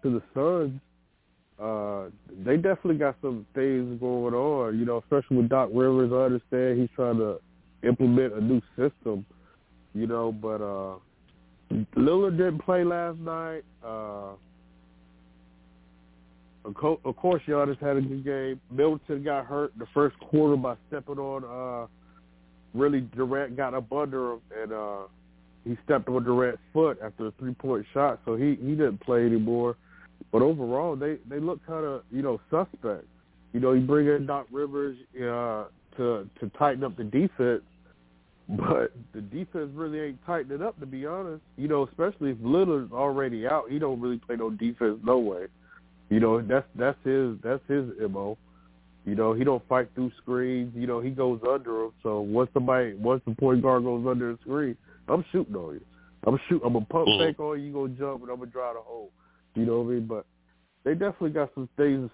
to 0.04 0.10
the 0.10 0.22
Suns. 0.34 0.80
Uh, 1.58 2.10
they 2.44 2.58
definitely 2.58 2.98
got 2.98 3.16
some 3.22 3.46
things 3.56 4.00
going 4.00 4.34
on. 4.34 4.78
You 4.78 4.86
know, 4.86 4.98
especially 4.98 5.38
with 5.38 5.50
Doc 5.50 5.70
Rivers. 5.74 6.12
I 6.12 6.26
understand 6.26 6.80
he's 6.80 6.90
trying 6.96 7.18
to 7.18 7.40
implement 7.84 8.34
a 8.34 8.42
new 8.42 8.62
system. 8.76 9.26
You 9.94 10.08
know, 10.08 10.32
but 10.34 10.62
uh, 10.62 10.98
Lillard 11.72 12.38
didn't 12.38 12.60
play 12.60 12.84
last 12.84 13.18
night. 13.20 13.64
Uh, 13.84 14.34
of 16.66 16.74
co- 16.76 17.00
of 17.06 17.16
course, 17.16 17.42
Giannis 17.48 17.80
had 17.80 17.98
a 17.98 18.02
good 18.02 18.24
game. 18.24 18.62
Middleton 18.72 19.24
got 19.24 19.46
hurt 19.46 19.72
the 19.78 19.86
first 19.94 20.18
quarter 20.20 20.56
by 20.56 20.76
stepping 20.88 21.20
on. 21.20 21.44
Uh, 21.44 21.88
really, 22.74 23.02
Durant 23.02 23.56
got 23.56 23.74
up 23.74 23.92
under 23.92 24.34
him, 24.34 24.42
and 24.58 24.74
uh, 24.74 25.02
he 25.64 25.78
stepped 25.86 26.10
on 26.10 26.24
Durant's 26.24 26.62
foot 26.74 27.00
after 27.04 27.28
a 27.28 27.32
three-point 27.32 27.86
shot, 27.94 28.20
so 28.26 28.36
he 28.36 28.56
he 28.56 28.72
didn't 28.72 29.00
play 29.02 29.26
anymore. 29.26 29.76
But 30.32 30.42
overall, 30.42 30.96
they 30.96 31.18
they 31.30 31.40
look 31.40 31.66
kind 31.66 31.86
of 31.86 32.04
you 32.12 32.22
know 32.22 32.40
suspect. 32.50 33.06
You 33.54 33.60
know, 33.60 33.74
you 33.74 33.82
bring 33.82 34.08
in 34.08 34.26
Doc 34.26 34.48
Rivers 34.52 34.98
uh, 35.16 35.66
to 35.98 36.30
to 36.40 36.52
tighten 36.58 36.84
up 36.84 36.98
the 36.98 37.04
defense, 37.04 37.62
but 38.50 38.92
the 39.14 39.22
defense 39.22 39.72
really 39.74 40.00
ain't 40.00 40.26
tightening 40.26 40.62
up 40.62 40.80
to 40.80 40.86
be 40.86 41.06
honest. 41.06 41.42
You 41.58 41.68
know, 41.68 41.88
especially 41.88 42.32
if 42.32 42.38
Lillard's 42.38 42.92
already 42.92 43.48
out, 43.48 43.66
he 43.70 43.80
don't 43.80 44.00
really 44.00 44.20
play 44.20 44.36
no 44.36 44.50
defense 44.50 45.00
no 45.04 45.18
way. 45.20 45.48
You 46.10 46.20
know, 46.20 46.42
that's 46.42 46.68
that's 46.76 46.98
his 47.04 47.38
that's 47.44 47.64
his 47.68 47.86
mo. 48.10 48.38
You 49.06 49.16
know, 49.16 49.34
he 49.34 49.44
don't 49.44 49.66
fight 49.68 49.90
through 49.94 50.12
screens. 50.22 50.74
You 50.76 50.88
know, 50.88 51.00
he 51.00 51.12
goes 51.12 51.40
under 51.50 51.74
them. 51.74 51.94
So 52.04 52.22
once 52.22 52.50
somebody 52.54 52.94
once 52.94 53.22
the 53.26 53.34
point 53.34 53.62
guard 53.62 53.84
goes 53.84 54.06
under 54.08 54.34
the 54.34 54.40
screen, 54.42 54.78
I'm 55.08 55.26
shooting 55.32 55.56
on 55.56 55.76
you. 55.76 55.82
I'm 56.28 56.40
shoot. 56.50 56.62
I'm 56.66 56.76
a 56.76 56.82
pump 56.82 57.08
fake 57.20 57.40
on 57.40 57.60
you. 57.60 57.68
You 57.68 57.74
gonna 57.74 57.94
jump 57.94 58.22
and 58.22 58.32
I'm 58.32 58.38
gonna 58.38 58.52
drive 58.52 58.76
the 58.76 58.82
hole. 58.82 59.12
You 59.56 59.66
know 59.66 59.82
what 59.82 59.92
I 59.92 59.94
mean? 59.96 60.06
But 60.08 60.26
they 60.84 60.94
definitely 60.94 61.32
got 61.32 61.52
some 61.56 61.70
things 61.78 62.10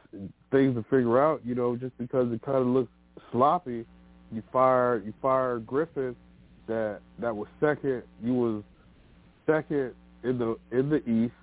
things 0.51 0.75
to 0.75 0.83
figure 0.83 1.21
out. 1.21 1.41
You 1.45 1.55
know, 1.55 1.75
just 1.75 1.97
because 1.97 2.31
it 2.31 2.41
kind 2.41 2.57
of 2.57 2.67
looks 2.67 2.91
sloppy. 3.31 3.85
You 4.31 4.41
fired 4.51 5.05
you 5.05 5.13
fired 5.21 5.67
Griffin, 5.67 6.15
that 6.67 6.99
that 7.19 7.35
was 7.35 7.47
second. 7.59 8.03
You 8.23 8.33
was 8.33 8.63
second 9.45 9.93
in 10.23 10.37
the 10.37 10.57
in 10.71 10.89
the 10.89 10.97
East. 11.09 11.33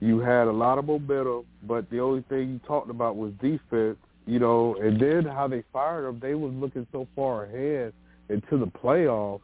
You 0.00 0.18
had 0.18 0.48
a 0.48 0.52
lot 0.52 0.78
of 0.78 0.86
momentum, 0.86 1.44
but 1.62 1.88
the 1.90 2.00
only 2.00 2.22
thing 2.28 2.50
you 2.50 2.60
talked 2.66 2.90
about 2.90 3.16
was 3.16 3.32
defense. 3.40 3.96
You 4.26 4.38
know, 4.38 4.76
and 4.80 5.00
then 5.00 5.24
how 5.24 5.48
they 5.48 5.62
fired 5.72 6.08
him, 6.08 6.18
they 6.20 6.34
was 6.34 6.52
looking 6.54 6.86
so 6.92 7.06
far 7.14 7.44
ahead 7.44 7.92
into 8.30 8.58
the 8.58 8.66
playoffs. 8.66 9.42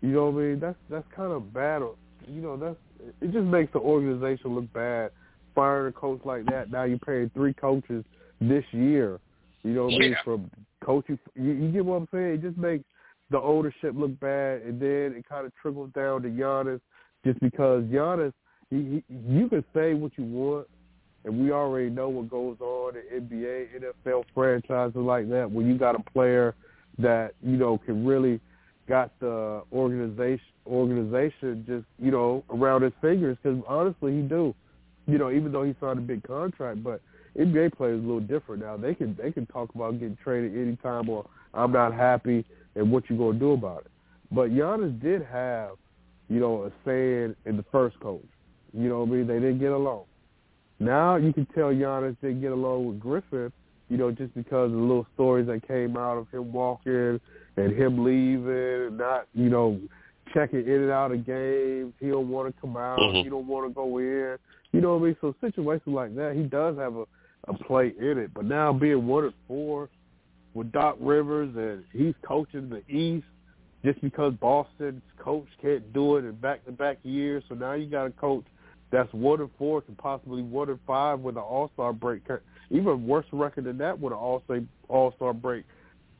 You 0.00 0.08
know 0.08 0.30
what 0.30 0.42
I 0.42 0.46
mean? 0.46 0.60
That's 0.60 0.76
that's 0.90 1.06
kind 1.14 1.32
of 1.32 1.52
bad. 1.52 1.82
You 2.26 2.40
know, 2.40 2.56
that's 2.56 2.76
it. 3.20 3.32
Just 3.32 3.44
makes 3.44 3.72
the 3.72 3.78
organization 3.78 4.54
look 4.54 4.72
bad. 4.72 5.10
Firing 5.54 5.88
a 5.88 5.92
coach 5.92 6.20
like 6.24 6.44
that. 6.46 6.70
Now 6.70 6.84
you're 6.84 6.98
paying 6.98 7.30
three 7.34 7.54
coaches 7.54 8.04
this 8.40 8.64
year. 8.72 9.20
You 9.66 9.74
know 9.74 9.84
what 9.86 9.94
I 9.94 9.98
mean? 9.98 10.16
From 10.24 10.50
coaching, 10.84 11.18
you, 11.34 11.52
you 11.52 11.72
get 11.72 11.84
what 11.84 11.96
I'm 11.96 12.08
saying? 12.12 12.34
It 12.34 12.42
just 12.42 12.56
makes 12.56 12.84
the 13.30 13.40
ownership 13.40 13.92
look 13.94 14.18
bad, 14.20 14.62
and 14.62 14.80
then 14.80 15.14
it 15.18 15.28
kind 15.28 15.44
of 15.44 15.52
trickles 15.60 15.90
down 15.92 16.22
to 16.22 16.28
Giannis, 16.28 16.80
just 17.24 17.40
because 17.40 17.82
Giannis, 17.84 18.32
he, 18.70 18.76
he, 18.76 19.04
you 19.28 19.48
can 19.48 19.64
say 19.74 19.94
what 19.94 20.12
you 20.16 20.24
want, 20.24 20.68
and 21.24 21.42
we 21.42 21.50
already 21.50 21.90
know 21.90 22.08
what 22.08 22.30
goes 22.30 22.56
on 22.60 22.94
in 22.96 23.28
NBA, 23.28 23.82
NFL 24.06 24.24
franchises 24.32 24.96
like 24.96 25.28
that, 25.30 25.50
when 25.50 25.66
you 25.66 25.76
got 25.76 25.96
a 25.98 26.10
player 26.12 26.54
that 26.98 27.34
you 27.42 27.56
know 27.56 27.78
can 27.84 28.06
really 28.06 28.40
got 28.88 29.10
the 29.20 29.62
organization 29.72 30.46
organization 30.66 31.64
just 31.66 31.84
you 31.98 32.10
know 32.10 32.42
around 32.50 32.82
his 32.82 32.92
fingers 33.00 33.36
because 33.42 33.58
honestly 33.68 34.16
he 34.16 34.22
do 34.22 34.54
you 35.06 35.18
know 35.18 35.30
even 35.30 35.52
though 35.52 35.62
he 35.62 35.74
signed 35.80 35.98
a 35.98 36.02
big 36.02 36.22
contract 36.22 36.82
but 36.82 37.00
NBA 37.38 37.76
players 37.76 38.02
a 38.02 38.06
little 38.06 38.20
different 38.20 38.62
now 38.62 38.76
they 38.76 38.94
can 38.94 39.16
they 39.20 39.32
can 39.32 39.46
talk 39.46 39.74
about 39.74 39.98
getting 39.98 40.16
traded 40.22 40.56
anytime 40.56 41.08
or 41.08 41.26
I'm 41.54 41.72
not 41.72 41.94
happy 41.94 42.44
and 42.74 42.90
what 42.90 43.08
you 43.08 43.16
gonna 43.16 43.38
do 43.38 43.52
about 43.52 43.80
it 43.80 43.90
but 44.32 44.50
Giannis 44.50 45.00
did 45.00 45.22
have 45.24 45.72
you 46.28 46.40
know 46.40 46.64
a 46.64 46.72
saying 46.84 47.36
in 47.44 47.56
the 47.56 47.64
first 47.70 47.98
coach 48.00 48.24
you 48.72 48.88
know 48.88 49.00
what 49.00 49.08
I 49.08 49.12
mean 49.12 49.26
they 49.26 49.34
didn't 49.34 49.58
get 49.58 49.72
along 49.72 50.04
now 50.78 51.16
you 51.16 51.32
can 51.32 51.46
tell 51.46 51.66
Giannis 51.66 52.16
didn't 52.20 52.40
get 52.40 52.52
along 52.52 52.86
with 52.86 53.00
Griffin 53.00 53.52
you 53.88 53.96
know 53.96 54.10
just 54.10 54.34
because 54.34 54.66
of 54.66 54.72
the 54.72 54.78
little 54.78 55.06
stories 55.14 55.46
that 55.46 55.66
came 55.66 55.96
out 55.96 56.16
of 56.16 56.28
him 56.30 56.52
walking 56.52 57.20
and 57.56 57.72
him 57.72 58.04
leaving 58.04 58.86
and 58.86 58.98
not, 58.98 59.26
you 59.34 59.48
know, 59.48 59.80
checking 60.34 60.60
in 60.60 60.82
and 60.82 60.90
out 60.90 61.12
of 61.12 61.24
games. 61.26 61.92
He 62.00 62.08
don't 62.08 62.28
want 62.28 62.54
to 62.54 62.60
come 62.60 62.76
out. 62.76 62.98
Mhm. 62.98 63.24
He 63.24 63.30
don't 63.30 63.46
want 63.46 63.66
to 63.68 63.74
go 63.74 63.98
in. 63.98 64.38
You 64.72 64.80
know 64.80 64.96
what 64.96 65.02
I 65.02 65.06
mean? 65.06 65.16
So 65.20 65.34
situations 65.40 65.94
like 65.94 66.14
that, 66.16 66.34
he 66.36 66.42
does 66.42 66.76
have 66.76 66.96
a, 66.96 67.06
a 67.48 67.54
play 67.54 67.92
in 67.98 68.18
it. 68.18 68.32
But 68.34 68.44
now 68.44 68.72
being 68.72 69.06
one 69.06 69.24
and 69.24 69.34
four, 69.46 69.88
with 70.56 70.72
Doc 70.72 70.96
Rivers 71.00 71.54
and 71.54 71.84
he's 71.92 72.14
coaching 72.26 72.70
the 72.70 72.82
East 72.92 73.26
just 73.84 74.00
because 74.00 74.32
Boston's 74.40 75.02
coach 75.18 75.46
can't 75.60 75.92
do 75.92 76.16
it 76.16 76.24
in 76.24 76.32
back-to-back 76.32 76.98
years. 77.02 77.44
So 77.48 77.54
now 77.54 77.74
you 77.74 77.86
got 77.86 78.06
a 78.06 78.10
coach 78.10 78.44
that's 78.90 79.12
one 79.12 79.40
and 79.40 79.50
four 79.58 79.82
and 79.86 79.98
possibly 79.98 80.42
one 80.42 80.70
and 80.70 80.78
five 80.86 81.20
with 81.20 81.36
an 81.36 81.42
All-Star 81.42 81.92
break. 81.92 82.22
Even 82.70 83.06
worse 83.06 83.26
record 83.32 83.64
than 83.64 83.76
that 83.78 84.00
with 84.00 84.12
an 84.12 84.18
All-Star 84.18 84.60
All-Star 84.88 85.34
break 85.34 85.64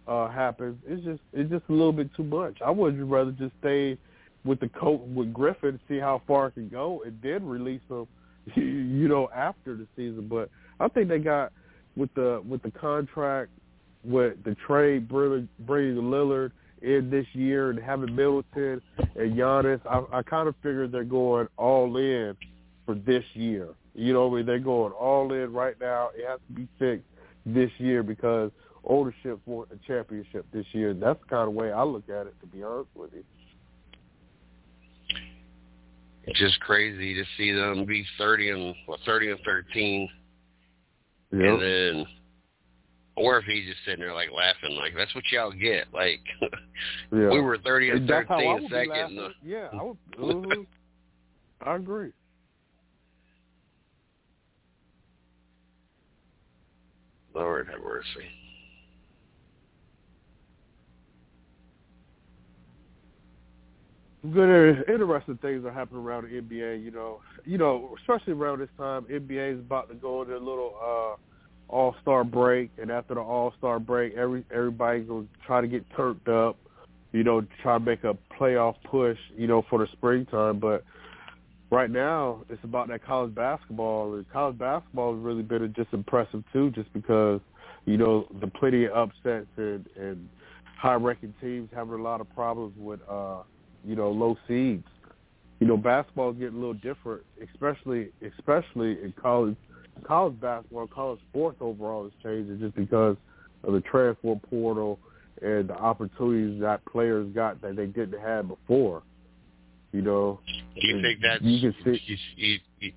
uh, 0.07 0.29
happens. 0.29 0.77
It's 0.87 1.05
just 1.05 1.20
it's 1.33 1.51
just 1.51 1.64
a 1.68 1.72
little 1.72 1.93
bit 1.93 2.14
too 2.14 2.24
much. 2.24 2.59
I 2.64 2.70
would 2.70 2.99
rather 3.11 3.33
just 3.33 3.53
stay 3.61 3.97
with 4.45 4.61
the 4.61 4.68
coach 4.68 5.01
with 5.14 5.33
Griffin 5.33 5.81
see 5.89 5.99
how 5.99 6.22
far 6.27 6.49
it 6.49 6.55
can 6.55 6.68
go, 6.68 7.03
and 7.05 7.18
then 7.22 7.45
release 7.45 7.81
him, 7.89 8.07
you 8.55 9.09
know, 9.09 9.29
after 9.35 9.77
the 9.77 9.87
season. 9.97 10.29
But 10.29 10.51
I 10.81 10.89
think 10.89 11.09
they 11.09 11.18
got 11.18 11.53
with 11.97 12.12
the 12.14 12.43
with 12.49 12.62
the 12.62 12.70
contract, 12.70 13.51
with 14.05 14.43
the 14.45 14.55
trade, 14.66 15.09
bringing 15.09 15.49
Lillard 15.66 16.53
in 16.83 17.11
this 17.11 17.27
year 17.33 17.70
and 17.70 17.79
having 17.79 18.14
Middleton 18.14 18.83
and 19.16 19.35
Giannis, 19.35 19.81
I, 19.87 20.18
I 20.18 20.22
kind 20.22 20.49
of 20.49 20.55
figured 20.62 20.93
they're 20.93 21.05
going 21.05 21.49
all 21.57 21.97
in 21.97 22.37
for 22.85 22.95
this 22.95 23.24
year. 23.35 23.68
You 23.95 24.12
know, 24.12 24.43
they're 24.43 24.59
going 24.59 24.93
all 24.93 25.33
in 25.33 25.53
right 25.53 25.74
now. 25.81 26.11
It 26.14 26.27
has 26.29 26.39
to 26.49 26.53
be 26.53 26.68
fixed 26.79 27.07
this 27.47 27.70
year 27.79 28.03
because 28.03 28.51
ownership 28.85 29.41
want 29.47 29.70
a 29.72 29.87
championship 29.87 30.47
this 30.53 30.66
year. 30.72 30.93
That's 30.93 31.18
the 31.20 31.27
kind 31.29 31.49
of 31.49 31.55
way 31.55 31.72
I 31.72 31.83
look 31.83 32.09
at 32.09 32.27
it, 32.27 32.35
to 32.41 32.47
be 32.47 32.62
honest 32.62 32.91
with 32.95 33.11
you. 33.14 33.24
It's 36.24 36.39
just 36.39 36.61
crazy 36.61 37.14
to 37.14 37.24
see 37.37 37.53
them 37.53 37.87
be 37.87 38.05
thirty 38.18 38.51
and 38.51 38.74
what 38.87 39.01
thirty 39.07 39.31
and 39.31 39.39
thirteen, 39.45 40.09
yep. 41.33 41.41
and 41.41 41.62
then 41.62 42.07
or 43.16 43.39
if 43.39 43.45
he's 43.45 43.66
just 43.66 43.79
sitting 43.85 44.01
there 44.01 44.14
like 44.14 44.31
laughing, 44.31 44.77
like 44.77 44.93
that's 44.97 45.14
what 45.14 45.24
y'all 45.33 45.51
get. 45.51 45.87
Like 45.93 46.20
yeah. 47.12 47.31
we 47.31 47.41
were 47.41 47.59
thirty 47.59 47.91
and 47.91 48.09
that's 48.09 48.29
thirteen 48.29 48.68
second. 48.70 49.16
The... 49.16 49.29
Yeah, 49.45 49.68
I 49.72 49.83
would. 49.83 49.97
Mm-hmm. 51.62 51.68
I 51.68 51.77
agree. 51.77 52.12
Lord 57.35 57.68
have 57.68 57.83
mercy. 57.83 58.07
Good 64.33 64.85
interesting 64.89 65.39
things 65.39 65.64
are 65.64 65.73
happening 65.73 66.03
around 66.03 66.25
the 66.25 66.41
NBA. 66.41 66.83
You 66.83 66.91
know, 66.91 67.21
you 67.45 67.59
know, 67.59 67.95
especially 68.01 68.33
around 68.33 68.61
this 68.61 68.69
time, 68.77 69.05
NBA 69.05 69.55
is 69.55 69.61
about 69.61 69.89
to 69.89 69.95
go 69.95 70.23
into 70.23 70.37
a 70.37 70.39
little 70.39 70.75
uh, 70.83 71.73
All 71.73 71.95
Star 72.03 72.25
break, 72.25 72.71
and 72.81 72.91
after 72.91 73.14
the 73.14 73.21
All 73.21 73.53
Star 73.59 73.79
break, 73.79 74.14
every 74.14 74.45
everybody's 74.51 75.07
gonna 75.09 75.27
try 75.47 75.61
to 75.61 75.69
get 75.69 75.85
turned 75.97 76.29
up. 76.29 76.57
You 77.12 77.25
know, 77.25 77.47
try 77.62 77.79
to 77.79 77.85
make 77.85 78.05
a 78.05 78.17
playoff 78.39 78.75
push. 78.85 79.19
You 79.37 79.47
know, 79.47 79.64
for 79.69 79.79
the 79.79 79.89
springtime, 79.93 80.59
but 80.59 80.85
right 81.71 81.91
now 81.91 82.43
it's 82.49 82.62
about 82.64 82.89
that 82.89 83.05
college 83.05 83.35
basketball. 83.35 84.14
And 84.14 84.31
college 84.33 84.59
basketball 84.59 85.14
has 85.14 85.23
really 85.23 85.43
been 85.43 85.73
just 85.77 85.93
impressive 85.93 86.43
too, 86.53 86.71
just 86.73 86.93
because 86.93 87.41
you 87.85 87.97
know 87.97 88.27
the 88.41 88.47
plenty 88.47 88.87
of 88.87 88.93
upsets 88.93 89.47
and 89.57 89.87
and 89.97 90.29
high-ranking 90.79 91.33
teams 91.41 91.71
having 91.75 91.95
a 91.95 92.03
lot 92.03 92.21
of 92.21 92.33
problems 92.35 92.75
with. 92.77 93.01
uh 93.09 93.43
you 93.87 93.97
know, 93.97 94.11
low 94.11 94.37
seeds. 94.49 94.84
You 95.61 95.66
know, 95.66 95.76
basketball 95.76 96.32
is 96.32 96.37
getting 96.37 96.57
a 96.57 96.59
little 96.59 96.74
different, 96.74 97.22
especially 97.43 98.11
especially 98.22 99.03
in 99.03 99.14
college 99.20 99.57
college 100.05 100.39
basketball, 100.41 100.87
college 100.89 101.20
sports 101.30 101.57
overall 101.61 102.07
is 102.07 102.12
changing 102.22 102.59
just 102.61 102.74
because 102.74 103.16
of 103.64 103.72
the 103.72 103.80
transfer 103.82 104.34
portal 104.51 104.99
and 105.43 105.68
the 105.68 105.74
opportunities 105.74 106.61
that 106.61 106.84
players 106.87 107.32
got 107.34 107.61
that 107.62 107.76
they 107.76 107.87
didn't 107.87 108.20
have 108.20 108.49
before. 108.49 109.03
You 109.93 110.03
know, 110.03 110.41
you 110.74 111.01
think 111.01 111.20
that 111.22 111.43
you 111.43 111.61
can 111.61 111.74
see 111.84 112.18
you, 112.37 112.59
you, 112.80 112.93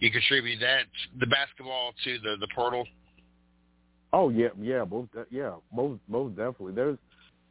you 0.00 0.10
contribute 0.10 0.60
that 0.60 0.84
the 1.18 1.26
basketball 1.26 1.92
to 2.04 2.18
the 2.18 2.36
the 2.38 2.48
portal? 2.54 2.86
Oh 4.12 4.28
yeah, 4.28 4.48
yeah, 4.60 4.84
most 4.84 5.08
yeah, 5.30 5.54
most 5.74 6.00
most 6.08 6.36
definitely. 6.36 6.74
There's 6.74 6.98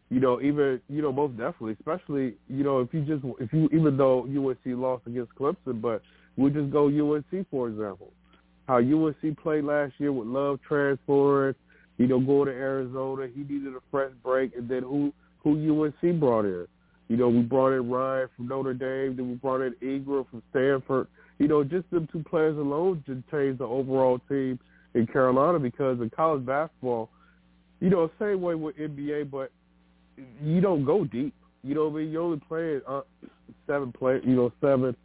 you 0.10 0.20
know, 0.20 0.42
even 0.42 0.80
you 0.90 1.02
know, 1.02 1.12
most 1.12 1.38
definitely, 1.38 1.74
especially 1.74 2.36
you 2.48 2.64
know, 2.64 2.80
if 2.80 2.94
you 2.94 3.02
just 3.02 3.24
if 3.40 3.52
you 3.54 3.70
even 3.72 3.98
though 3.98 4.24
UNC 4.24 4.60
lost 4.66 5.04
against 5.08 5.34
Clemson, 5.36 5.82
but 5.82 6.02
we'll 6.38 6.54
just 6.54 6.72
go 6.72 6.88
UNC 6.88 7.48
for 7.50 7.68
example. 7.70 8.12
How 8.68 8.78
UNC 8.78 9.38
played 9.42 9.66
last 9.66 9.94
year 9.98 10.14
with 10.14 10.28
Love 10.28 10.60
transferring, 10.66 11.56
you 11.98 12.08
know, 12.08 12.20
going 12.20 12.48
to 12.48 12.54
Arizona, 12.54 13.28
he 13.34 13.42
needed 13.42 13.74
a 13.76 13.82
fresh 13.92 14.12
break, 14.24 14.56
and 14.56 14.70
then 14.70 14.84
who 14.84 15.12
who 15.44 15.84
UNC 15.84 16.20
brought 16.20 16.46
in? 16.46 16.68
You 17.10 17.18
know, 17.18 17.30
we 17.30 17.42
brought 17.42 17.74
in 17.74 17.90
Ryan 17.90 18.30
from 18.36 18.48
Notre 18.48 18.74
Dame, 18.74 19.16
then 19.16 19.30
we 19.30 19.36
brought 19.36 19.62
in 19.62 19.76
Ingram 19.82 20.26
from 20.32 20.42
Stanford. 20.52 21.08
You 21.38 21.48
know, 21.48 21.64
just 21.64 21.90
them 21.92 22.08
two 22.12 22.24
players 22.24 22.58
alone 22.58 23.04
just 23.06 23.30
changed 23.30 23.60
the 23.60 23.66
overall 23.66 24.20
team 24.30 24.60
in 24.94 25.08
Carolina 25.08 25.60
because 25.60 26.00
in 26.00 26.10
college 26.10 26.46
basketball, 26.46 27.10
you 27.82 27.90
know, 27.90 28.10
same 28.20 28.42
way 28.42 28.56
with 28.56 28.78
NBA, 28.78 29.30
but 29.30 29.52
you 30.44 30.62
don't 30.62 30.86
go 30.86 31.06
deep. 31.06 31.34
You 31.64 31.76
know 31.76 31.88
what 31.88 32.00
I 32.00 32.04
mean? 32.04 32.12
You're 32.12 32.22
only 32.22 32.42
playing 32.48 32.82
uh, 32.88 33.02
seven 33.68 33.92
play. 33.92 34.20
You 34.24 34.36
know, 34.36 34.52
seven, 34.62 34.96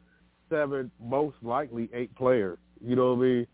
seven, 0.50 0.90
most 1.02 1.36
likely 1.42 1.88
eight 1.94 2.14
players. 2.16 2.58
You 2.84 2.96
know 2.96 3.14
what 3.14 3.20
I 3.20 3.28
mean? 3.28 3.46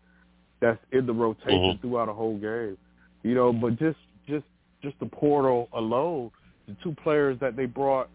That's 0.61 0.79
in 0.91 1.05
the 1.05 1.13
rotation 1.13 1.51
mm-hmm. 1.51 1.81
throughout 1.81 2.09
a 2.09 2.13
whole 2.13 2.37
game. 2.37 2.77
You 3.23 3.35
know, 3.35 3.53
but 3.53 3.77
just 3.77 3.97
just 4.27 4.45
just 4.81 4.99
the 4.99 5.05
portal 5.05 5.69
alone, 5.73 6.31
the 6.67 6.75
two 6.83 6.95
players 7.03 7.39
that 7.41 7.55
they 7.55 7.65
brought 7.65 8.09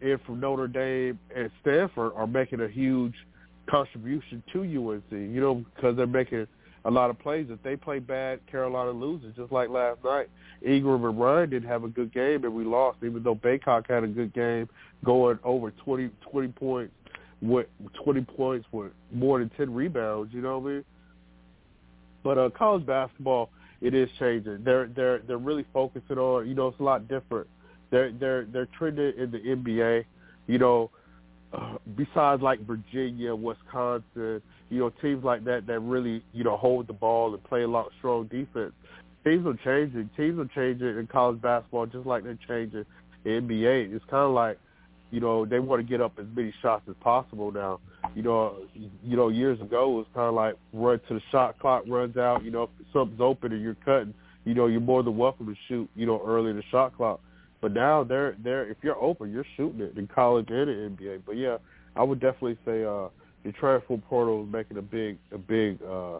in 0.00 0.18
from 0.26 0.40
Notre 0.40 0.68
Dame 0.68 1.18
and 1.34 1.50
Stanford 1.62 2.12
are 2.14 2.26
making 2.26 2.60
a 2.60 2.68
huge 2.68 3.14
contribution 3.68 4.42
to 4.52 4.60
UNC. 4.60 5.04
You 5.10 5.40
know, 5.40 5.64
because 5.74 5.96
they're 5.96 6.06
making 6.06 6.46
a 6.86 6.90
lot 6.90 7.10
of 7.10 7.18
plays. 7.18 7.46
If 7.50 7.62
they 7.62 7.76
play 7.76 7.98
bad, 7.98 8.40
Carolina 8.46 8.92
loses, 8.92 9.34
just 9.36 9.50
like 9.50 9.68
last 9.68 10.02
night. 10.04 10.28
Ingram 10.64 11.04
and 11.04 11.20
Ryan 11.20 11.50
didn't 11.50 11.68
have 11.68 11.84
a 11.84 11.88
good 11.88 12.14
game, 12.14 12.44
and 12.44 12.54
we 12.54 12.64
lost, 12.64 12.98
even 13.04 13.22
though 13.22 13.34
Bacot 13.34 13.88
had 13.90 14.04
a 14.04 14.06
good 14.06 14.32
game, 14.32 14.68
going 15.04 15.38
over 15.44 15.72
20, 15.72 16.10
20 16.30 16.48
points 16.48 16.92
with 17.42 17.66
20 18.04 18.22
points 18.22 18.66
with 18.72 18.92
more 19.12 19.40
than 19.40 19.50
10 19.56 19.74
rebounds, 19.74 20.32
you 20.32 20.40
know 20.40 20.58
what 20.58 20.70
I 20.70 20.74
mean? 20.74 20.84
But 22.22 22.38
uh, 22.38 22.50
college 22.56 22.86
basketball, 22.86 23.50
it 23.80 23.92
is 23.92 24.08
changing. 24.18 24.64
They're 24.64 24.88
they're 24.88 25.18
they're 25.18 25.38
really 25.38 25.66
focusing 25.72 26.18
on, 26.18 26.48
you 26.48 26.54
know, 26.54 26.68
it's 26.68 26.80
a 26.80 26.82
lot 26.82 27.06
different. 27.08 27.46
They're 27.90 28.10
they're 28.10 28.46
they're 28.46 28.68
trending 28.78 29.12
in 29.18 29.30
the 29.30 29.38
NBA, 29.38 30.04
you 30.46 30.58
know, 30.58 30.90
uh, 31.52 31.76
besides 31.94 32.42
like 32.42 32.66
Virginia, 32.66 33.34
Wisconsin, 33.34 34.42
you 34.68 34.78
know, 34.78 34.90
teams 35.02 35.24
like 35.24 35.44
that 35.44 35.66
that 35.66 35.80
really, 35.80 36.22
you 36.32 36.44
know, 36.44 36.56
hold 36.56 36.86
the 36.86 36.92
ball 36.92 37.32
and 37.32 37.42
play 37.44 37.62
a 37.62 37.68
lot 37.68 37.90
strong 37.98 38.24
defense. 38.26 38.72
Teams 39.24 39.46
are 39.46 39.58
changing. 39.64 40.10
Teams 40.16 40.38
are 40.38 40.50
changing 40.54 40.98
in 40.98 41.06
college 41.06 41.40
basketball 41.40 41.86
just 41.86 42.06
like 42.06 42.24
they're 42.24 42.38
changing 42.48 42.84
in 43.24 43.48
NBA. 43.48 43.94
It's 43.94 44.04
kind 44.04 44.24
of 44.24 44.32
like, 44.32 44.58
you 45.10 45.20
know, 45.20 45.44
they 45.44 45.60
want 45.60 45.80
to 45.80 45.88
get 45.88 46.00
up 46.00 46.18
as 46.18 46.26
many 46.34 46.52
shots 46.62 46.82
as 46.88 46.94
possible 47.00 47.52
now. 47.52 47.80
You 48.14 48.22
know, 48.22 48.56
you 48.74 49.16
know, 49.16 49.28
years 49.28 49.60
ago 49.60 49.92
it 49.92 49.96
was 49.96 50.06
kind 50.14 50.28
of 50.28 50.34
like 50.34 50.54
run 50.72 51.00
to 51.08 51.14
the 51.14 51.20
shot 51.30 51.58
clock 51.58 51.84
runs 51.86 52.16
out. 52.16 52.44
You 52.44 52.50
know, 52.50 52.64
if 52.64 52.70
something's 52.92 53.20
open 53.20 53.52
and 53.52 53.62
you're 53.62 53.76
cutting, 53.84 54.14
you 54.44 54.54
know, 54.54 54.66
you're 54.66 54.80
more 54.80 55.02
than 55.02 55.16
welcome 55.16 55.46
to 55.46 55.56
shoot. 55.68 55.88
You 55.94 56.06
know, 56.06 56.22
early 56.24 56.50
in 56.50 56.56
the 56.56 56.62
shot 56.70 56.96
clock. 56.96 57.20
But 57.60 57.72
now 57.72 58.04
they're 58.04 58.36
they're 58.42 58.68
if 58.68 58.76
you're 58.82 59.00
open, 59.00 59.32
you're 59.32 59.46
shooting 59.56 59.80
it 59.80 59.96
in 59.96 60.06
college 60.06 60.46
and 60.50 60.68
in 60.70 60.96
NBA. 60.96 61.22
But 61.26 61.36
yeah, 61.36 61.56
I 61.94 62.02
would 62.02 62.20
definitely 62.20 62.58
say 62.64 62.84
uh 62.84 63.08
the 63.46 63.52
transfer 63.52 63.96
portal 63.96 64.42
is 64.44 64.52
making 64.52 64.76
a 64.76 64.82
big 64.82 65.16
a 65.32 65.38
big 65.38 65.78
uh 65.82 66.18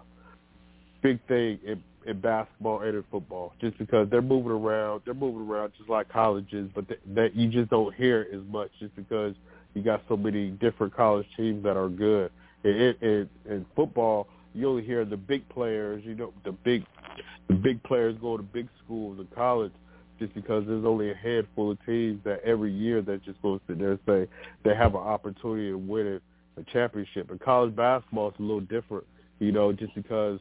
big 1.02 1.18
thing 1.26 1.58
in, 1.66 1.82
in 2.06 2.20
basketball 2.20 2.80
and 2.82 2.94
in 2.94 3.04
football 3.10 3.52
just 3.60 3.76
because 3.78 4.08
they're 4.10 4.22
moving 4.22 4.52
around 4.52 5.02
they're 5.04 5.12
moving 5.12 5.46
around 5.46 5.72
just 5.76 5.90
like 5.90 6.08
colleges 6.08 6.70
but 6.74 6.86
th- 6.86 7.00
that 7.14 7.34
you 7.34 7.48
just 7.48 7.68
don't 7.68 7.94
hear 7.96 8.28
as 8.32 8.40
much 8.48 8.70
just 8.78 8.94
because 8.94 9.34
you 9.74 9.82
got 9.82 10.00
so 10.08 10.16
many 10.16 10.50
different 10.52 10.94
college 10.96 11.26
teams 11.36 11.62
that 11.62 11.76
are 11.76 11.90
good. 11.90 12.30
In, 12.64 12.94
in, 13.02 13.28
in 13.44 13.66
football 13.74 14.28
you 14.54 14.68
only 14.68 14.84
hear 14.84 15.04
the 15.04 15.16
big 15.16 15.46
players 15.48 16.02
you 16.04 16.14
know 16.14 16.32
the 16.44 16.52
big 16.52 16.86
the 17.48 17.54
big 17.54 17.82
players 17.82 18.16
go 18.20 18.36
to 18.36 18.42
big 18.42 18.68
schools 18.84 19.18
and 19.18 19.28
college 19.34 19.72
just 20.20 20.32
because 20.32 20.64
there's 20.66 20.84
only 20.84 21.10
a 21.10 21.14
handful 21.14 21.72
of 21.72 21.78
teams 21.84 22.20
that 22.24 22.40
every 22.44 22.72
year 22.72 23.02
that 23.02 23.22
just 23.24 23.40
goes 23.42 23.60
to 23.66 23.74
there 23.74 23.90
and 23.92 24.00
say 24.06 24.28
they 24.64 24.76
have 24.76 24.94
an 24.94 25.00
opportunity 25.00 25.70
to 25.70 25.76
win 25.76 26.06
it 26.06 26.22
a 26.56 26.62
championship. 26.72 27.30
And 27.30 27.40
college 27.40 27.74
basketball 27.74 28.28
is 28.28 28.34
a 28.38 28.42
little 28.42 28.60
different, 28.60 29.04
you 29.38 29.52
know, 29.52 29.72
just 29.72 29.94
because 29.94 30.40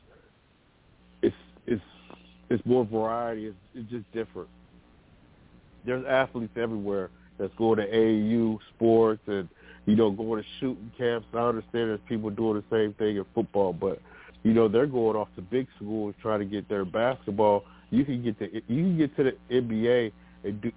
it's 1.21 1.35
it's 1.65 1.81
it's 2.49 2.65
more 2.65 2.85
variety. 2.85 3.47
It's, 3.47 3.57
it's 3.73 3.89
just 3.89 4.11
different. 4.11 4.49
There's 5.85 6.05
athletes 6.05 6.53
everywhere 6.57 7.09
that's 7.37 7.53
going 7.55 7.77
to 7.77 7.87
AAU 7.87 8.59
sports 8.75 9.21
and 9.27 9.47
you 9.85 9.95
know, 9.95 10.09
going 10.09 10.41
to 10.41 10.49
shooting 10.59 10.91
camps. 10.97 11.27
I 11.33 11.37
understand 11.37 11.89
there's 11.89 11.99
people 12.07 12.29
doing 12.29 12.55
the 12.55 12.75
same 12.75 12.93
thing 12.93 13.17
in 13.17 13.25
football, 13.35 13.71
but 13.71 14.01
you 14.43 14.53
know, 14.53 14.67
they're 14.67 14.87
going 14.87 15.15
off 15.15 15.27
to 15.35 15.41
big 15.41 15.67
schools 15.75 16.15
trying 16.21 16.39
to 16.39 16.45
get 16.45 16.67
their 16.69 16.85
basketball. 16.85 17.63
You 17.91 18.03
can 18.05 18.23
get 18.23 18.37
to 18.39 18.53
you 18.53 18.61
can 18.67 18.97
get 18.97 19.15
to 19.17 19.23
the 19.23 19.35
NBA 19.51 20.11
and 20.43 20.61
do 20.61 20.71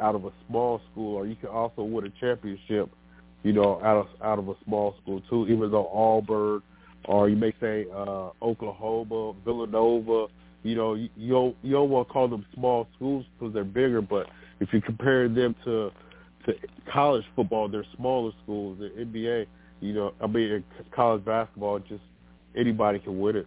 out 0.00 0.14
of 0.14 0.24
a 0.24 0.32
small 0.48 0.80
school, 0.90 1.16
or 1.16 1.26
you 1.26 1.36
can 1.36 1.48
also 1.48 1.82
win 1.82 2.06
a 2.06 2.10
championship, 2.20 2.90
you 3.42 3.52
know, 3.52 3.80
out 3.82 3.96
of 3.96 4.06
out 4.22 4.38
of 4.38 4.48
a 4.48 4.54
small 4.64 4.94
school 5.02 5.22
too. 5.28 5.46
Even 5.48 5.70
though 5.70 5.88
Auburn, 5.88 6.62
or 7.06 7.28
you 7.28 7.36
may 7.36 7.52
say 7.60 7.86
uh, 7.94 8.30
Oklahoma, 8.40 9.34
Villanova, 9.44 10.26
you 10.62 10.76
know, 10.76 10.94
you, 10.94 11.08
don't 11.28 11.56
you 11.62 11.72
don't 11.72 11.90
want 11.90 12.08
to 12.08 12.12
call 12.12 12.28
them 12.28 12.46
small 12.54 12.86
schools 12.96 13.24
because 13.38 13.52
they're 13.52 13.64
bigger, 13.64 14.00
but 14.00 14.28
if 14.60 14.72
you 14.72 14.80
compare 14.80 15.28
them 15.28 15.54
to 15.64 15.90
to 16.46 16.54
college 16.92 17.24
football, 17.34 17.68
they're 17.68 17.86
smaller 17.96 18.32
schools. 18.42 18.78
The 18.78 18.90
NBA, 19.04 19.46
you 19.80 19.92
know, 19.92 20.12
I 20.20 20.26
mean, 20.26 20.64
college 20.94 21.24
basketball, 21.24 21.78
just 21.80 22.02
anybody 22.56 22.98
can 22.98 23.18
win 23.18 23.36
it. 23.36 23.46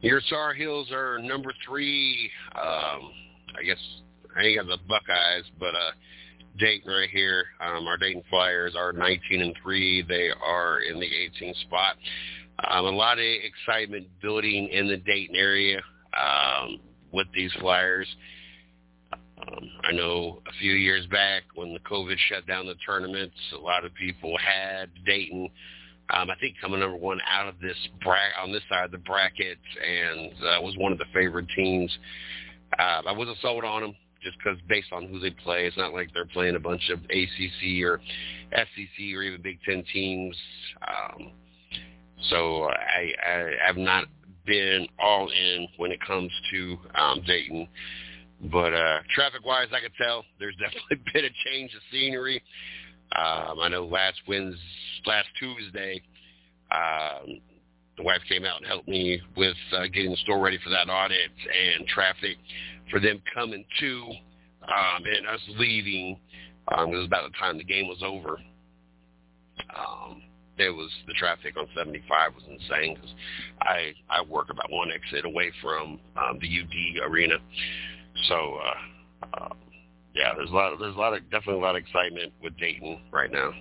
Your 0.00 0.20
Tar 0.28 0.54
Heels 0.54 0.90
are 0.92 1.18
number 1.18 1.52
three. 1.66 2.30
Um, 2.54 3.10
I 3.58 3.64
guess 3.64 3.78
I 4.36 4.42
ain't 4.42 4.58
got 4.58 4.66
the 4.66 4.78
Buckeyes, 4.88 5.44
but 5.58 5.74
uh, 5.74 5.90
Dayton 6.58 6.90
right 6.90 7.10
here. 7.10 7.46
Um, 7.60 7.86
our 7.86 7.96
Dayton 7.96 8.22
Flyers 8.30 8.74
are 8.76 8.92
19 8.92 9.42
and 9.42 9.54
three. 9.62 10.02
They 10.02 10.30
are 10.44 10.80
in 10.80 10.98
the 11.00 11.06
18th 11.06 11.60
spot. 11.62 11.96
Um, 12.70 12.86
a 12.86 12.90
lot 12.90 13.18
of 13.18 13.24
excitement 13.24 14.06
building 14.22 14.68
in 14.68 14.88
the 14.88 14.96
Dayton 14.96 15.36
area 15.36 15.80
um, 16.18 16.80
with 17.12 17.26
these 17.34 17.52
Flyers. 17.60 18.08
Um, 19.12 19.70
I 19.84 19.92
know 19.92 20.40
a 20.46 20.52
few 20.60 20.72
years 20.72 21.06
back 21.06 21.42
when 21.54 21.74
the 21.74 21.80
COVID 21.80 22.16
shut 22.28 22.46
down 22.46 22.66
the 22.66 22.74
tournaments, 22.86 23.36
a 23.54 23.58
lot 23.58 23.84
of 23.84 23.94
people 23.94 24.36
had 24.38 24.88
Dayton. 25.04 25.50
Um, 26.08 26.30
I 26.30 26.36
think 26.36 26.54
coming 26.60 26.80
number 26.80 26.96
one 26.96 27.20
out 27.28 27.48
of 27.48 27.60
this 27.60 27.76
bra- 28.02 28.42
on 28.42 28.52
this 28.52 28.62
side 28.68 28.84
of 28.84 28.90
the 28.92 28.98
bracket, 28.98 29.58
and 29.84 30.32
uh, 30.32 30.62
was 30.62 30.76
one 30.78 30.92
of 30.92 30.98
the 30.98 31.04
favorite 31.12 31.48
teams. 31.54 31.90
Uh, 32.78 33.02
I 33.06 33.12
wasn't 33.12 33.38
sold 33.42 33.64
on 33.64 33.82
them 33.82 33.94
just 34.26 34.38
because 34.38 34.58
based 34.68 34.92
on 34.92 35.06
who 35.06 35.20
they 35.20 35.30
play, 35.30 35.66
it's 35.66 35.76
not 35.76 35.92
like 35.92 36.12
they're 36.12 36.26
playing 36.26 36.56
a 36.56 36.60
bunch 36.60 36.90
of 36.90 36.98
ACC 37.04 37.84
or 37.84 38.00
SEC 38.52 39.14
or 39.14 39.22
even 39.22 39.40
Big 39.40 39.58
Ten 39.64 39.84
teams. 39.92 40.36
Um, 40.82 41.30
so 42.28 42.64
I, 42.64 43.12
I 43.24 43.50
have 43.64 43.76
not 43.76 44.06
been 44.44 44.88
all 44.98 45.30
in 45.30 45.68
when 45.76 45.92
it 45.92 46.00
comes 46.04 46.32
to 46.50 46.76
um, 46.96 47.22
Dayton. 47.24 47.68
But 48.50 48.74
uh, 48.74 48.98
traffic-wise, 49.14 49.68
I 49.72 49.80
could 49.80 49.94
tell 49.96 50.24
there's 50.40 50.56
definitely 50.60 51.00
been 51.12 51.24
a 51.24 51.34
change 51.48 51.72
of 51.74 51.80
scenery. 51.92 52.42
Um, 53.14 53.60
I 53.60 53.68
know 53.68 53.86
last 53.86 54.16
Wednesday, 54.26 54.58
last 55.06 55.28
Tuesday, 55.38 56.02
um, 56.72 57.40
the 57.96 58.02
wife 58.02 58.20
came 58.28 58.44
out 58.44 58.58
and 58.58 58.66
helped 58.66 58.88
me 58.88 59.20
with 59.36 59.56
uh, 59.72 59.86
getting 59.92 60.10
the 60.10 60.16
store 60.18 60.42
ready 60.42 60.58
for 60.62 60.70
that 60.70 60.90
audit 60.90 61.30
and 61.76 61.86
traffic 61.88 62.36
for 62.90 63.00
them 63.00 63.20
coming 63.34 63.64
to 63.80 64.02
um, 64.62 65.02
and 65.04 65.26
us 65.26 65.40
leaving. 65.58 66.18
Um, 66.68 66.92
it 66.92 66.96
was 66.96 67.06
about 67.06 67.30
the 67.30 67.38
time 67.38 67.58
the 67.58 67.64
game 67.64 67.86
was 67.86 68.02
over. 68.02 68.38
Um, 69.74 70.22
there 70.58 70.72
was 70.72 70.90
the 71.06 71.12
traffic 71.14 71.56
on 71.56 71.66
75 71.76 72.34
was 72.34 72.44
insane 72.48 72.94
because 72.94 73.14
I 73.60 73.92
I 74.08 74.22
work 74.22 74.50
about 74.50 74.70
one 74.70 74.90
exit 74.90 75.24
away 75.24 75.52
from 75.62 75.98
um, 76.16 76.38
the 76.40 76.48
UD 76.48 77.10
arena. 77.10 77.36
So 78.28 78.58
uh, 78.58 79.26
uh, 79.36 79.54
yeah, 80.14 80.32
there's 80.36 80.50
a 80.50 80.54
lot 80.54 80.78
there's 80.78 80.96
a 80.96 80.98
lot 80.98 81.14
of 81.14 81.22
definitely 81.30 81.60
a 81.60 81.64
lot 81.64 81.76
of 81.76 81.82
excitement 81.82 82.32
with 82.42 82.56
Dayton 82.58 83.00
right 83.12 83.30
now. 83.30 83.52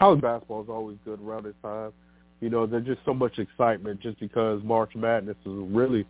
College 0.00 0.22
basketball 0.22 0.62
is 0.62 0.68
always 0.70 0.96
good 1.04 1.20
around 1.20 1.44
this 1.44 1.54
time. 1.62 1.92
You 2.40 2.48
know, 2.48 2.66
there's 2.66 2.86
just 2.86 3.00
so 3.04 3.12
much 3.12 3.38
excitement 3.38 4.00
just 4.00 4.18
because 4.18 4.62
March 4.64 4.94
Madness 4.96 5.36
is 5.44 5.52
really 5.70 6.06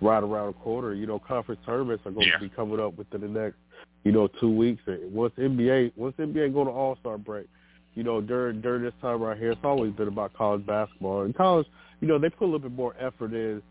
right 0.00 0.22
around 0.22 0.46
the 0.46 0.52
corner. 0.54 0.94
You 0.94 1.06
know, 1.06 1.18
conference 1.18 1.60
tournaments 1.66 2.06
are 2.06 2.10
going 2.10 2.26
yeah. 2.26 2.38
to 2.38 2.40
be 2.40 2.48
coming 2.48 2.80
up 2.80 2.96
within 2.96 3.20
the 3.20 3.28
next, 3.28 3.56
you 4.02 4.12
know, 4.12 4.28
two 4.40 4.50
weeks. 4.50 4.82
And 4.86 5.12
once 5.12 5.34
NBA, 5.38 5.92
once 5.94 6.16
NBA 6.18 6.54
go 6.54 6.64
to 6.64 6.70
All 6.70 6.96
Star 7.00 7.18
break, 7.18 7.46
you 7.94 8.02
know, 8.02 8.22
during 8.22 8.62
during 8.62 8.82
this 8.82 8.94
time 9.02 9.20
right 9.20 9.36
here, 9.36 9.52
it's 9.52 9.60
always 9.62 9.92
been 9.92 10.08
about 10.08 10.32
college 10.32 10.64
basketball. 10.64 11.22
And 11.22 11.34
college, 11.34 11.66
you 12.00 12.08
know, 12.08 12.18
they 12.18 12.30
put 12.30 12.44
a 12.44 12.46
little 12.46 12.60
bit 12.60 12.72
more 12.72 12.96
effort 12.98 13.34
in 13.34 13.62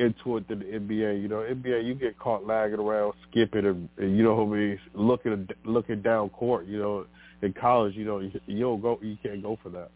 into 0.00 0.38
it 0.38 0.48
than 0.48 0.60
the 0.60 0.64
NBA. 0.64 1.20
You 1.22 1.28
know, 1.28 1.36
NBA 1.36 1.84
you 1.84 1.94
get 1.94 2.18
caught 2.18 2.46
lagging 2.46 2.80
around, 2.80 3.12
skipping, 3.30 3.66
and, 3.66 3.88
and 3.98 4.16
you 4.16 4.24
know 4.24 4.34
what 4.34 4.56
I 4.56 4.58
mean, 4.58 4.80
looking 4.94 5.48
looking 5.64 6.02
down 6.02 6.30
court. 6.30 6.66
You 6.66 6.78
know, 6.78 7.06
in 7.42 7.52
college, 7.52 7.94
you 7.94 8.04
know, 8.04 8.20
you, 8.20 8.32
you 8.46 8.60
don't 8.60 8.80
go, 8.80 8.98
you 9.02 9.16
can't 9.22 9.42
go 9.42 9.58
for 9.62 9.68
that. 9.70 9.90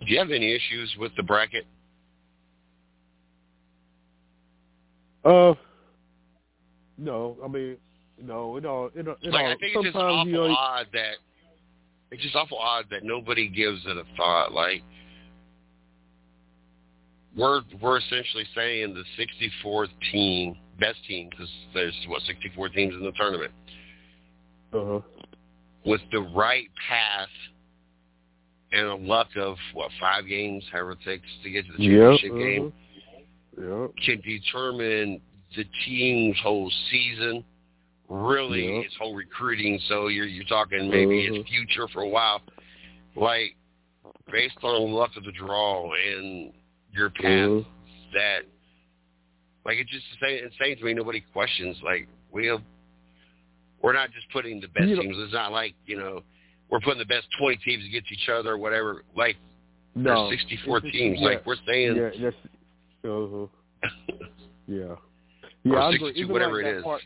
Do 0.00 0.06
you 0.06 0.18
have 0.18 0.30
any 0.30 0.54
issues 0.54 0.94
with 0.98 1.12
the 1.16 1.22
bracket? 1.22 1.66
Uh, 5.24 5.54
no. 6.96 7.36
I 7.44 7.48
mean, 7.48 7.76
no. 8.22 8.56
It 8.56 8.64
all. 8.64 8.86
It, 8.94 9.06
it 9.06 9.30
like 9.30 9.44
all, 9.44 9.50
I 9.50 9.56
think 9.56 9.74
it's 9.74 9.84
just 9.84 9.96
awful 9.96 10.26
you 10.26 10.32
know, 10.32 10.46
odd 10.46 10.86
that 10.92 11.16
it's 12.10 12.22
just 12.22 12.34
awful 12.34 12.58
odd 12.58 12.86
that 12.90 13.04
nobody 13.04 13.48
gives 13.48 13.80
it 13.86 13.96
a 13.96 14.04
thought. 14.16 14.52
Like 14.52 14.82
we're 17.36 17.62
we're 17.80 17.98
essentially 17.98 18.44
saying 18.54 18.94
the 18.94 19.04
64th 19.64 19.88
team, 20.12 20.56
best 20.78 20.98
team, 21.06 21.28
because 21.30 21.48
there's 21.74 21.96
what 22.08 22.22
64 22.22 22.68
teams 22.70 22.94
in 22.94 23.04
the 23.04 23.12
tournament, 23.12 23.52
uh-huh. 24.72 25.00
with 25.84 26.00
the 26.12 26.20
right 26.34 26.68
path 26.88 27.28
and 28.72 28.86
a 28.86 28.94
luck 28.94 29.28
of 29.36 29.56
what 29.74 29.90
five 30.00 30.26
games, 30.28 30.64
however 30.72 30.92
it 30.92 30.98
takes 31.04 31.26
to 31.42 31.50
get 31.50 31.66
to 31.66 31.72
the 31.72 31.78
championship 31.78 32.30
yep, 32.32 32.38
game, 32.38 32.72
uh-huh. 33.58 33.82
yep. 33.82 33.90
can 34.04 34.20
determine 34.20 35.20
the 35.56 35.64
team's 35.84 36.36
whole 36.42 36.70
season. 36.90 37.44
Really, 38.08 38.74
Yep. 38.76 38.86
its 38.86 38.96
whole 38.96 39.14
recruiting. 39.14 39.78
So 39.86 40.08
you're 40.08 40.26
you're 40.26 40.44
talking 40.44 40.90
maybe 40.90 41.28
Mhm. 41.28 41.40
its 41.40 41.48
future 41.48 41.86
for 41.88 42.02
a 42.02 42.08
while. 42.08 42.42
Like 43.14 43.54
based 44.32 44.58
on 44.62 44.90
luck 44.90 45.16
of 45.16 45.24
the 45.24 45.32
draw 45.32 45.92
and 45.92 46.52
your 46.92 47.10
path, 47.10 47.24
Mhm. 47.24 47.66
that 48.12 48.40
like 49.64 49.78
it 49.78 49.86
just 49.88 50.04
it's 50.22 50.44
insane 50.54 50.76
to 50.78 50.84
me. 50.84 50.94
Nobody 50.94 51.20
questions 51.32 51.76
like 51.82 52.08
we 52.32 52.46
have. 52.46 52.62
We're 53.82 53.92
not 53.92 54.10
just 54.12 54.28
putting 54.30 54.60
the 54.60 54.68
best 54.68 54.88
You 54.88 54.96
know- 54.96 55.02
teams. 55.02 55.16
It's 55.18 55.32
not 55.32 55.52
like 55.52 55.74
you 55.86 55.96
know 55.96 56.22
we're 56.70 56.80
putting 56.80 56.98
the 56.98 57.04
best 57.06 57.26
20 57.38 57.56
teams 57.58 57.84
against 57.84 58.10
each 58.12 58.28
other 58.28 58.52
or 58.52 58.58
whatever. 58.58 59.04
Like 59.16 59.36
No. 59.94 60.28
there's 60.28 60.40
64 60.40 60.80
teams. 60.80 61.18
yeah. 61.20 61.26
Like 61.26 61.46
we're 61.46 61.56
saying, 61.66 61.96
Yeah. 61.96 62.10
Yes. 62.14 62.34
Uh-huh. 63.04 63.46
Yeah. 64.66 64.94
Yeah, 65.64 65.78
I 65.84 65.90
62, 65.90 66.06
agree. 66.06 66.20
Even 66.20 66.32
whatever 66.32 66.56
like 66.62 66.66
it 66.66 66.76
is. 66.76 66.82
Part, 66.84 67.02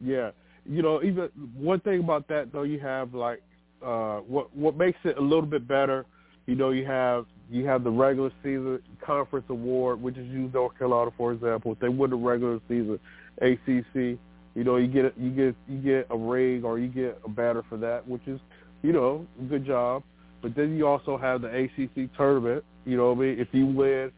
yeah, 0.00 0.30
you 0.64 0.82
know, 0.82 1.02
even 1.02 1.28
one 1.54 1.78
thing 1.80 2.00
about 2.00 2.26
that 2.28 2.50
though, 2.52 2.62
you 2.62 2.80
have 2.80 3.12
like 3.14 3.42
uh, 3.84 4.18
what 4.20 4.54
what 4.56 4.76
makes 4.76 4.98
it 5.04 5.18
a 5.18 5.20
little 5.20 5.46
bit 5.46 5.68
better. 5.68 6.06
You 6.46 6.54
know, 6.56 6.70
you 6.70 6.84
have 6.86 7.26
you 7.52 7.66
have 7.66 7.84
the 7.84 7.90
regular 7.90 8.30
season 8.42 8.80
conference 9.04 9.44
award, 9.50 10.00
which 10.00 10.16
is 10.16 10.26
used 10.28 10.54
North 10.54 10.76
Carolina 10.78 11.10
for 11.16 11.32
example. 11.32 11.72
If 11.72 11.78
they 11.80 11.88
win 11.88 12.10
the 12.10 12.16
regular 12.16 12.58
season 12.66 12.98
ACC, 13.42 14.18
you 14.54 14.64
know, 14.64 14.76
you 14.76 14.86
get 14.88 15.04
a, 15.04 15.12
you 15.18 15.30
get 15.30 15.54
you 15.68 15.78
get 15.78 16.06
a 16.10 16.16
ring 16.16 16.64
or 16.64 16.78
you 16.78 16.88
get 16.88 17.20
a 17.24 17.28
banner 17.28 17.62
for 17.68 17.76
that, 17.78 18.08
which 18.08 18.26
is 18.26 18.40
you 18.82 18.92
know 18.92 19.26
good 19.50 19.66
job. 19.66 20.02
But 20.40 20.56
then 20.56 20.76
you 20.76 20.86
also 20.86 21.18
have 21.18 21.42
the 21.42 21.48
ACC 21.48 22.14
tournament. 22.16 22.64
You 22.86 22.96
know 22.96 23.12
what 23.12 23.18
I 23.24 23.28
mean? 23.28 23.38
If 23.38 23.48
you 23.52 23.66
win, 23.66 24.10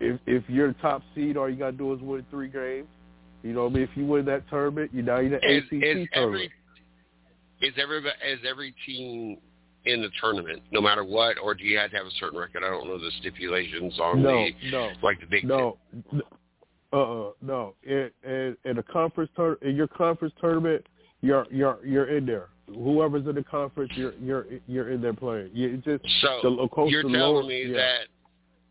if 0.00 0.18
if 0.26 0.42
you're 0.48 0.68
the 0.68 0.78
top 0.80 1.02
seed, 1.14 1.36
all 1.36 1.50
you 1.50 1.56
gotta 1.56 1.76
do 1.76 1.92
is 1.92 2.00
win 2.00 2.24
three 2.30 2.48
games. 2.48 2.88
You 3.42 3.52
know 3.52 3.64
what 3.64 3.72
I 3.72 3.74
mean? 3.74 3.82
If 3.84 3.90
you 3.96 4.06
win 4.06 4.24
that 4.26 4.48
tournament, 4.48 4.92
you 4.94 5.02
now 5.02 5.18
you're 5.18 5.38
the 5.38 5.46
is, 5.46 5.64
ACC 5.64 5.72
is 5.72 6.08
tournament. 6.14 6.50
every 7.60 7.68
is 7.68 7.74
every 7.78 7.98
is 8.00 8.40
every 8.48 8.74
team 8.86 9.36
in 9.84 10.02
the 10.02 10.08
tournament, 10.20 10.62
no 10.70 10.80
matter 10.80 11.04
what, 11.04 11.36
or 11.42 11.54
do 11.54 11.64
you 11.64 11.78
have 11.78 11.90
to 11.90 11.96
have 11.96 12.06
a 12.06 12.10
certain 12.20 12.38
record? 12.38 12.62
I 12.64 12.70
don't 12.70 12.86
know 12.86 12.98
the 12.98 13.10
stipulations 13.20 13.98
on 14.00 14.22
no, 14.22 14.44
the 14.44 14.70
no, 14.70 14.90
like 15.02 15.20
the 15.20 15.26
Big 15.26 15.44
no, 15.44 15.78
uh, 16.92 16.96
uh 16.96 17.30
no. 17.40 17.74
In, 17.82 18.10
in, 18.24 18.56
in 18.64 18.78
a 18.78 18.82
conference 18.82 19.30
tur- 19.36 19.58
in 19.62 19.74
your 19.74 19.88
conference 19.88 20.34
tournament, 20.40 20.86
you're 21.20 21.46
you're 21.50 21.78
you're 21.84 22.16
in 22.16 22.26
there. 22.26 22.48
Whoever's 22.66 23.26
in 23.26 23.34
the 23.34 23.44
conference, 23.44 23.92
you're 23.96 24.14
you're 24.14 24.46
you're 24.66 24.90
in 24.90 25.00
there 25.02 25.14
playing. 25.14 25.50
You 25.52 25.76
just 25.78 25.86
Ten. 25.86 26.00
the 26.42 26.68
So 26.74 26.86
you're 26.86 27.02
telling 27.02 27.18
lower- 27.18 27.42
me 27.42 27.64
yeah. 27.64 27.76
that 27.76 28.00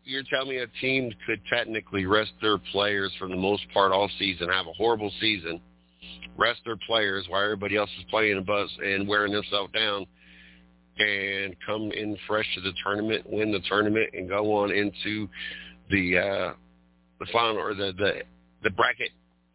you're 0.04 0.24
telling 0.24 0.48
me 0.48 0.58
a 0.58 0.66
team 0.80 1.12
could 1.26 1.40
technically 1.52 2.06
rest 2.06 2.32
their 2.40 2.58
players 2.58 3.12
for 3.18 3.28
the 3.28 3.36
most 3.36 3.62
part 3.72 3.92
all 3.92 4.10
season, 4.18 4.48
have 4.48 4.66
a 4.66 4.72
horrible 4.72 5.12
season, 5.20 5.60
rest 6.36 6.60
their 6.64 6.78
players 6.88 7.26
while 7.28 7.42
everybody 7.42 7.76
else 7.76 7.90
is 7.98 8.04
playing 8.10 8.38
a 8.38 8.40
bus 8.40 8.68
and 8.84 9.06
wearing 9.06 9.32
themselves 9.32 9.72
down, 9.72 10.06
and 10.98 11.56
come 11.64 11.90
in 11.92 12.16
fresh 12.26 12.46
to 12.54 12.60
the 12.60 12.72
tournament, 12.84 13.28
win 13.28 13.52
the 13.52 13.60
tournament, 13.68 14.10
and 14.12 14.28
go 14.28 14.54
on 14.56 14.70
into 14.70 15.28
the 15.90 16.18
uh, 16.18 16.52
the 17.20 17.26
final 17.32 17.58
or 17.58 17.74
the 17.74 17.92
the 17.96 18.22
the 18.62 18.70
bracket 18.70 19.10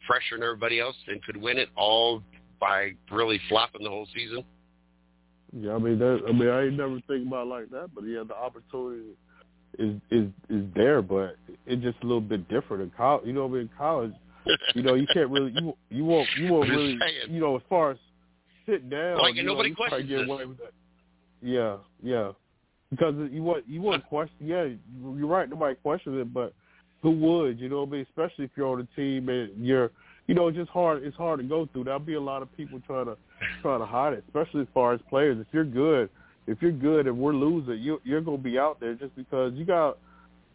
fresher 0.08 0.36
than 0.36 0.44
everybody 0.44 0.80
else 0.80 0.96
and 1.08 1.24
could 1.24 1.38
win 1.38 1.58
it 1.58 1.70
all 1.76 2.24
by 2.60 2.92
really 3.12 3.40
flopping 3.50 3.84
the 3.84 3.90
whole 3.90 4.08
season. 4.16 4.44
Yeah, 5.54 5.76
I 5.76 5.78
mean 5.78 6.00
that. 6.00 6.22
I 6.28 6.32
mean, 6.32 6.50
I 6.50 6.66
ain't 6.66 6.78
never 6.78 7.00
think 7.08 7.28
about 7.28 7.48
it 7.48 7.50
like 7.50 7.70
that, 7.72 7.90
but 7.94 8.04
yeah, 8.06 8.24
the 8.28 8.36
opportunity 8.36 9.12
is 9.80 9.96
is 10.12 10.30
is 10.50 10.66
there, 10.76 11.02
but 11.02 11.36
it's 11.66 11.82
just 11.82 11.98
a 12.04 12.06
little 12.06 12.22
bit 12.22 12.48
different 12.50 12.84
in 12.84 12.92
college. 12.98 13.26
You 13.26 13.34
know, 13.34 13.46
I 13.46 13.50
mean, 13.50 13.62
in 13.62 13.70
college, 13.78 14.12
you 14.76 14.84
know, 14.84 14.96
you 14.96 15.08
can't 15.14 15.30
really 15.30 15.54
you 15.56 15.74
you 15.90 16.06
won't 16.06 16.28
you 16.38 16.52
won't 16.54 16.70
really 16.70 16.98
you 17.30 17.40
know 17.40 17.56
as 17.56 17.62
far 17.70 17.92
as 17.92 17.98
sitting 18.66 18.90
down. 18.90 19.20
Like 19.20 19.36
you 19.36 19.44
nobody 19.44 19.70
know, 19.70 19.76
questions 19.76 20.10
get 20.10 20.28
away 20.28 20.46
with 20.46 20.58
that. 20.58 20.74
Yeah, 21.42 21.78
yeah, 22.02 22.32
because 22.90 23.16
you 23.32 23.44
want 23.44 23.68
you 23.68 23.82
want 23.82 24.06
question. 24.08 24.36
Yeah, 24.42 24.68
you're 25.02 25.28
right. 25.28 25.50
Nobody 25.50 25.76
questions 25.76 26.20
it, 26.20 26.34
but 26.34 26.54
who 27.02 27.12
would? 27.12 27.60
You 27.60 27.70
know, 27.70 27.82
what 27.82 27.90
I 27.90 27.92
mean, 27.92 28.06
especially 28.10 28.46
if 28.46 28.52
you're 28.56 28.68
on 28.68 28.82
a 28.82 28.96
team 28.96 29.30
and 29.30 29.66
you're 29.66 29.92
you 30.28 30.36
know, 30.36 30.48
it's 30.50 30.58
just 30.58 30.70
hard. 30.70 31.04
It's 31.04 31.16
hard 31.16 31.40
to 31.40 31.46
go 31.46 31.68
through. 31.72 31.86
There'll 31.86 32.00
be 32.00 32.16
a 32.16 32.22
lot 32.22 32.42
of 32.42 32.56
people 32.56 32.82
trying 32.86 33.06
to 33.06 33.18
trying 33.62 33.80
to 33.80 33.86
hide 33.86 34.14
it, 34.14 34.24
especially 34.28 34.62
as 34.62 34.68
far 34.74 34.94
as 34.94 35.00
players. 35.10 35.38
If 35.40 35.48
you're 35.54 35.64
good, 35.64 36.10
if 36.48 36.62
you're 36.62 36.72
good 36.72 37.08
and 37.08 37.18
we're 37.18 37.34
losing, 37.34 37.80
you 37.82 38.02
you're 38.04 38.22
gonna 38.22 38.38
be 38.38 38.60
out 38.60 38.80
there 38.80 38.94
just 38.94 39.16
because 39.16 39.54
you 39.54 39.66
got. 39.66 39.98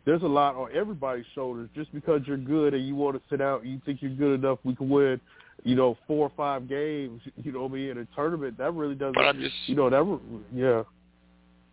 There's 0.05 0.23
a 0.23 0.27
lot 0.27 0.57
on 0.57 0.69
everybody's 0.75 1.25
shoulders. 1.33 1.69
Just 1.77 1.93
because 1.95 2.23
you're 2.27 2.37
good 2.37 2.75
and 2.75 2.87
you 2.87 2.97
want 2.97 3.17
to 3.17 3.23
sit 3.31 3.41
out 3.41 3.63
and 3.63 3.71
you 3.71 3.81
think 3.87 4.03
you're 4.03 4.11
good 4.11 4.35
enough, 4.35 4.59
we 4.65 4.75
can 4.75 4.89
win. 4.89 5.21
You 5.65 5.77
know, 5.77 5.97
four 6.07 6.27
or 6.27 6.33
five 6.37 6.69
games. 6.69 7.21
You 7.43 7.53
know, 7.53 7.69
me 7.69 7.91
in 7.91 7.99
a 7.99 8.07
tournament 8.17 8.59
that 8.59 8.73
really 8.73 8.95
doesn't. 8.95 9.15
But 9.15 9.25
I'm 9.25 9.41
just, 9.41 9.55
you 9.67 9.75
know, 9.75 9.91
that 9.91 10.21
yeah. 10.55 10.83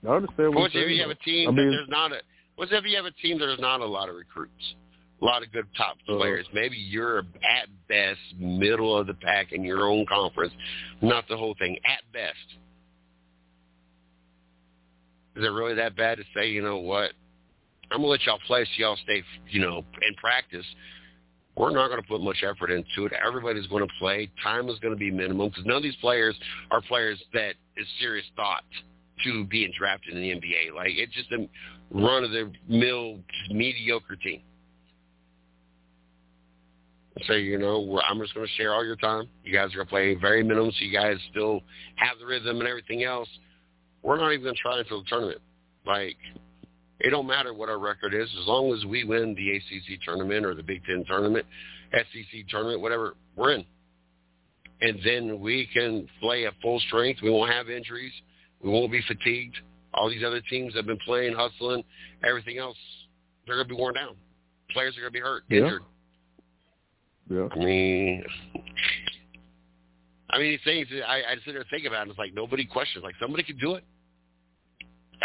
I 0.09 0.15
understand 0.15 0.55
what, 0.55 0.61
what 0.61 0.73
you're 0.73 0.89
if 0.89 0.95
you 0.95 1.01
have 1.01 1.11
a 1.11 1.15
team 1.15 1.49
I 1.49 1.51
mean, 1.51 1.65
that 1.65 1.71
there's 1.71 1.89
not 1.89 2.11
a 2.11 2.21
what 2.55 2.71
if 2.71 2.85
you 2.85 2.95
have 2.95 3.05
a 3.05 3.11
team 3.11 3.39
that 3.39 3.45
there's 3.45 3.59
not 3.59 3.81
a 3.81 3.85
lot 3.85 4.09
of 4.09 4.15
recruits? 4.15 4.75
a 5.21 5.25
lot 5.25 5.43
of 5.43 5.51
good 5.51 5.67
top 5.75 5.97
Uh-huh. 5.97 6.17
players. 6.17 6.47
Maybe 6.53 6.77
you're 6.77 7.19
at 7.43 7.67
best 7.87 8.19
middle 8.37 8.97
of 8.97 9.07
the 9.07 9.13
pack 9.13 9.51
in 9.51 9.63
your 9.63 9.83
own 9.89 10.05
conference, 10.05 10.53
not 11.01 11.27
the 11.27 11.37
whole 11.37 11.55
thing. 11.55 11.77
At 11.85 12.01
best, 12.13 12.37
is 15.35 15.43
it 15.43 15.49
really 15.49 15.75
that 15.75 15.95
bad 15.95 16.17
to 16.17 16.23
say, 16.33 16.49
you 16.49 16.61
know 16.61 16.77
what? 16.77 17.11
I'm 17.91 17.97
gonna 17.97 18.07
let 18.07 18.25
y'all 18.25 18.39
play 18.45 18.65
so 18.65 18.71
y'all 18.77 18.97
stay, 18.97 19.23
you 19.49 19.61
know, 19.61 19.79
in 19.79 20.15
practice. 20.15 20.65
We're 21.59 21.71
not 21.71 21.89
going 21.89 22.01
to 22.01 22.07
put 22.07 22.21
much 22.21 22.41
effort 22.41 22.71
into 22.71 23.05
it. 23.05 23.11
Everybody's 23.25 23.67
going 23.67 23.85
to 23.85 23.93
play. 23.99 24.31
Time 24.41 24.69
is 24.69 24.79
going 24.79 24.93
to 24.93 24.97
be 24.97 25.11
minimum 25.11 25.49
because 25.49 25.65
none 25.65 25.75
of 25.75 25.83
these 25.83 25.97
players 25.97 26.33
are 26.71 26.81
players 26.81 27.21
that 27.33 27.55
is 27.75 27.85
serious 27.99 28.25
thought 28.37 28.63
to 29.25 29.43
being 29.43 29.73
drafted 29.77 30.15
in 30.15 30.21
the 30.21 30.29
NBA. 30.29 30.73
Like 30.73 30.91
it's 30.91 31.13
just 31.13 31.29
a 31.33 31.49
run 31.91 32.23
of 32.23 32.31
the 32.31 32.49
mill 32.69 33.19
mediocre 33.51 34.15
team 34.15 34.41
say, 37.27 37.41
you 37.41 37.57
know, 37.57 37.99
I'm 38.07 38.19
just 38.19 38.33
going 38.33 38.47
to 38.47 38.53
share 38.53 38.73
all 38.73 38.85
your 38.85 38.95
time. 38.95 39.27
You 39.43 39.51
guys 39.51 39.73
are 39.73 39.77
going 39.77 39.87
to 39.87 39.89
play 39.89 40.15
very 40.15 40.41
minimum, 40.41 40.71
so 40.71 40.85
you 40.85 40.93
guys 40.93 41.17
still 41.31 41.61
have 41.95 42.17
the 42.17 42.25
rhythm 42.25 42.59
and 42.59 42.67
everything 42.69 43.03
else. 43.03 43.27
We're 44.03 44.17
not 44.17 44.31
even 44.31 44.43
going 44.43 44.55
to 44.55 44.61
try 44.61 44.79
until 44.79 45.01
the 45.01 45.09
tournament. 45.09 45.41
Like, 45.85 46.15
it 46.99 47.09
don't 47.11 47.27
matter 47.27 47.53
what 47.53 47.69
our 47.69 47.79
record 47.79 48.13
is, 48.13 48.29
as 48.41 48.47
long 48.47 48.73
as 48.73 48.85
we 48.85 49.03
win 49.03 49.33
the 49.35 49.55
ACC 49.55 50.01
tournament 50.03 50.45
or 50.45 50.53
the 50.53 50.63
Big 50.63 50.83
Ten 50.85 51.03
tournament, 51.07 51.45
SEC 51.93 52.47
tournament, 52.49 52.81
whatever, 52.81 53.15
we're 53.35 53.53
in. 53.53 53.65
And 54.81 54.99
then 55.03 55.39
we 55.39 55.67
can 55.73 56.07
play 56.19 56.45
at 56.45 56.53
full 56.61 56.79
strength. 56.81 57.21
We 57.21 57.29
won't 57.29 57.51
have 57.51 57.69
injuries. 57.69 58.13
We 58.61 58.69
won't 58.69 58.91
be 58.91 59.01
fatigued. 59.07 59.55
All 59.93 60.09
these 60.09 60.23
other 60.23 60.41
teams 60.49 60.73
have 60.75 60.85
been 60.85 60.99
playing, 61.05 61.35
hustling, 61.35 61.83
everything 62.23 62.57
else, 62.59 62.77
they're 63.45 63.55
going 63.55 63.67
to 63.67 63.73
be 63.73 63.79
worn 63.79 63.95
down. 63.95 64.15
Players 64.71 64.95
are 64.97 65.01
going 65.01 65.11
to 65.11 65.17
be 65.17 65.19
hurt, 65.19 65.43
Yeah. 65.49 65.61
injured. 65.63 65.81
Yeah. 67.29 67.47
I 67.51 67.59
mean, 67.59 68.23
I 70.31 70.37
mean, 70.37 70.51
these 70.51 70.59
things 70.63 70.87
I, 71.07 71.21
I 71.31 71.35
sit 71.43 71.53
there 71.53 71.61
and 71.61 71.69
think 71.69 71.85
about 71.85 71.99
it. 71.99 72.01
and 72.03 72.09
It's 72.11 72.19
like 72.19 72.33
nobody 72.33 72.65
questions. 72.65 73.03
Like 73.03 73.15
somebody 73.19 73.43
could 73.43 73.59
do 73.59 73.75
it. 73.75 73.83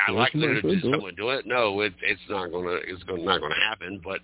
I 0.07 0.11
like 0.13 0.33
to 0.33 0.61
do 0.61 0.69
it. 0.69 0.83
someone 0.83 1.15
do 1.15 1.31
it. 1.31 1.47
No, 1.47 1.81
it, 1.81 1.93
it's 2.03 2.21
not 2.29 2.51
gonna. 2.51 2.79
It's 2.87 3.03
gonna, 3.05 3.23
not 3.23 3.41
gonna 3.41 3.55
happen. 3.69 4.01
But 4.03 4.21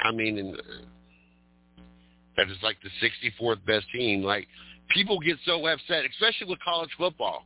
I 0.00 0.12
mean, 0.12 0.38
in, 0.38 0.54
uh, 0.54 1.82
that 2.36 2.48
is 2.48 2.56
like 2.62 2.76
the 2.82 2.90
64th 3.40 3.64
best 3.66 3.86
team. 3.92 4.22
Like 4.22 4.46
people 4.90 5.18
get 5.20 5.36
so 5.44 5.66
upset, 5.66 6.04
especially 6.10 6.48
with 6.48 6.60
college 6.60 6.90
football. 6.96 7.44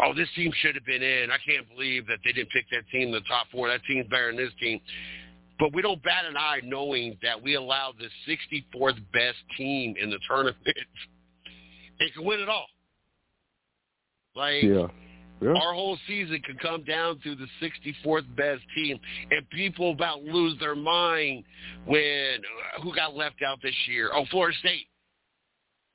Oh, 0.00 0.14
this 0.14 0.28
team 0.36 0.52
should 0.60 0.76
have 0.76 0.86
been 0.86 1.02
in. 1.02 1.30
I 1.30 1.38
can't 1.44 1.68
believe 1.68 2.06
that 2.06 2.18
they 2.24 2.32
didn't 2.32 2.50
pick 2.50 2.66
that 2.70 2.88
team 2.92 3.08
in 3.08 3.14
the 3.14 3.20
top 3.22 3.46
four. 3.50 3.68
That 3.68 3.80
team's 3.84 4.06
better 4.08 4.28
than 4.28 4.36
this 4.36 4.52
team. 4.60 4.80
But 5.58 5.74
we 5.74 5.82
don't 5.82 6.00
bat 6.04 6.24
an 6.24 6.36
eye 6.36 6.60
knowing 6.62 7.18
that 7.22 7.42
we 7.42 7.56
allowed 7.56 7.94
the 7.98 8.08
64th 8.32 8.98
best 9.12 9.38
team 9.56 9.96
in 10.00 10.08
the 10.08 10.18
tournament 10.28 10.56
and 12.00 12.14
can 12.14 12.24
win 12.24 12.40
it 12.40 12.48
all. 12.48 12.66
Like 14.36 14.62
Yeah. 14.62 14.86
Yeah. 15.40 15.50
our 15.50 15.72
whole 15.72 15.96
season 16.08 16.42
could 16.44 16.58
come 16.60 16.82
down 16.82 17.20
to 17.22 17.36
the 17.36 17.46
64th 17.62 18.34
best 18.36 18.62
team, 18.74 18.98
and 19.30 19.48
people 19.50 19.92
about 19.92 20.22
lose 20.22 20.58
their 20.58 20.74
mind 20.74 21.44
when 21.86 22.40
uh, 22.76 22.82
who 22.82 22.94
got 22.94 23.14
left 23.14 23.36
out 23.46 23.60
this 23.62 23.74
year? 23.86 24.10
Oh, 24.12 24.24
Florida 24.30 24.56
State. 24.58 24.86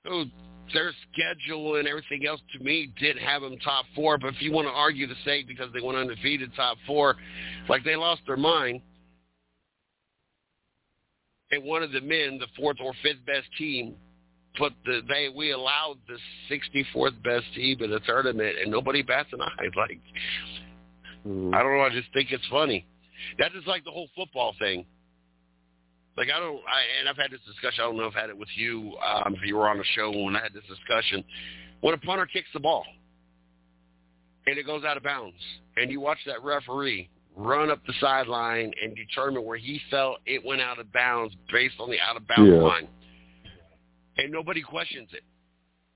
Oh, 0.05 0.25
their 0.73 0.93
schedule 1.11 1.75
and 1.75 1.87
everything 1.87 2.25
else 2.25 2.41
to 2.57 2.63
me 2.63 2.91
did 2.99 3.17
have 3.17 3.41
them 3.41 3.57
top 3.63 3.85
four. 3.95 4.17
But 4.17 4.33
if 4.33 4.41
you 4.41 4.51
want 4.51 4.67
to 4.67 4.71
argue 4.71 5.07
the 5.07 5.15
state 5.23 5.47
because 5.47 5.69
they 5.73 5.81
went 5.81 5.97
undefeated 5.97 6.51
top 6.55 6.77
four, 6.87 7.15
like 7.67 7.83
they 7.83 7.95
lost 7.95 8.21
their 8.27 8.37
mind. 8.37 8.81
And 11.51 11.63
one 11.63 11.83
of 11.83 11.91
the 11.91 12.01
men, 12.01 12.39
the 12.39 12.47
fourth 12.57 12.77
or 12.83 12.93
fifth 13.03 13.25
best 13.25 13.47
team, 13.57 13.95
put 14.57 14.73
the 14.85 15.01
they 15.07 15.29
we 15.35 15.51
allowed 15.51 15.97
the 16.07 16.17
64th 16.49 17.21
best 17.23 17.45
team 17.55 17.81
in 17.81 17.91
the 17.91 17.99
tournament, 18.01 18.55
and 18.61 18.71
nobody 18.71 19.01
bats 19.01 19.29
an 19.33 19.41
eye. 19.41 19.67
Like 19.75 19.99
Mhm. 21.25 21.55
I 21.55 21.63
don't 21.63 21.77
know, 21.77 21.81
I 21.81 21.89
just 21.89 22.11
think 22.13 22.31
it's 22.31 22.45
funny. 22.47 22.85
That 23.39 23.55
is 23.55 23.65
like 23.65 23.85
the 23.85 23.91
whole 23.91 24.09
football 24.15 24.53
thing. 24.59 24.85
Like 26.17 26.27
I 26.29 26.39
don't, 26.39 26.57
I, 26.67 26.99
and 26.99 27.09
I've 27.09 27.17
had 27.17 27.31
this 27.31 27.39
discussion. 27.47 27.81
I 27.81 27.87
don't 27.87 27.97
know 27.97 28.03
if 28.03 28.15
I've 28.15 28.21
had 28.23 28.29
it 28.29 28.37
with 28.37 28.49
you. 28.55 28.95
Um, 29.03 29.33
if 29.33 29.41
you 29.47 29.55
were 29.55 29.67
on 29.69 29.77
the 29.77 29.85
show 29.95 30.11
when 30.11 30.35
I 30.35 30.41
had 30.43 30.53
this 30.53 30.65
discussion, 30.67 31.23
when 31.81 31.93
a 31.93 31.97
punter 31.97 32.25
kicks 32.25 32.49
the 32.53 32.59
ball 32.59 32.85
and 34.45 34.57
it 34.57 34.65
goes 34.65 34.83
out 34.83 34.97
of 34.97 35.03
bounds, 35.03 35.37
and 35.77 35.89
you 35.89 35.99
watch 36.01 36.19
that 36.25 36.43
referee 36.43 37.09
run 37.35 37.71
up 37.71 37.79
the 37.87 37.93
sideline 37.99 38.71
and 38.83 38.95
determine 38.95 39.43
where 39.43 39.57
he 39.57 39.81
felt 39.89 40.17
it 40.25 40.43
went 40.45 40.61
out 40.61 40.77
of 40.77 40.91
bounds 40.93 41.33
based 41.51 41.75
on 41.79 41.89
the 41.89 41.99
out 41.99 42.15
of 42.15 42.27
bounds 42.27 42.51
Yeah. 42.51 42.61
line, 42.61 42.87
and 44.17 44.31
nobody 44.31 44.61
questions 44.61 45.09
it. 45.13 45.23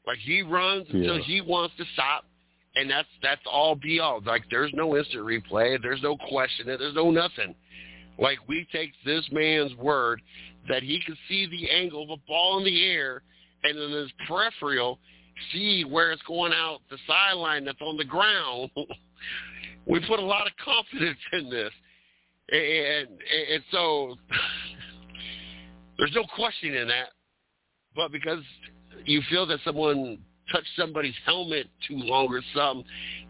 Like 0.06 0.18
he 0.20 0.42
runs 0.42 0.88
until 0.92 1.22
he 1.22 1.42
wants 1.42 1.76
to 1.78 1.84
stop, 1.94 2.26
and 2.76 2.90
that's 2.90 3.08
that's 3.22 3.42
all 3.46 3.76
be 3.76 4.00
all. 4.00 4.22
Like 4.26 4.44
there's 4.50 4.72
no 4.74 4.96
instant 4.96 5.24
replay, 5.24 5.78
there's 5.82 6.02
no 6.02 6.18
question, 6.30 6.66
there's 6.66 6.96
no 6.96 7.12
nothing. 7.12 7.54
Like 8.18 8.40
we 8.48 8.66
take 8.72 8.94
this 9.06 9.28
man's 9.32 9.76
word 9.76 10.22
that 10.70 10.82
he 10.82 11.02
can 11.06 11.18
see 11.28 11.46
the 11.48 11.70
angle 11.70 12.04
of 12.04 12.10
a 12.10 12.18
ball 12.28 12.58
in 12.60 12.64
the 12.64 12.86
air, 12.86 13.22
and 13.64 13.78
in 13.78 13.92
his 13.92 14.12
peripheral 14.28 15.00
see 15.52 15.84
where 15.84 16.12
it's 16.12 16.22
going 16.24 16.54
out 16.54 16.80
the 16.90 16.98
sideline 17.06 17.66
that's 17.66 17.82
on 17.82 17.98
the 17.98 18.06
ground. 18.06 18.72
we 19.86 20.00
put 20.08 20.20
a 20.20 20.26
lot 20.26 20.48
of 20.48 20.54
confidence 20.64 21.20
in 21.34 21.50
this, 21.50 21.72
and 22.50 23.10
and 23.52 23.64
so 23.72 24.16
there's 25.98 26.14
no 26.16 26.24
questioning 26.36 26.88
that. 26.88 27.10
But 27.98 28.12
because 28.12 28.44
you 29.06 29.22
feel 29.30 29.48
that 29.48 29.60
someone 29.66 30.20
touched 30.52 30.70
somebody's 30.78 31.16
helmet 31.26 31.68
too 31.88 31.98
long 31.98 32.28
or 32.28 32.42
something, 32.56 32.86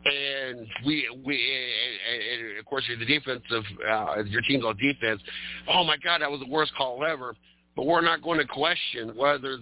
and 0.05 0.67
we 0.85 1.09
we 1.25 1.35
and, 1.35 2.49
and 2.49 2.59
of 2.59 2.65
course 2.65 2.83
you're 2.87 2.99
the 2.99 3.05
defensive 3.05 3.63
uh, 3.89 4.23
your 4.25 4.41
team's 4.41 4.65
on 4.65 4.77
defense. 4.77 5.21
Oh 5.69 5.83
my 5.83 5.95
God, 6.03 6.21
that 6.21 6.29
was 6.29 6.41
the 6.41 6.51
worst 6.51 6.73
call 6.77 7.03
ever. 7.03 7.33
But 7.75 7.85
we're 7.85 8.01
not 8.01 8.21
going 8.21 8.39
to 8.39 8.45
question 8.45 9.15
whether 9.15 9.59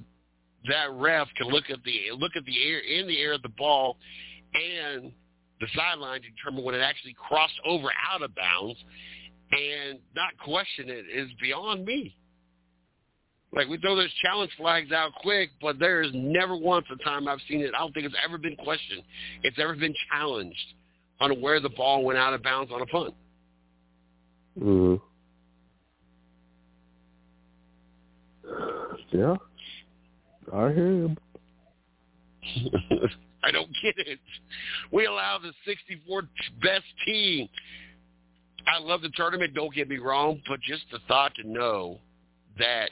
that 0.67 0.91
ref 0.93 1.27
can 1.37 1.47
look 1.47 1.65
at 1.69 1.79
the 1.85 2.11
look 2.17 2.31
at 2.35 2.43
the 2.45 2.63
air 2.67 2.79
in 2.79 3.07
the 3.07 3.19
air 3.19 3.33
of 3.33 3.43
the 3.43 3.49
ball 3.49 3.97
and 4.53 5.11
the 5.61 5.67
sideline 5.75 6.21
to 6.21 6.27
determine 6.31 6.63
when 6.63 6.75
it 6.75 6.79
actually 6.79 7.15
crossed 7.15 7.59
over 7.65 7.89
out 8.11 8.21
of 8.21 8.33
bounds 8.35 8.77
and 9.51 9.99
not 10.15 10.37
question 10.43 10.89
it 10.89 11.05
is 11.13 11.29
beyond 11.39 11.85
me. 11.85 12.15
Like 13.55 13.67
we 13.69 13.77
throw 13.77 13.95
those 13.95 14.13
challenge 14.21 14.51
flags 14.57 14.91
out 14.91 15.11
quick, 15.21 15.49
but 15.61 15.79
there 15.79 16.01
is 16.01 16.11
never 16.13 16.55
once 16.55 16.85
a 16.91 17.03
time 17.03 17.27
I've 17.27 17.39
seen 17.47 17.61
it. 17.61 17.71
I 17.75 17.79
don't 17.79 17.93
think 17.93 18.05
it's 18.05 18.15
ever 18.23 18.37
been 18.37 18.55
questioned. 18.57 19.03
It's 19.43 19.57
ever 19.59 19.75
been 19.75 19.93
challenged 20.11 20.73
on 21.21 21.39
where 21.41 21.59
the 21.59 21.69
ball 21.69 22.03
went 22.03 22.19
out 22.19 22.33
of 22.33 22.43
bounds 22.43 22.71
on 22.71 22.81
a 22.81 22.85
punt. 22.85 23.13
Mhm. 24.59 25.01
Yeah. 29.11 29.35
I 30.53 30.71
hear 30.73 30.91
you. 30.91 31.15
I 33.43 33.51
don't 33.51 33.69
get 33.81 33.95
it. 33.97 34.19
We 34.91 35.05
allow 35.05 35.39
the 35.39 35.53
64th 35.65 36.27
best 36.61 36.85
team 37.05 37.47
I 38.67 38.79
love 38.79 39.01
the 39.01 39.09
tournament. 39.09 39.53
Don't 39.53 39.73
get 39.73 39.89
me 39.89 39.97
wrong, 39.97 40.41
but 40.47 40.59
just 40.61 40.83
the 40.91 40.99
thought 41.07 41.33
to 41.35 41.47
know 41.47 41.99
that 42.57 42.89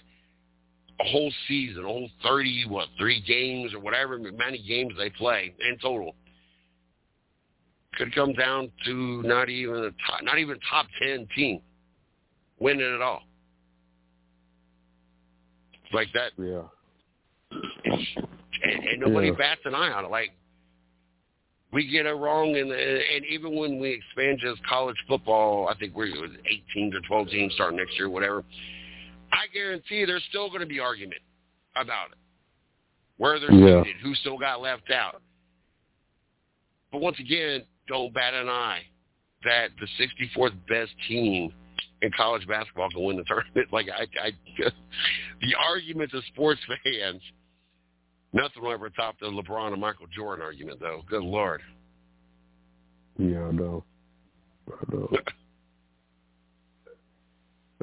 a 1.04 1.12
whole 1.12 1.32
season, 1.48 1.84
a 1.84 1.88
whole 1.88 2.10
thirty, 2.24 2.66
what, 2.68 2.88
three 2.98 3.22
games 3.22 3.74
or 3.74 3.80
whatever 3.80 4.18
many 4.18 4.64
games 4.66 4.94
they 4.98 5.10
play 5.10 5.54
in 5.70 5.78
total, 5.80 6.16
could 7.96 8.14
come 8.14 8.34
down 8.34 8.72
to 8.86 9.22
not 9.24 9.50
even 9.50 9.76
a 9.76 9.92
top, 10.10 10.24
not 10.24 10.40
even 10.40 10.58
top 10.70 10.88
ten 11.02 11.28
team 11.36 11.62
winning 12.60 12.94
at 12.94 13.02
all. 13.02 13.24
Like 15.92 16.08
that. 16.14 16.32
Yeah. 16.38 16.64
And, 17.52 18.84
and 18.84 19.00
nobody 19.00 19.28
Yeah. 19.28 19.34
bats 19.38 19.62
an 19.66 19.76
eye 19.76 19.92
on 19.92 20.06
it. 20.06 20.12
Like 20.12 20.32
we 21.72 21.88
get 21.88 22.06
it 22.06 22.14
wrong, 22.14 22.56
and 22.56 22.72
and 22.72 23.26
even 23.26 23.56
when 23.56 23.80
we 23.80 23.90
expand 23.90 24.40
just 24.40 24.66
college 24.66 24.98
football, 25.08 25.68
I 25.68 25.76
think 25.78 25.96
we're 25.96 26.08
it 26.08 26.32
18 26.76 26.92
to 26.92 27.02
12 27.02 27.30
teams 27.30 27.54
starting 27.54 27.78
next 27.78 27.98
year, 27.98 28.10
whatever. 28.10 28.44
I 29.34 29.48
guarantee 29.54 30.06
there's 30.06 30.24
still 30.30 30.48
going 30.50 30.62
to 30.62 30.68
be 30.68 30.80
argument 30.80 31.22
about 31.76 32.12
it, 32.12 32.18
where 33.18 33.40
they're 33.40 33.52
Yeah. 33.52 33.84
seated, 33.84 34.02
who 34.02 34.14
still 34.16 34.38
got 34.38 34.62
left 34.62 34.92
out. 34.92 35.22
But 36.92 37.02
once 37.02 37.20
again, 37.20 37.66
don't 37.88 38.14
bat 38.14 38.34
an 38.36 38.48
eye 38.48 38.84
that 39.44 39.72
the 39.80 39.88
64th 39.98 40.54
best 40.68 40.92
team 41.08 41.52
in 42.02 42.12
college 42.12 42.48
basketball 42.48 42.90
can 42.92 43.04
win 43.04 43.18
the 43.18 43.24
tournament. 43.24 43.68
Like 43.72 43.88
I, 43.90 44.04
I 44.22 44.32
the 45.42 45.56
arguments 45.56 46.14
of 46.14 46.24
sports 46.26 46.62
fans, 46.84 47.22
nothing 48.34 48.62
will 48.62 48.72
ever 48.72 48.90
top 48.90 49.20
the 49.20 49.26
LeBron 49.26 49.72
and 49.74 49.82
Michael 49.82 50.08
Jordan 50.16 50.46
argument, 50.46 50.80
though. 50.80 51.02
Good 51.10 51.24
lord. 51.24 51.62
Yeah, 53.18 53.46
I 53.46 53.52
know. 53.52 53.84
I 54.72 54.96
know. 54.96 55.10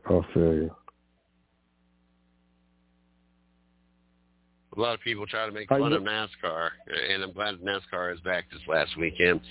I'll 0.08 0.26
feel 0.32 0.54
you. 0.54 0.74
A 4.80 4.82
lot 4.82 4.94
of 4.94 5.00
people 5.02 5.26
try 5.26 5.44
to 5.44 5.52
make 5.52 5.68
fun 5.68 5.92
of 5.92 6.02
NASCAR, 6.02 6.70
and 7.10 7.22
I'm 7.22 7.32
glad 7.32 7.56
NASCAR 7.56 8.14
is 8.14 8.20
back 8.20 8.46
this 8.50 8.62
last 8.66 8.96
weekend. 8.96 9.42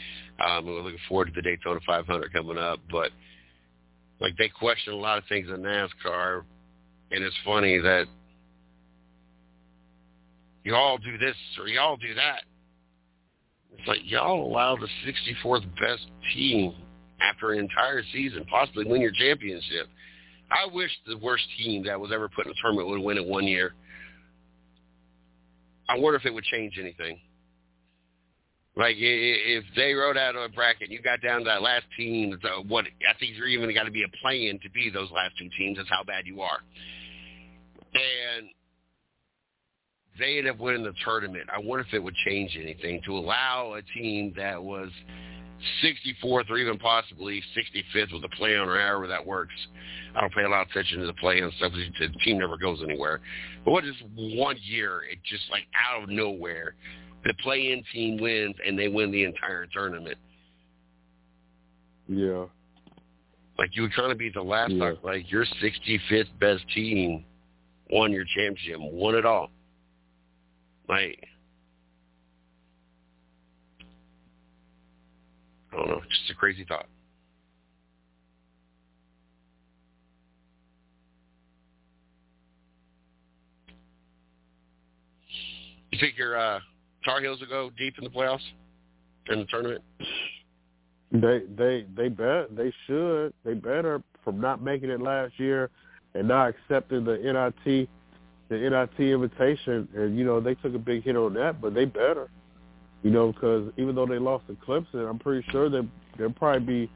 Um, 0.44 0.66
we're 0.66 0.82
looking 0.82 0.98
forward 1.08 1.26
to 1.26 1.32
the 1.36 1.44
Daytona 1.44 1.80
500 1.86 2.34
coming 2.34 2.58
up, 2.58 2.80
but 2.90 3.12
like 4.20 4.36
they 4.40 4.50
question 4.50 4.94
a 4.94 4.96
lot 4.96 5.20
of 5.20 5.24
things 5.30 5.48
in 5.48 5.58
NASCAR, 5.58 6.42
and 7.12 7.24
it's 7.24 7.36
funny 7.46 7.78
that 7.78 8.08
you 10.64 10.74
all 10.74 10.98
do 10.98 11.16
this 11.20 11.36
or 11.60 11.68
you 11.68 11.80
all 11.80 11.96
do 11.96 12.16
that. 12.16 12.42
It's 13.78 13.88
like 13.88 14.00
y'all 14.06 14.48
allow 14.48 14.78
the 14.78 14.88
64th 15.06 15.64
best 15.80 16.08
team 16.34 16.74
after 17.22 17.52
an 17.52 17.60
entire 17.60 18.02
season 18.12 18.46
possibly 18.50 18.86
win 18.86 19.00
your 19.00 19.12
championship. 19.12 19.90
I 20.50 20.74
wish 20.74 20.90
the 21.06 21.20
worst 21.20 21.44
team 21.60 21.84
that 21.84 22.00
was 22.00 22.12
ever 22.12 22.30
put 22.30 22.48
in 22.48 22.52
a 22.52 22.56
tournament 22.64 22.88
would 22.88 23.02
win 23.02 23.18
it 23.18 23.26
one 23.28 23.46
year. 23.46 23.76
I 25.90 25.98
wonder 25.98 26.18
if 26.18 26.26
it 26.26 26.34
would 26.34 26.46
change 26.46 26.78
anything. 26.80 27.20
Like 28.76 28.96
if 28.98 29.66
they 29.76 29.94
wrote 29.94 30.16
out 30.16 30.36
a 30.36 30.48
bracket, 30.48 30.84
and 30.84 30.92
you 30.92 31.02
got 31.02 31.22
down 31.22 31.40
to 31.40 31.46
that 31.46 31.62
last 31.62 31.86
team. 31.98 32.40
What 32.68 32.86
I 32.86 33.18
think 33.20 33.36
you're 33.36 33.48
even 33.48 33.74
got 33.74 33.84
to 33.84 33.92
be 33.92 34.04
a 34.04 34.18
play-in 34.22 34.60
to 34.60 34.70
be 34.70 34.90
those 34.90 35.12
last 35.12 35.34
two 35.38 35.50
teams. 35.58 35.78
That's 35.78 35.90
how 35.90 36.04
bad 36.04 36.26
you 36.26 36.42
are. 36.42 36.60
And 37.94 38.48
they 40.20 40.38
end 40.38 40.48
up 40.48 40.60
winning 40.60 40.84
the 40.84 40.94
tournament. 41.04 41.50
I 41.54 41.60
wonder 41.60 41.84
if 41.86 41.94
it 41.94 42.04
would 42.04 42.16
change 42.26 42.58
anything 42.62 43.02
to 43.06 43.18
allow 43.18 43.74
a 43.74 43.82
team 43.82 44.34
that 44.38 44.64
was 44.64 44.90
64th 45.84 46.50
or 46.50 46.58
even 46.58 46.78
possibly 46.78 47.42
65th 47.56 48.14
with 48.14 48.24
a 48.24 48.30
play-on 48.36 48.68
or 48.68 48.80
however 48.80 49.08
that 49.08 49.26
works. 49.26 49.54
I 50.16 50.22
don't 50.22 50.34
pay 50.34 50.44
a 50.44 50.50
lot 50.50 50.64
of 50.64 50.70
attention 50.70 51.00
to 51.00 51.06
the 51.06 51.14
play-on 51.14 51.52
stuff. 51.54 51.72
'cause 51.72 51.86
The 52.00 52.10
team 52.24 52.40
never 52.40 52.58
goes 52.58 52.82
anywhere. 52.84 53.22
But 53.66 53.72
what 53.72 53.86
is 53.86 53.96
one 54.16 54.58
year? 54.62 55.04
It 55.04 55.22
just 55.24 55.50
like 55.52 55.68
out 55.74 56.04
of 56.04 56.10
nowhere, 56.10 56.76
the 57.24 57.34
play-in 57.36 57.84
team 57.92 58.18
wins 58.18 58.56
and 58.66 58.78
they 58.80 58.88
win 58.88 59.12
the 59.12 59.24
entire 59.24 59.66
tournament. 59.68 60.18
Yeah. 62.08 62.46
Like 63.58 63.76
you 63.76 63.84
would 63.84 63.94
kind 63.94 64.12
of 64.12 64.18
be 64.18 64.30
the 64.30 64.42
last, 64.42 64.72
Yeah. 64.72 64.96
like 65.04 65.30
your 65.32 65.46
65th 65.62 66.30
best 66.40 66.68
team 66.70 67.26
won 67.90 68.12
your 68.12 68.26
championship, 68.36 68.80
won 68.80 69.16
it 69.16 69.26
all. 69.26 69.52
Like, 70.88 71.24
I 75.72 75.76
don't 75.76 75.88
know, 75.88 76.02
just 76.10 76.30
a 76.32 76.36
crazy 76.36 76.66
thought. 76.68 76.88
You 85.92 86.08
your 86.18 86.38
uh, 86.38 86.60
Tar 87.04 87.22
Heels 87.22 87.40
will 87.40 87.48
go 87.48 87.72
deep 87.78 87.96
in 87.98 88.04
the 88.04 88.10
playoffs 88.10 88.40
in 89.30 89.40
the 89.40 89.46
tournament? 89.46 89.82
They 91.12 91.42
they 91.58 91.86
they 91.96 92.10
bet 92.10 92.56
they 92.56 92.72
should 92.86 93.34
they 93.44 93.56
better 93.56 94.02
from 94.24 94.40
not 94.40 94.62
making 94.62 94.90
it 94.90 95.02
last 95.02 95.34
year 95.40 95.70
and 96.14 96.28
not 96.28 96.50
accepting 96.50 97.04
the 97.04 97.18
NIT 97.18 97.90
the 98.50 98.58
NIT 98.58 99.12
invitation 99.12 99.88
and 99.96 100.18
you 100.18 100.24
know 100.24 100.40
they 100.40 100.54
took 100.56 100.76
a 100.76 100.80
big 100.80 101.04
hit 101.04 101.16
on 101.16 101.34
that 101.34 101.60
but 101.60 101.74
they 101.74 101.86
better 101.86 102.30
you 103.04 103.12
know 103.12 103.32
because 103.32 103.72
even 103.78 103.96
though 103.96 104.06
they 104.06 104.20
lost 104.20 104.46
to 104.48 104.54
Clemson 104.54 105.10
I'm 105.10 105.20
pretty 105.20 105.46
sure 105.52 105.70
that 105.70 105.88
they'll 106.18 106.32
probably 106.32 106.86
be 106.86 106.92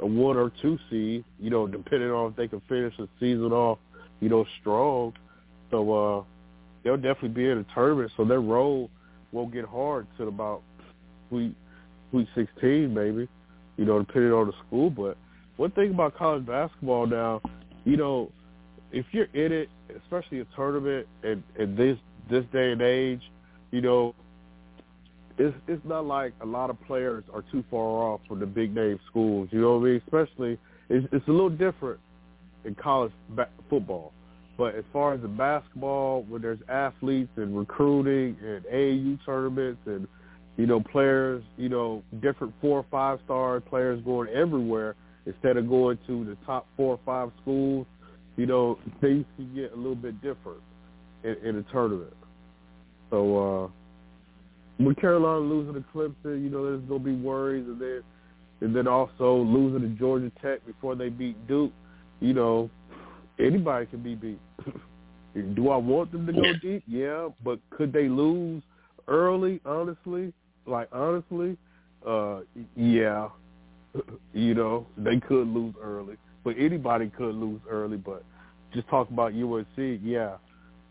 a 0.00 0.06
one 0.06 0.36
or 0.36 0.52
two 0.60 0.78
seed 0.90 1.24
you 1.38 1.50
know 1.50 1.66
depending 1.66 2.10
on 2.10 2.30
if 2.30 2.36
they 2.36 2.48
can 2.48 2.60
finish 2.68 2.94
the 2.96 3.08
season 3.20 3.52
off 3.52 3.78
you 4.20 4.28
know 4.28 4.44
strong 4.60 5.12
so 5.70 5.92
uh 5.92 6.24
they'll 6.82 6.96
definitely 6.96 7.28
be 7.28 7.48
in 7.48 7.58
the 7.58 7.66
tournament 7.74 8.10
so 8.16 8.24
their 8.24 8.40
role 8.40 8.90
won't 9.32 9.52
get 9.52 9.64
hard 9.64 10.06
till 10.16 10.28
about 10.28 10.62
week 11.30 11.52
week 12.12 12.28
16 12.34 12.92
maybe 12.92 13.28
you 13.76 13.84
know, 13.84 14.00
depending 14.00 14.32
on 14.32 14.46
the 14.46 14.52
school. 14.66 14.90
But 14.90 15.16
one 15.56 15.70
thing 15.72 15.90
about 15.90 16.16
college 16.16 16.46
basketball 16.46 17.06
now, 17.06 17.40
you 17.84 17.96
know, 17.96 18.30
if 18.92 19.06
you're 19.12 19.28
in 19.34 19.52
it, 19.52 19.68
especially 20.02 20.40
a 20.40 20.46
tournament 20.56 21.06
and 21.22 21.42
in 21.58 21.76
this 21.76 21.98
this 22.30 22.44
day 22.52 22.72
and 22.72 22.80
age, 22.80 23.20
you 23.70 23.80
know, 23.80 24.14
it's 25.38 25.56
it's 25.66 25.84
not 25.84 26.06
like 26.06 26.32
a 26.40 26.46
lot 26.46 26.70
of 26.70 26.80
players 26.82 27.24
are 27.32 27.42
too 27.50 27.64
far 27.70 27.82
off 27.82 28.20
from 28.28 28.40
the 28.40 28.46
big 28.46 28.74
name 28.74 28.98
schools. 29.10 29.48
You 29.50 29.60
know 29.60 29.78
what 29.78 29.86
I 29.86 29.90
mean? 29.90 30.02
Especially, 30.06 30.58
it's 30.88 31.06
it's 31.12 31.26
a 31.28 31.30
little 31.30 31.50
different 31.50 32.00
in 32.64 32.74
college 32.74 33.12
ba- 33.30 33.48
football. 33.68 34.12
But 34.56 34.76
as 34.76 34.84
far 34.92 35.14
as 35.14 35.20
the 35.20 35.28
basketball, 35.28 36.22
when 36.28 36.40
there's 36.40 36.60
athletes 36.68 37.30
and 37.36 37.58
recruiting 37.58 38.36
and 38.40 38.64
AAU 38.64 39.18
tournaments 39.26 39.80
and 39.86 40.06
you 40.56 40.66
know, 40.66 40.80
players, 40.80 41.42
you 41.56 41.68
know, 41.68 42.02
different 42.22 42.54
four 42.60 42.78
or 42.78 42.86
five 42.90 43.18
star 43.24 43.60
players 43.60 44.00
going 44.04 44.28
everywhere 44.28 44.94
instead 45.26 45.56
of 45.56 45.68
going 45.68 45.98
to 46.06 46.24
the 46.24 46.36
top 46.46 46.66
four 46.76 46.92
or 46.94 47.00
five 47.04 47.30
schools, 47.42 47.86
you 48.36 48.46
know, 48.46 48.78
things 49.00 49.24
can 49.36 49.52
get 49.54 49.72
a 49.72 49.76
little 49.76 49.96
bit 49.96 50.14
different 50.22 50.60
in, 51.24 51.36
in 51.44 51.56
a 51.56 51.62
tournament. 51.72 52.14
So 53.10 53.64
uh 53.64 53.68
with 54.78 54.96
Carolina 54.96 55.40
losing 55.40 55.74
to 55.74 55.84
Clemson, 55.94 56.42
you 56.42 56.50
know, 56.50 56.64
there's 56.64 56.82
gonna 56.82 57.00
be 57.00 57.14
worries 57.14 57.66
and 57.66 57.80
then 57.80 58.02
and 58.60 58.74
then 58.74 58.86
also 58.88 59.36
losing 59.36 59.82
to 59.82 59.88
Georgia 59.98 60.32
Tech 60.40 60.64
before 60.66 60.94
they 60.94 61.08
beat 61.08 61.46
Duke, 61.46 61.72
you 62.20 62.32
know, 62.32 62.70
anybody 63.38 63.86
can 63.86 64.02
be 64.02 64.14
beat. 64.14 64.40
Do 65.54 65.70
I 65.70 65.76
want 65.76 66.12
them 66.12 66.26
to 66.26 66.32
go 66.32 66.42
deep? 66.62 66.84
Yeah, 66.86 67.28
but 67.44 67.58
could 67.70 67.92
they 67.92 68.08
lose 68.08 68.62
early, 69.08 69.60
honestly? 69.64 70.32
Like 70.66 70.88
honestly, 70.92 71.56
uh 72.06 72.40
yeah. 72.76 73.28
you 74.32 74.54
know, 74.54 74.86
they 74.96 75.20
could 75.20 75.48
lose 75.48 75.74
early. 75.80 76.16
But 76.42 76.56
anybody 76.58 77.10
could 77.16 77.34
lose 77.34 77.60
early, 77.68 77.96
but 77.96 78.24
just 78.72 78.88
talk 78.88 79.08
about 79.10 79.32
UNC, 79.32 80.00
yeah. 80.02 80.36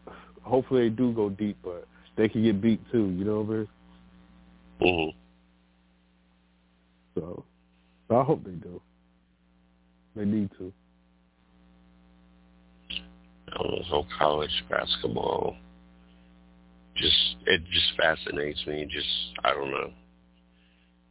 Hopefully 0.44 0.90
they 0.90 0.96
do 0.96 1.14
go 1.14 1.30
deep, 1.30 1.58
but 1.64 1.88
they 2.18 2.30
can 2.30 2.44
get 2.44 2.62
beat 2.62 2.82
too, 2.92 3.10
you 3.18 3.26
know 3.26 3.42
what 3.42 3.54
I 3.54 3.58
mean? 3.58 3.68
Mm-hmm. 4.82 5.18
So 7.20 7.44
I 8.10 8.24
hope 8.24 8.44
they 8.44 8.52
do. 8.52 8.82
They 10.16 10.26
need 10.26 10.50
to. 10.58 10.72
I 13.52 13.62
don't 13.62 13.90
know, 13.90 14.06
college 14.18 14.64
basketball 14.70 15.56
just 16.96 17.36
it 17.46 17.62
just 17.72 17.92
fascinates 17.98 18.66
me. 18.68 18.88
Just 18.92 19.08
I 19.44 19.54
don't 19.54 19.72
know. 19.72 19.92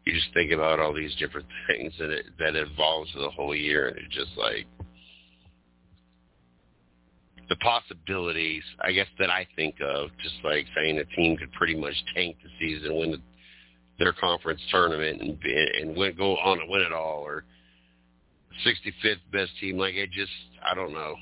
You 0.05 0.13
just 0.13 0.33
think 0.35 0.53
about 0.53 0.81
all 0.81 0.93
these 0.93 1.15
different 1.17 1.47
things 1.67 1.93
that 1.99 2.11
it 2.11 2.27
that 2.39 2.57
evolves 2.57 3.11
the 3.15 3.31
whole 3.31 3.55
year, 3.55 3.89
and 3.89 3.99
it's 3.99 4.15
just 4.15 4.37
like 4.37 4.67
the 7.49 7.57
possibilities. 7.57 8.63
I 8.81 8.93
guess 8.93 9.09
that 9.19 9.31
I 9.31 9.47
think 9.57 9.77
of 9.81 10.11
just 10.23 10.37
like 10.45 10.67
saying 10.77 10.99
a 10.99 11.05
team 11.17 11.37
could 11.37 11.53
pretty 11.53 11.77
much 11.77 11.95
tank 12.15 12.37
the 12.43 12.51
season, 12.61 12.97
win 12.97 13.11
the, 13.13 13.21
their 13.99 14.12
conference 14.12 14.61
tournament, 14.70 15.20
and 15.20 15.38
and 15.45 15.97
win, 15.97 16.14
go 16.16 16.36
on 16.38 16.61
and 16.61 16.68
win 16.70 16.82
it 16.82 16.93
all, 16.93 17.20
or 17.24 17.45
65th 18.66 19.16
best 19.32 19.51
team. 19.61 19.78
Like 19.78 19.95
it 19.95 20.11
just, 20.11 20.32
I 20.64 20.74
don't 20.74 20.93
know. 20.93 21.14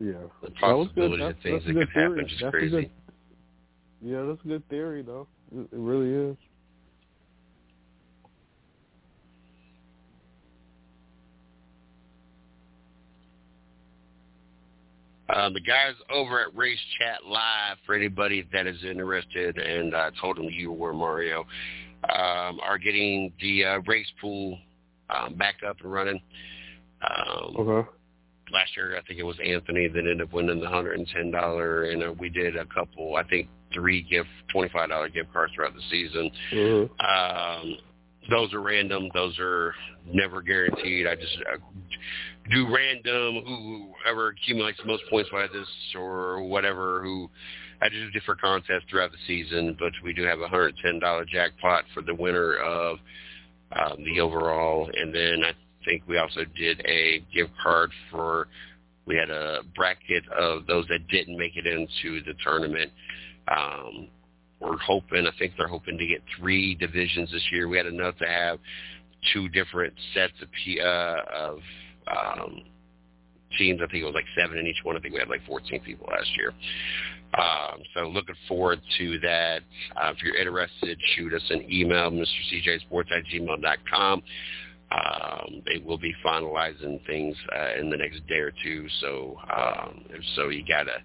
Yeah. 0.00 0.12
The 0.42 0.50
possibility 0.52 1.14
of 1.22 1.36
That's- 1.36 1.42
things 1.42 1.64
that 1.64 1.72
could 1.74 1.88
happen 1.88 2.14
theory. 2.14 2.24
is 2.24 2.30
just 2.30 2.42
That's 2.42 2.52
crazy. 2.54 2.70
good- 2.70 2.90
Yeah, 4.00 4.22
that's 4.22 4.44
a 4.44 4.48
good 4.48 4.68
theory, 4.68 5.02
though. 5.02 5.26
It, 5.54 5.60
it 5.60 5.68
really 5.72 6.10
is. 6.30 6.36
Um, 15.34 15.52
the 15.52 15.60
guys 15.60 15.94
over 16.10 16.40
at 16.40 16.56
Race 16.56 16.78
Chat 16.98 17.24
Live, 17.26 17.76
for 17.84 17.94
anybody 17.94 18.46
that 18.52 18.66
is 18.66 18.82
interested, 18.82 19.58
and 19.58 19.94
I 19.94 20.10
told 20.20 20.38
them 20.38 20.46
you 20.50 20.72
were 20.72 20.94
Mario, 20.94 21.40
um, 22.04 22.60
are 22.62 22.78
getting 22.78 23.32
the 23.40 23.64
uh, 23.64 23.78
race 23.86 24.10
pool 24.20 24.58
um, 25.10 25.34
back 25.34 25.56
up 25.68 25.76
and 25.82 25.92
running. 25.92 26.20
Um, 27.02 27.56
Okay. 27.58 27.88
last 28.52 28.76
year, 28.76 28.96
I 28.96 29.02
think 29.06 29.20
it 29.20 29.24
was 29.24 29.36
Anthony 29.44 29.88
that 29.88 29.98
ended 29.98 30.22
up 30.22 30.32
winning 30.32 30.60
the 30.60 30.68
hundred 30.68 30.98
and 30.98 31.06
ten 31.08 31.30
dollar, 31.30 31.84
and 31.84 32.02
uh, 32.02 32.12
we 32.18 32.30
did 32.30 32.56
a 32.56 32.64
couple, 32.66 33.16
I 33.16 33.22
think 33.24 33.48
three 33.74 34.02
gift 34.02 34.30
twenty 34.50 34.70
five 34.70 34.88
dollar 34.88 35.10
gift 35.10 35.32
cards 35.32 35.52
throughout 35.54 35.74
the 35.74 35.82
season. 35.90 36.30
Uh-huh. 36.52 37.60
Um, 37.62 37.76
those 38.28 38.52
are 38.52 38.60
random. 38.60 39.10
Those 39.14 39.38
are 39.38 39.74
never 40.06 40.42
guaranteed. 40.42 41.06
I 41.06 41.14
just 41.14 41.38
uh, 41.52 41.56
do 42.50 42.66
random. 42.74 43.42
Whoever 44.04 44.28
accumulates 44.28 44.78
the 44.78 44.86
most 44.86 45.04
points 45.10 45.30
by 45.30 45.46
this 45.46 45.68
or 45.94 46.42
whatever. 46.42 47.02
Who 47.02 47.30
I 47.80 47.88
do 47.88 48.10
different 48.10 48.40
contests 48.40 48.84
throughout 48.90 49.12
the 49.12 49.18
season, 49.26 49.76
but 49.78 49.92
we 50.04 50.12
do 50.12 50.24
have 50.24 50.40
a 50.40 50.48
hundred 50.48 50.76
ten 50.82 50.98
dollar 50.98 51.24
jackpot 51.24 51.84
for 51.94 52.02
the 52.02 52.14
winner 52.14 52.56
of 52.56 52.98
um, 53.72 54.04
the 54.04 54.20
overall, 54.20 54.90
and 54.94 55.14
then 55.14 55.42
I 55.44 55.52
think 55.84 56.02
we 56.06 56.18
also 56.18 56.40
did 56.56 56.80
a 56.86 57.24
gift 57.34 57.52
card 57.62 57.90
for. 58.10 58.48
We 59.06 59.16
had 59.16 59.30
a 59.30 59.60
bracket 59.74 60.28
of 60.28 60.66
those 60.66 60.86
that 60.88 61.08
didn't 61.08 61.38
make 61.38 61.56
it 61.56 61.66
into 61.66 62.22
the 62.24 62.34
tournament. 62.44 62.92
Um, 63.50 64.08
we're 64.60 64.78
hoping, 64.78 65.26
I 65.26 65.36
think 65.38 65.52
they're 65.56 65.68
hoping 65.68 65.98
to 65.98 66.06
get 66.06 66.22
three 66.38 66.74
divisions 66.74 67.30
this 67.30 67.46
year. 67.52 67.68
We 67.68 67.76
had 67.76 67.86
enough 67.86 68.16
to 68.18 68.26
have 68.26 68.58
two 69.32 69.48
different 69.48 69.94
sets 70.14 70.32
of, 70.42 70.48
uh, 70.80 71.20
of 71.32 71.58
um, 72.06 72.62
teams. 73.56 73.80
I 73.82 73.86
think 73.86 74.02
it 74.02 74.06
was 74.06 74.14
like 74.14 74.24
seven 74.38 74.58
in 74.58 74.66
each 74.66 74.82
one. 74.82 74.96
I 74.96 75.00
think 75.00 75.14
we 75.14 75.20
had 75.20 75.28
like 75.28 75.46
14 75.46 75.80
people 75.80 76.08
last 76.10 76.30
year. 76.36 76.52
Um, 77.34 77.82
so 77.94 78.08
looking 78.08 78.34
forward 78.46 78.80
to 78.98 79.18
that. 79.20 79.60
Uh, 79.96 80.12
if 80.16 80.22
you're 80.22 80.36
interested, 80.36 80.98
shoot 81.14 81.32
us 81.34 81.42
an 81.50 81.70
email, 81.70 82.10
mrcjsports 82.10 83.12
at. 83.12 84.18
Um, 84.90 85.62
they 85.66 85.82
will 85.84 85.98
be 85.98 86.14
finalizing 86.24 87.04
things 87.06 87.36
uh, 87.54 87.78
in 87.78 87.90
the 87.90 87.96
next 87.98 88.26
day 88.26 88.38
or 88.38 88.52
two. 88.64 88.86
So, 89.00 89.36
um, 89.54 90.02
if 90.08 90.24
so 90.34 90.48
you 90.48 90.64
got 90.66 90.84
to 90.84 90.96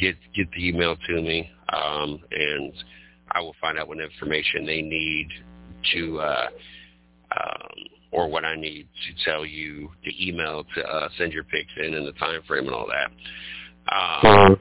get 0.00 0.16
get 0.34 0.50
the 0.52 0.68
email 0.68 0.96
to 0.96 1.22
me, 1.22 1.50
um, 1.72 2.20
and 2.32 2.72
I 3.32 3.40
will 3.40 3.54
find 3.60 3.78
out 3.78 3.88
what 3.88 4.00
information 4.00 4.66
they 4.66 4.82
need 4.82 5.28
to, 5.92 6.20
uh, 6.20 6.48
um, 7.36 7.68
or 8.10 8.28
what 8.28 8.44
I 8.44 8.56
need 8.56 8.88
to 9.06 9.24
tell 9.24 9.44
you 9.46 9.90
the 10.04 10.28
email 10.28 10.64
to 10.74 10.82
uh, 10.84 11.08
send 11.18 11.32
your 11.32 11.44
pics 11.44 11.70
in 11.76 11.94
and 11.94 12.06
the 12.06 12.12
time 12.12 12.40
frame 12.46 12.66
and 12.66 12.74
all 12.74 12.88
that. 12.88 13.10
Um, 13.92 14.26
Uh-huh. 14.26 14.56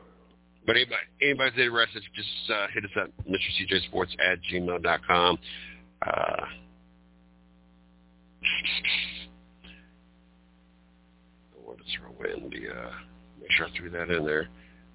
but 0.66 0.76
anybody, 0.76 1.02
anybody's 1.22 1.58
interested, 1.60 2.04
just 2.16 2.52
uh, 2.52 2.68
hit 2.74 2.86
us 2.86 2.92
up, 3.02 3.10
mrcjsports 3.28 4.16
at 4.20 4.40
gmail.com. 4.52 5.40
Uh, 6.06 6.46
I 11.54 11.68
wanted 11.68 11.84
to 11.84 11.98
throw 11.98 12.32
in 12.32 12.50
the, 12.50 12.70
uh, 12.70 12.92
make 13.42 13.52
sure 13.52 13.68
I 13.68 13.78
threw 13.78 13.90
that 13.92 14.10
in 14.10 14.26
there. 14.26 14.48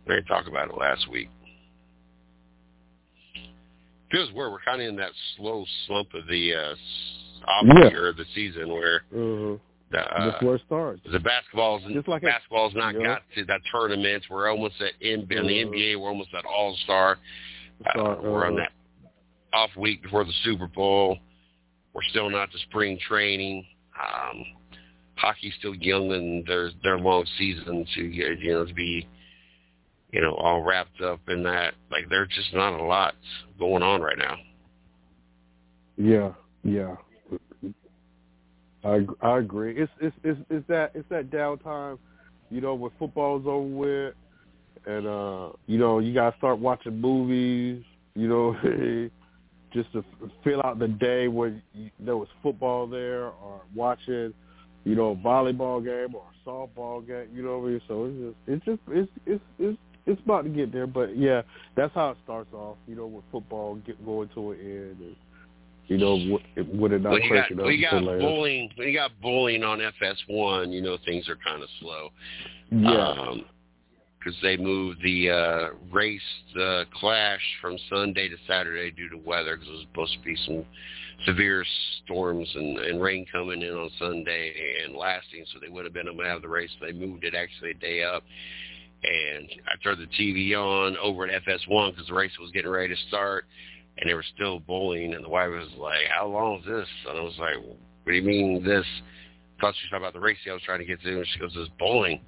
We 0.07 0.15
didn't 0.15 0.27
talk 0.27 0.47
about 0.47 0.69
it 0.71 0.77
last 0.77 1.09
week. 1.11 1.29
Feels 4.11 4.31
weird. 4.33 4.53
We're 4.53 4.61
kind 4.65 4.81
of 4.83 4.89
in 4.89 4.97
that 4.97 5.11
slow 5.37 5.65
slump 5.87 6.09
of 6.15 6.27
the 6.29 6.55
uh, 6.55 6.75
off 7.49 7.65
Yeah. 7.67 7.91
year 7.91 8.09
of 8.09 8.17
the 8.17 8.25
season 8.35 8.69
where 8.73 9.03
Uh-huh. 9.13 9.57
the, 9.91 9.99
uh, 10.01 10.31
That's 10.31 10.43
where 10.43 10.55
it 10.57 10.63
starts. 10.67 11.01
the 11.11 11.19
basketball's 11.21 11.83
Just 11.93 12.09
like 12.09 12.23
basketball's 12.23 12.75
not 12.75 12.95
yeah. 12.95 13.03
got 13.03 13.23
to 13.35 13.45
that 13.47 13.61
tournament. 13.71 14.25
We're 14.31 14.49
almost 14.51 14.81
at 14.81 14.93
in, 15.01 15.21
in 15.21 15.27
the 15.29 15.37
Mhm. 15.37 15.69
NBA. 15.69 15.97
We're 15.97 16.09
almost 16.09 16.33
at 16.35 16.45
All 16.45 16.77
Star. 16.85 17.19
Uh, 17.95 18.17
we're 18.23 18.47
on 18.47 18.55
uh, 18.55 18.57
that 18.63 18.73
off 19.53 19.75
week 19.77 20.03
before 20.03 20.25
the 20.25 20.33
Super 20.45 20.67
Bowl. 20.69 21.19
We're 21.93 22.03
still 22.11 22.29
not 22.31 22.51
to 22.53 22.59
spring 22.59 22.99
training. 22.99 23.67
Um, 24.01 24.45
hockey's 25.17 25.55
still 25.57 25.75
young 25.77 26.13
and 26.13 26.47
their 26.47 26.71
their 26.83 26.99
long 26.99 27.25
season 27.39 27.85
to 27.95 28.03
you 28.03 28.53
know 28.53 28.65
to 28.65 28.75
be 28.75 29.07
you 30.15 30.21
know 30.21 30.35
all 30.35 30.63
wrapped 30.63 31.01
up 31.01 31.21
in 31.29 31.43
that. 31.43 31.75
Like 31.91 32.09
there's 32.09 32.29
just 32.29 32.55
not 32.55 32.73
a 32.73 32.83
lot 32.83 33.15
going 33.59 33.83
on 33.83 34.01
right 34.01 34.17
now. 34.17 34.37
Yeah, 35.97 36.33
yeah. 36.63 36.95
I 38.85 39.05
I 39.21 39.39
agree. 39.39 39.77
It's 39.77 39.91
it's 40.01 40.15
it's 40.23 40.41
it's 40.49 40.67
that 40.69 40.93
it's 40.95 41.09
that 41.09 41.31
downtime, 41.31 41.99
you 42.49 42.61
know, 42.61 42.75
when 42.75 42.93
football's 42.99 43.45
over 43.47 43.67
with, 43.67 44.15
and 44.87 45.07
uh, 45.07 45.51
you 45.67 45.79
know, 45.79 45.99
you 45.99 46.15
gotta 46.15 46.37
start 46.37 46.61
watching 46.61 47.01
movies, 47.01 47.83
you 48.15 48.29
know, 48.29 48.55
just 49.73 49.93
to 49.95 50.05
fill 50.45 50.61
out 50.65 50.79
the 50.79 50.89
day 50.89 51.27
when 51.27 51.61
you, 51.73 51.91
there 51.99 52.17
was 52.17 52.29
football 52.41 52.87
there, 52.87 53.25
or 53.25 53.63
watching, 53.75 54.33
you 54.85 54.95
know, 54.95 55.11
a 55.11 55.17
volleyball 55.17 55.83
game 55.85 56.15
or 56.15 56.23
a 56.23 56.49
softball 56.49 57.05
game. 57.05 57.27
You 57.35 57.43
know 57.43 57.59
what 57.59 57.67
I 57.67 57.71
mean? 57.71 57.81
So 57.89 58.05
it's 58.05 58.17
just 58.17 58.37
it's 58.47 58.65
just 58.65 58.81
it's 58.89 59.11
it's 59.27 59.45
it's 59.59 59.79
it's 60.07 60.21
about 60.23 60.43
to 60.43 60.51
get 60.51 60.73
there, 60.73 60.87
but 60.87 61.17
yeah, 61.17 61.43
that's 61.77 61.95
how 61.95 62.11
it 62.11 62.19
starts 62.25 62.53
off. 62.53 62.77
You 62.87 62.97
know, 62.97 63.07
with 63.07 63.25
football 63.33 63.77
get 63.77 64.05
going 64.05 64.29
to 64.35 64.51
an 64.53 64.61
end. 64.61 64.97
And, 65.01 65.17
you 65.87 65.99
know, 65.99 66.39
would 66.75 66.93
it 66.93 67.03
not 67.03 67.13
when 67.13 67.23
you 67.23 67.35
got 67.35 67.57
when 67.57 67.75
you 67.75 67.83
got 67.83 68.05
bowling 68.05 68.71
when 68.77 68.89
you 68.89 68.95
got 68.95 69.11
bowling 69.23 69.65
on 69.65 69.81
FS1, 69.81 70.73
you 70.73 70.83
know 70.83 70.99
things 71.05 71.29
are 71.29 71.37
kind 71.37 71.63
of 71.63 71.69
slow. 71.81 72.09
Yeah. 72.71 73.35
because 74.19 74.39
they 74.43 74.57
moved 74.57 75.03
the 75.03 75.31
uh, 75.31 75.69
race 75.93 76.21
the 76.55 76.85
clash 76.99 77.41
from 77.61 77.77
Sunday 77.91 78.29
to 78.29 78.37
Saturday 78.47 78.91
due 78.91 79.09
to 79.11 79.17
weather 79.17 79.57
because 79.57 79.69
it 79.69 79.73
was 79.73 79.87
supposed 79.91 80.13
to 80.15 80.25
be 80.25 80.37
some 80.47 80.65
severe 81.27 81.65
storms 82.05 82.49
and, 82.55 82.79
and 82.79 83.01
rain 83.01 83.27
coming 83.31 83.63
in 83.63 83.73
on 83.73 83.91
Sunday 83.99 84.53
and 84.85 84.95
lasting, 84.95 85.45
so 85.53 85.59
they 85.61 85.69
would 85.69 85.85
have 85.85 85.95
been 85.95 86.09
able 86.09 86.23
to 86.23 86.29
have 86.29 86.43
the 86.43 86.49
race. 86.49 86.71
They 86.81 86.93
moved 86.93 87.25
it 87.25 87.35
actually 87.35 87.71
a 87.71 87.75
day 87.75 88.03
up. 88.03 88.25
And 89.05 89.49
I 89.67 89.83
turned 89.83 90.01
the 90.01 90.07
TV 90.19 90.55
on 90.57 90.97
over 90.97 91.27
at 91.27 91.45
FS1 91.45 91.91
because 91.93 92.09
the 92.09 92.15
race 92.15 92.33
was 92.41 92.51
getting 92.53 92.71
ready 92.71 92.95
to 92.95 93.01
start, 93.09 93.45
and 93.99 94.09
they 94.09 94.15
were 94.15 94.25
still 94.35 94.61
bowling. 94.61 95.15
And 95.15 95.25
the 95.25 95.29
wife 95.29 95.51
was 95.51 95.69
like, 95.77 96.07
"How 96.17 96.27
long 96.27 96.61
is 96.61 96.65
this?" 96.67 96.89
And 97.09 97.19
I 97.19 97.23
was 97.23 97.39
like, 97.39 97.57
"What 97.57 97.77
do 98.07 98.13
you 98.15 98.23
mean 98.23 98.65
this?" 98.65 98.87
I 99.59 99.61
thought 99.61 99.75
she 99.77 99.85
was 99.87 99.91
talking 99.91 100.05
about 100.05 100.15
the 100.15 100.21
race 100.21 100.39
I 100.49 100.53
was 100.53 100.63
trying 100.63 100.81
to 100.81 100.85
get 100.87 101.03
to, 101.03 101.17
and 101.19 101.27
she 101.29 101.39
goes, 101.39 101.53
"It's 101.55 101.71
bowling." 101.79 102.21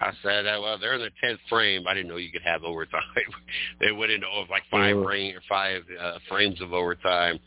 I 0.00 0.12
said, 0.22 0.46
uh, 0.46 0.58
well, 0.60 0.78
they're 0.78 0.94
in 0.94 1.02
the 1.02 1.10
tenth 1.22 1.38
frame. 1.48 1.86
I 1.86 1.94
didn't 1.94 2.08
know 2.08 2.16
you 2.16 2.32
could 2.32 2.42
have 2.42 2.64
overtime. 2.64 3.02
they 3.80 3.92
went 3.92 4.10
into 4.10 4.26
oh, 4.26 4.44
like 4.50 4.64
five 4.70 4.96
Uh-huh. 4.96 5.06
rain, 5.06 5.34
five 5.48 5.82
uh, 6.00 6.18
frames 6.28 6.60
of 6.60 6.72
overtime 6.72 7.38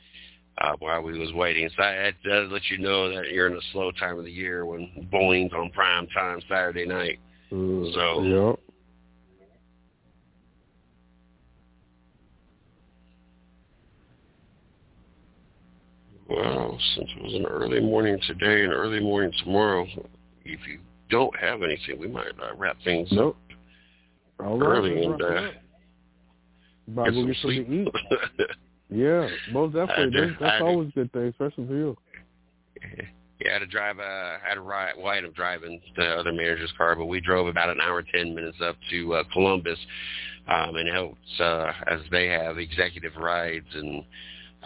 uh, 0.59 0.73
while 0.79 1.01
we 1.01 1.17
was 1.17 1.33
waiting. 1.33 1.69
So 1.75 1.83
I 1.83 1.91
had 1.91 2.15
to 2.23 2.41
let 2.51 2.69
you 2.69 2.77
know 2.77 3.13
that 3.13 3.31
you're 3.31 3.47
in 3.47 3.57
a 3.57 3.61
slow 3.73 3.91
time 3.91 4.17
of 4.17 4.25
the 4.25 4.31
year 4.31 4.65
when 4.65 5.07
bowling's 5.11 5.51
on 5.53 5.69
prime 5.71 6.07
time 6.07 6.39
Saturday 6.47 6.85
night. 6.85 7.19
Uh, 7.51 7.91
So- 7.93 8.21
yeah. 8.23 8.55
Well, 16.27 16.77
since 16.95 17.09
it 17.15 17.23
was 17.23 17.33
an 17.35 17.45
early 17.45 17.79
morning 17.79 18.19
today 18.25 18.63
and 18.63 18.73
early 18.73 18.99
morning 18.99 19.31
tomorrow, 19.43 19.85
if 20.43 20.59
you 20.67 20.79
don't 21.09 21.35
have 21.37 21.61
anything, 21.61 21.99
we 21.99 22.07
might 22.07 22.31
uh, 22.41 22.55
wrap 22.57 22.77
things 22.83 23.11
up 23.11 23.17
Nope. 23.17 23.37
All 24.43 24.57
right. 24.59 24.67
early 24.77 25.07
let's 25.07 25.21
and 25.21 25.21
uh, 25.21 25.41
get 27.05 27.13
some 27.13 27.27
get 27.27 27.35
sleep. 27.41 27.67
eat. 27.69 27.87
Yeah, 28.89 29.27
most 29.51 29.73
definitely. 29.75 30.27
That's, 30.29 30.39
that's 30.39 30.61
always 30.61 30.89
a 30.89 30.91
good 30.93 31.11
thing, 31.11 31.27
especially 31.27 31.67
for 31.67 31.75
you. 31.75 31.97
Yeah, 33.39 33.49
I 33.49 33.53
had 33.53 33.59
to 33.59 33.65
drive. 33.65 33.99
Uh, 33.99 34.03
I 34.03 34.39
had 34.47 34.57
a 34.57 34.61
ride. 34.61 34.93
Well, 34.97 35.07
I 35.07 35.17
ended 35.17 35.31
up 35.31 35.35
driving 35.35 35.81
the 35.97 36.05
other 36.05 36.31
manager's 36.31 36.71
car, 36.77 36.95
but 36.95 37.05
we 37.05 37.19
drove 37.19 37.47
about 37.47 37.69
an 37.69 37.81
hour, 37.81 38.01
ten 38.01 38.33
minutes 38.33 38.57
up 38.63 38.77
to 38.91 39.13
uh, 39.15 39.23
Columbus, 39.33 39.79
um, 40.47 40.75
and 40.75 40.89
helped 40.89 41.17
uh, 41.39 41.71
as 41.87 41.99
they 42.11 42.27
have 42.27 42.57
executive 42.57 43.15
rides 43.17 43.67
and 43.73 44.03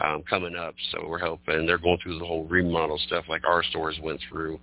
um, 0.03 0.24
coming 0.30 0.55
up. 0.55 0.76
So 0.91 1.07
we're 1.07 1.20
helping. 1.20 1.65
They're 1.65 1.80
going 1.80 1.97
through 2.03 2.20
the 2.20 2.26
whole 2.26 2.45
remodel 2.45 2.99
stuff 3.07 3.26
like 3.28 3.45
our 3.45 3.63
stores 3.63 3.97
went 4.03 4.20
through 4.30 4.59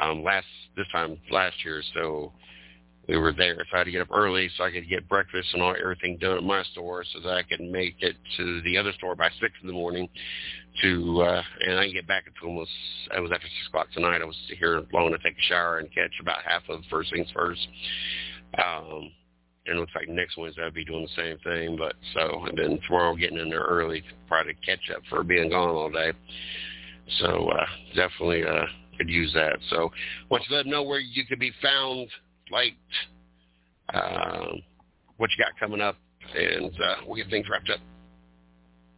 um, 0.00 0.24
last 0.24 0.46
this 0.76 0.86
time 0.90 1.16
last 1.30 1.56
year. 1.64 1.82
So 1.94 2.32
we 3.08 3.16
were 3.18 3.32
there. 3.32 3.64
So 3.70 3.76
I 3.76 3.78
had 3.78 3.84
to 3.84 3.90
get 3.90 4.00
up 4.00 4.10
early 4.12 4.50
so 4.56 4.64
I 4.64 4.70
could 4.70 4.88
get 4.88 5.08
breakfast 5.08 5.48
and 5.52 5.62
all 5.62 5.74
everything 5.80 6.16
done 6.18 6.38
at 6.38 6.42
my 6.42 6.62
store 6.72 7.04
so 7.12 7.20
that 7.20 7.34
I 7.34 7.42
could 7.42 7.60
make 7.60 7.96
it 8.00 8.16
to 8.38 8.62
the 8.62 8.78
other 8.78 8.92
store 8.92 9.14
by 9.14 9.28
six 9.40 9.52
in 9.60 9.66
the 9.66 9.72
morning 9.74 10.08
to 10.82 11.22
uh 11.22 11.42
and 11.66 11.78
I 11.78 11.88
get 11.88 12.06
back 12.06 12.24
until 12.26 12.48
almost 12.48 12.70
it 13.16 13.20
was 13.20 13.30
after 13.32 13.46
six 13.46 13.68
o'clock 13.68 13.88
tonight. 13.92 14.22
I 14.22 14.24
was 14.24 14.36
here 14.58 14.82
long 14.92 15.12
to 15.12 15.18
take 15.18 15.38
a 15.38 15.42
shower 15.42 15.78
and 15.78 15.88
catch 15.94 16.12
about 16.20 16.42
half 16.44 16.62
of 16.68 16.80
first 16.90 17.12
things 17.12 17.28
first. 17.34 17.66
Um 18.58 19.10
and 19.66 19.78
it 19.78 19.80
looks 19.80 19.92
like 19.94 20.08
next 20.08 20.36
Wednesday 20.36 20.62
I'll 20.62 20.70
be 20.70 20.84
doing 20.84 21.02
the 21.06 21.22
same 21.22 21.38
thing. 21.38 21.76
But 21.76 21.94
so 22.14 22.44
and 22.46 22.58
then 22.58 22.80
tomorrow 22.86 23.14
getting 23.14 23.38
in 23.38 23.50
there 23.50 23.60
early 23.60 24.02
to 24.02 24.44
to 24.44 24.54
catch 24.66 24.90
up 24.94 25.02
for 25.08 25.22
being 25.22 25.50
gone 25.50 25.68
all 25.68 25.90
day. 25.90 26.12
So 27.20 27.50
uh 27.50 27.66
definitely 27.94 28.44
uh 28.44 28.66
could 28.96 29.08
use 29.08 29.32
that. 29.34 29.58
So 29.70 29.90
once 30.30 30.44
you 30.48 30.56
let 30.56 30.64
them 30.64 30.72
know 30.72 30.82
where 30.82 31.00
you 31.00 31.24
could 31.26 31.38
be 31.38 31.52
found 31.62 32.08
like 32.50 32.74
uh, 33.92 34.52
what 35.16 35.30
you 35.30 35.44
got 35.44 35.58
coming 35.58 35.80
up, 35.80 35.96
and 36.34 36.66
uh, 36.66 36.94
we'll 37.06 37.16
get 37.16 37.30
things 37.30 37.46
wrapped 37.50 37.70
up. 37.70 37.80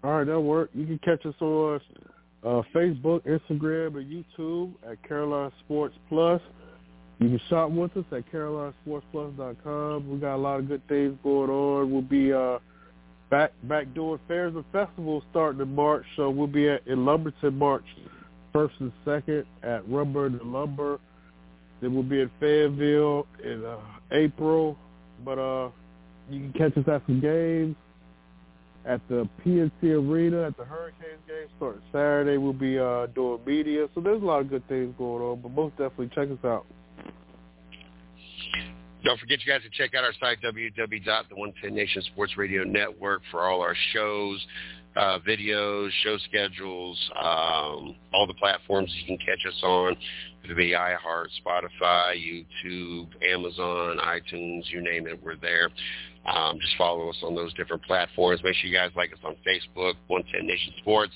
All 0.07 0.19
right, 0.19 0.25
that'll 0.25 0.45
work. 0.45 0.71
You 0.73 0.87
can 0.87 1.01
catch 1.01 1.27
us 1.27 1.35
on 1.41 1.81
uh, 2.45 2.63
Facebook, 2.73 3.23
Instagram, 3.27 3.97
and 3.97 4.25
YouTube 4.25 4.73
at 4.89 5.03
Carolina 5.03 5.51
Sports 5.65 5.97
Plus. 6.09 6.41
You 7.19 7.31
can 7.31 7.41
shop 7.49 7.73
with 7.73 7.97
us 7.97 8.05
at 8.13 8.23
carolinasportsplus.com. 8.33 10.09
We 10.09 10.19
got 10.19 10.37
a 10.37 10.39
lot 10.39 10.61
of 10.61 10.69
good 10.69 10.87
things 10.87 11.19
going 11.25 11.51
on. 11.51 11.91
We'll 11.91 12.03
be 12.03 12.33
uh, 12.33 12.61
back 13.33 13.51
back 13.65 13.93
doing 13.95 14.21
fairs 14.29 14.55
and 14.55 14.65
festivals 14.71 15.25
starting 15.33 15.61
in 15.61 15.75
March, 15.75 16.05
so 16.15 16.31
we'll 16.31 16.47
be 16.47 16.69
at, 16.69 16.87
in 16.87 17.05
Lumberton 17.05 17.59
March 17.59 17.85
1st 18.55 18.79
and 18.79 18.93
2nd 19.05 19.45
at 19.65 19.89
Rumber 19.89 20.27
and 20.27 20.41
Lumber. 20.41 21.01
Then 21.81 21.95
we'll 21.95 22.05
be 22.05 22.21
in 22.21 22.31
Fayetteville 22.39 23.27
in 23.43 23.65
uh, 23.65 23.79
April. 24.13 24.79
But 25.25 25.41
uh, 25.41 25.71
you 26.31 26.49
can 26.49 26.53
catch 26.53 26.77
us 26.79 26.89
at 26.89 27.03
some 27.09 27.21
games 27.21 27.75
at 28.87 29.01
the 29.09 29.29
PNC 29.45 29.83
Arena 29.83 30.47
at 30.47 30.57
the 30.57 30.65
Hurricanes 30.65 31.21
game 31.27 31.49
starting 31.57 31.83
Saturday. 31.93 32.37
We'll 32.37 32.53
be 32.53 32.79
uh, 32.79 33.07
doing 33.07 33.41
media. 33.45 33.89
So 33.95 34.01
there's 34.01 34.23
a 34.23 34.25
lot 34.25 34.41
of 34.41 34.49
good 34.49 34.67
things 34.69 34.95
going 34.97 35.23
on. 35.23 35.41
But 35.41 35.51
most 35.51 35.73
definitely 35.73 36.11
check 36.15 36.29
us 36.31 36.45
out. 36.45 36.67
Don't 39.05 39.21
forget, 39.21 39.39
you 39.45 39.53
guys, 39.53 39.63
to 39.63 39.71
check 39.71 39.95
out 39.95 40.05
our 40.05 40.13
site, 40.19 40.39
www.the110 40.43 41.73
Nation 41.73 42.03
Sports 42.13 42.37
Radio 42.37 42.65
Network, 42.65 43.23
for 43.31 43.43
all 43.43 43.61
our 43.61 43.77
shows, 43.93 44.45
uh, 44.97 45.19
videos, 45.21 45.91
show 46.03 46.17
schedules, 46.29 46.99
um, 47.17 47.95
all 48.13 48.27
the 48.27 48.35
platforms 48.35 48.93
you 49.01 49.07
can 49.07 49.19
catch 49.19 49.47
us 49.47 49.61
on. 49.63 49.97
It'll 50.43 50.57
be 50.57 50.73
iHeart, 50.73 51.27
Spotify, 51.45 52.17
YouTube, 52.17 53.09
Amazon, 53.23 53.99
iTunes, 53.99 54.63
you 54.71 54.81
name 54.81 55.07
it, 55.07 55.23
we're 55.23 55.37
there. 55.37 55.71
Um, 56.27 56.59
just 56.61 56.77
follow 56.77 57.09
us 57.09 57.17
on 57.23 57.35
those 57.35 57.55
different 57.55 57.83
platforms. 57.85 58.41
Make 58.43 58.55
sure 58.57 58.69
you 58.69 58.77
guys 58.77 58.91
like 58.97 59.13
us 59.13 59.19
on 59.25 59.37
Facebook, 59.47 59.95
110 60.09 60.47
Nation 60.47 60.73
Sports. 60.79 61.13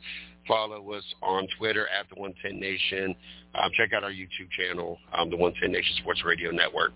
Follow 0.47 0.93
us 0.93 1.05
on 1.23 1.47
Twitter 1.59 1.89
at 1.89 2.09
the 2.09 2.21
110 2.21 2.61
Nation. 2.61 3.15
Um, 3.55 3.71
check 3.77 3.93
out 3.93 4.05
our 4.05 4.11
YouTube 4.11 4.51
channel, 4.57 4.99
um, 5.13 5.31
the 5.31 5.37
110 5.37 5.73
Nation 5.73 5.97
Sports 6.01 6.23
Radio 6.25 6.51
Network. 6.51 6.93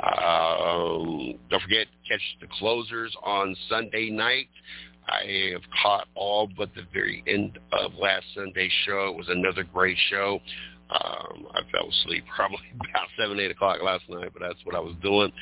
Um, 0.00 1.34
don't 1.50 1.62
forget, 1.62 1.88
catch 2.08 2.22
the 2.40 2.46
closers 2.58 3.14
on 3.24 3.56
Sunday 3.68 4.10
night. 4.10 4.48
I 5.08 5.52
have 5.52 5.62
caught 5.82 6.06
all 6.14 6.48
but 6.56 6.70
the 6.74 6.82
very 6.92 7.24
end 7.26 7.58
of 7.72 7.94
last 7.94 8.26
Sunday's 8.34 8.70
show. 8.86 9.08
It 9.08 9.16
was 9.16 9.28
another 9.28 9.64
great 9.64 9.96
show. 10.10 10.40
Um, 10.90 11.46
I 11.52 11.60
fell 11.70 11.88
asleep 11.88 12.24
probably 12.34 12.58
about 12.74 13.08
7, 13.18 13.38
8 13.38 13.50
o'clock 13.50 13.82
last 13.82 14.04
night, 14.08 14.30
but 14.32 14.40
that's 14.40 14.64
what 14.64 14.74
I 14.74 14.80
was 14.80 14.94
doing. 15.02 15.32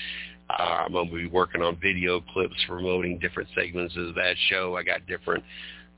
Uh, 0.49 0.87
I'm 0.87 0.93
to 0.93 1.13
be 1.13 1.27
working 1.27 1.63
on 1.63 1.77
video 1.81 2.21
clips 2.33 2.55
promoting 2.69 3.19
different 3.19 3.49
segments 3.57 3.97
of 3.97 4.15
that 4.15 4.37
show. 4.49 4.77
I 4.77 4.85
got 4.85 5.07
different, 5.07 5.43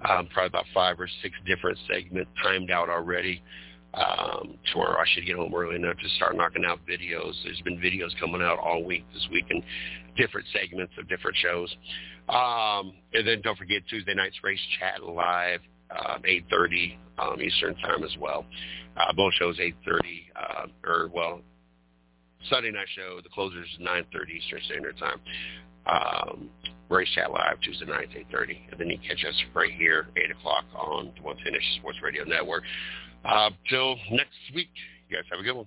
um, 0.09 0.29
probably 0.33 0.47
about 0.47 0.65
five 0.73 0.99
or 0.99 1.09
six 1.23 1.35
different 1.47 1.79
segments 1.91 2.31
timed 2.43 2.71
out 2.71 2.89
already. 2.89 3.43
Um, 3.95 4.59
tomorrow 4.71 5.01
I 5.01 5.05
should 5.13 5.27
get 5.27 5.37
home 5.37 5.55
early 5.55 5.77
enough 5.77 5.97
to 5.99 6.09
start 6.17 6.37
knocking 6.37 6.65
out 6.65 6.81
videos. 6.87 7.35
There's 7.45 7.61
been 7.63 7.79
videos 7.79 8.11
coming 8.21 8.43
out 8.43 8.59
all 8.59 8.85
week 8.85 9.05
this 9.13 9.27
week 9.33 9.47
and 9.51 9.63
different 10.17 10.47
segments 10.53 10.93
of 10.99 11.09
different 11.09 11.37
shows. 11.37 11.75
Um, 12.29 12.93
and 13.15 13.27
then 13.27 13.41
don't 13.43 13.57
forget 13.57 13.83
Tuesday 13.89 14.15
night's 14.15 14.37
race 14.43 14.61
chat 14.79 15.03
live, 15.03 15.61
um, 15.91 16.23
8.30 16.23 16.97
um, 17.19 17.41
Eastern 17.41 17.75
time 17.77 18.05
as 18.05 18.17
well. 18.21 18.45
Uh, 18.97 19.13
both 19.15 19.33
shows 19.35 19.59
8.30, 19.59 20.01
uh, 20.37 20.67
or 20.85 21.11
well, 21.13 21.41
Sunday 22.49 22.71
night 22.71 22.87
show, 22.95 23.21
the 23.23 23.29
closers 23.29 23.67
is 23.67 23.87
9.30 23.87 24.31
Eastern 24.37 24.61
Standard 24.67 24.99
Time. 24.99 25.21
Um, 25.87 26.51
race 26.89 27.09
chat 27.15 27.31
live 27.31 27.61
Tuesday 27.61 27.87
night, 27.87 28.09
8.30. 28.33 28.71
And 28.71 28.81
then 28.81 28.89
you 28.89 28.99
catch 28.99 29.25
us 29.25 29.35
right 29.55 29.73
here, 29.73 30.09
8 30.17 30.31
o'clock 30.31 30.65
on 30.75 31.13
the 31.17 31.23
110 31.23 31.53
Nation 31.53 31.73
Sports 31.79 31.99
Radio 32.03 32.25
Network. 32.25 32.63
Uh, 33.25 33.51
till 33.69 33.97
next 34.13 34.39
week, 34.55 34.69
you 35.09 35.17
guys 35.17 35.25
have 35.31 35.41
a 35.41 35.43
good 35.43 35.55
one. 35.55 35.67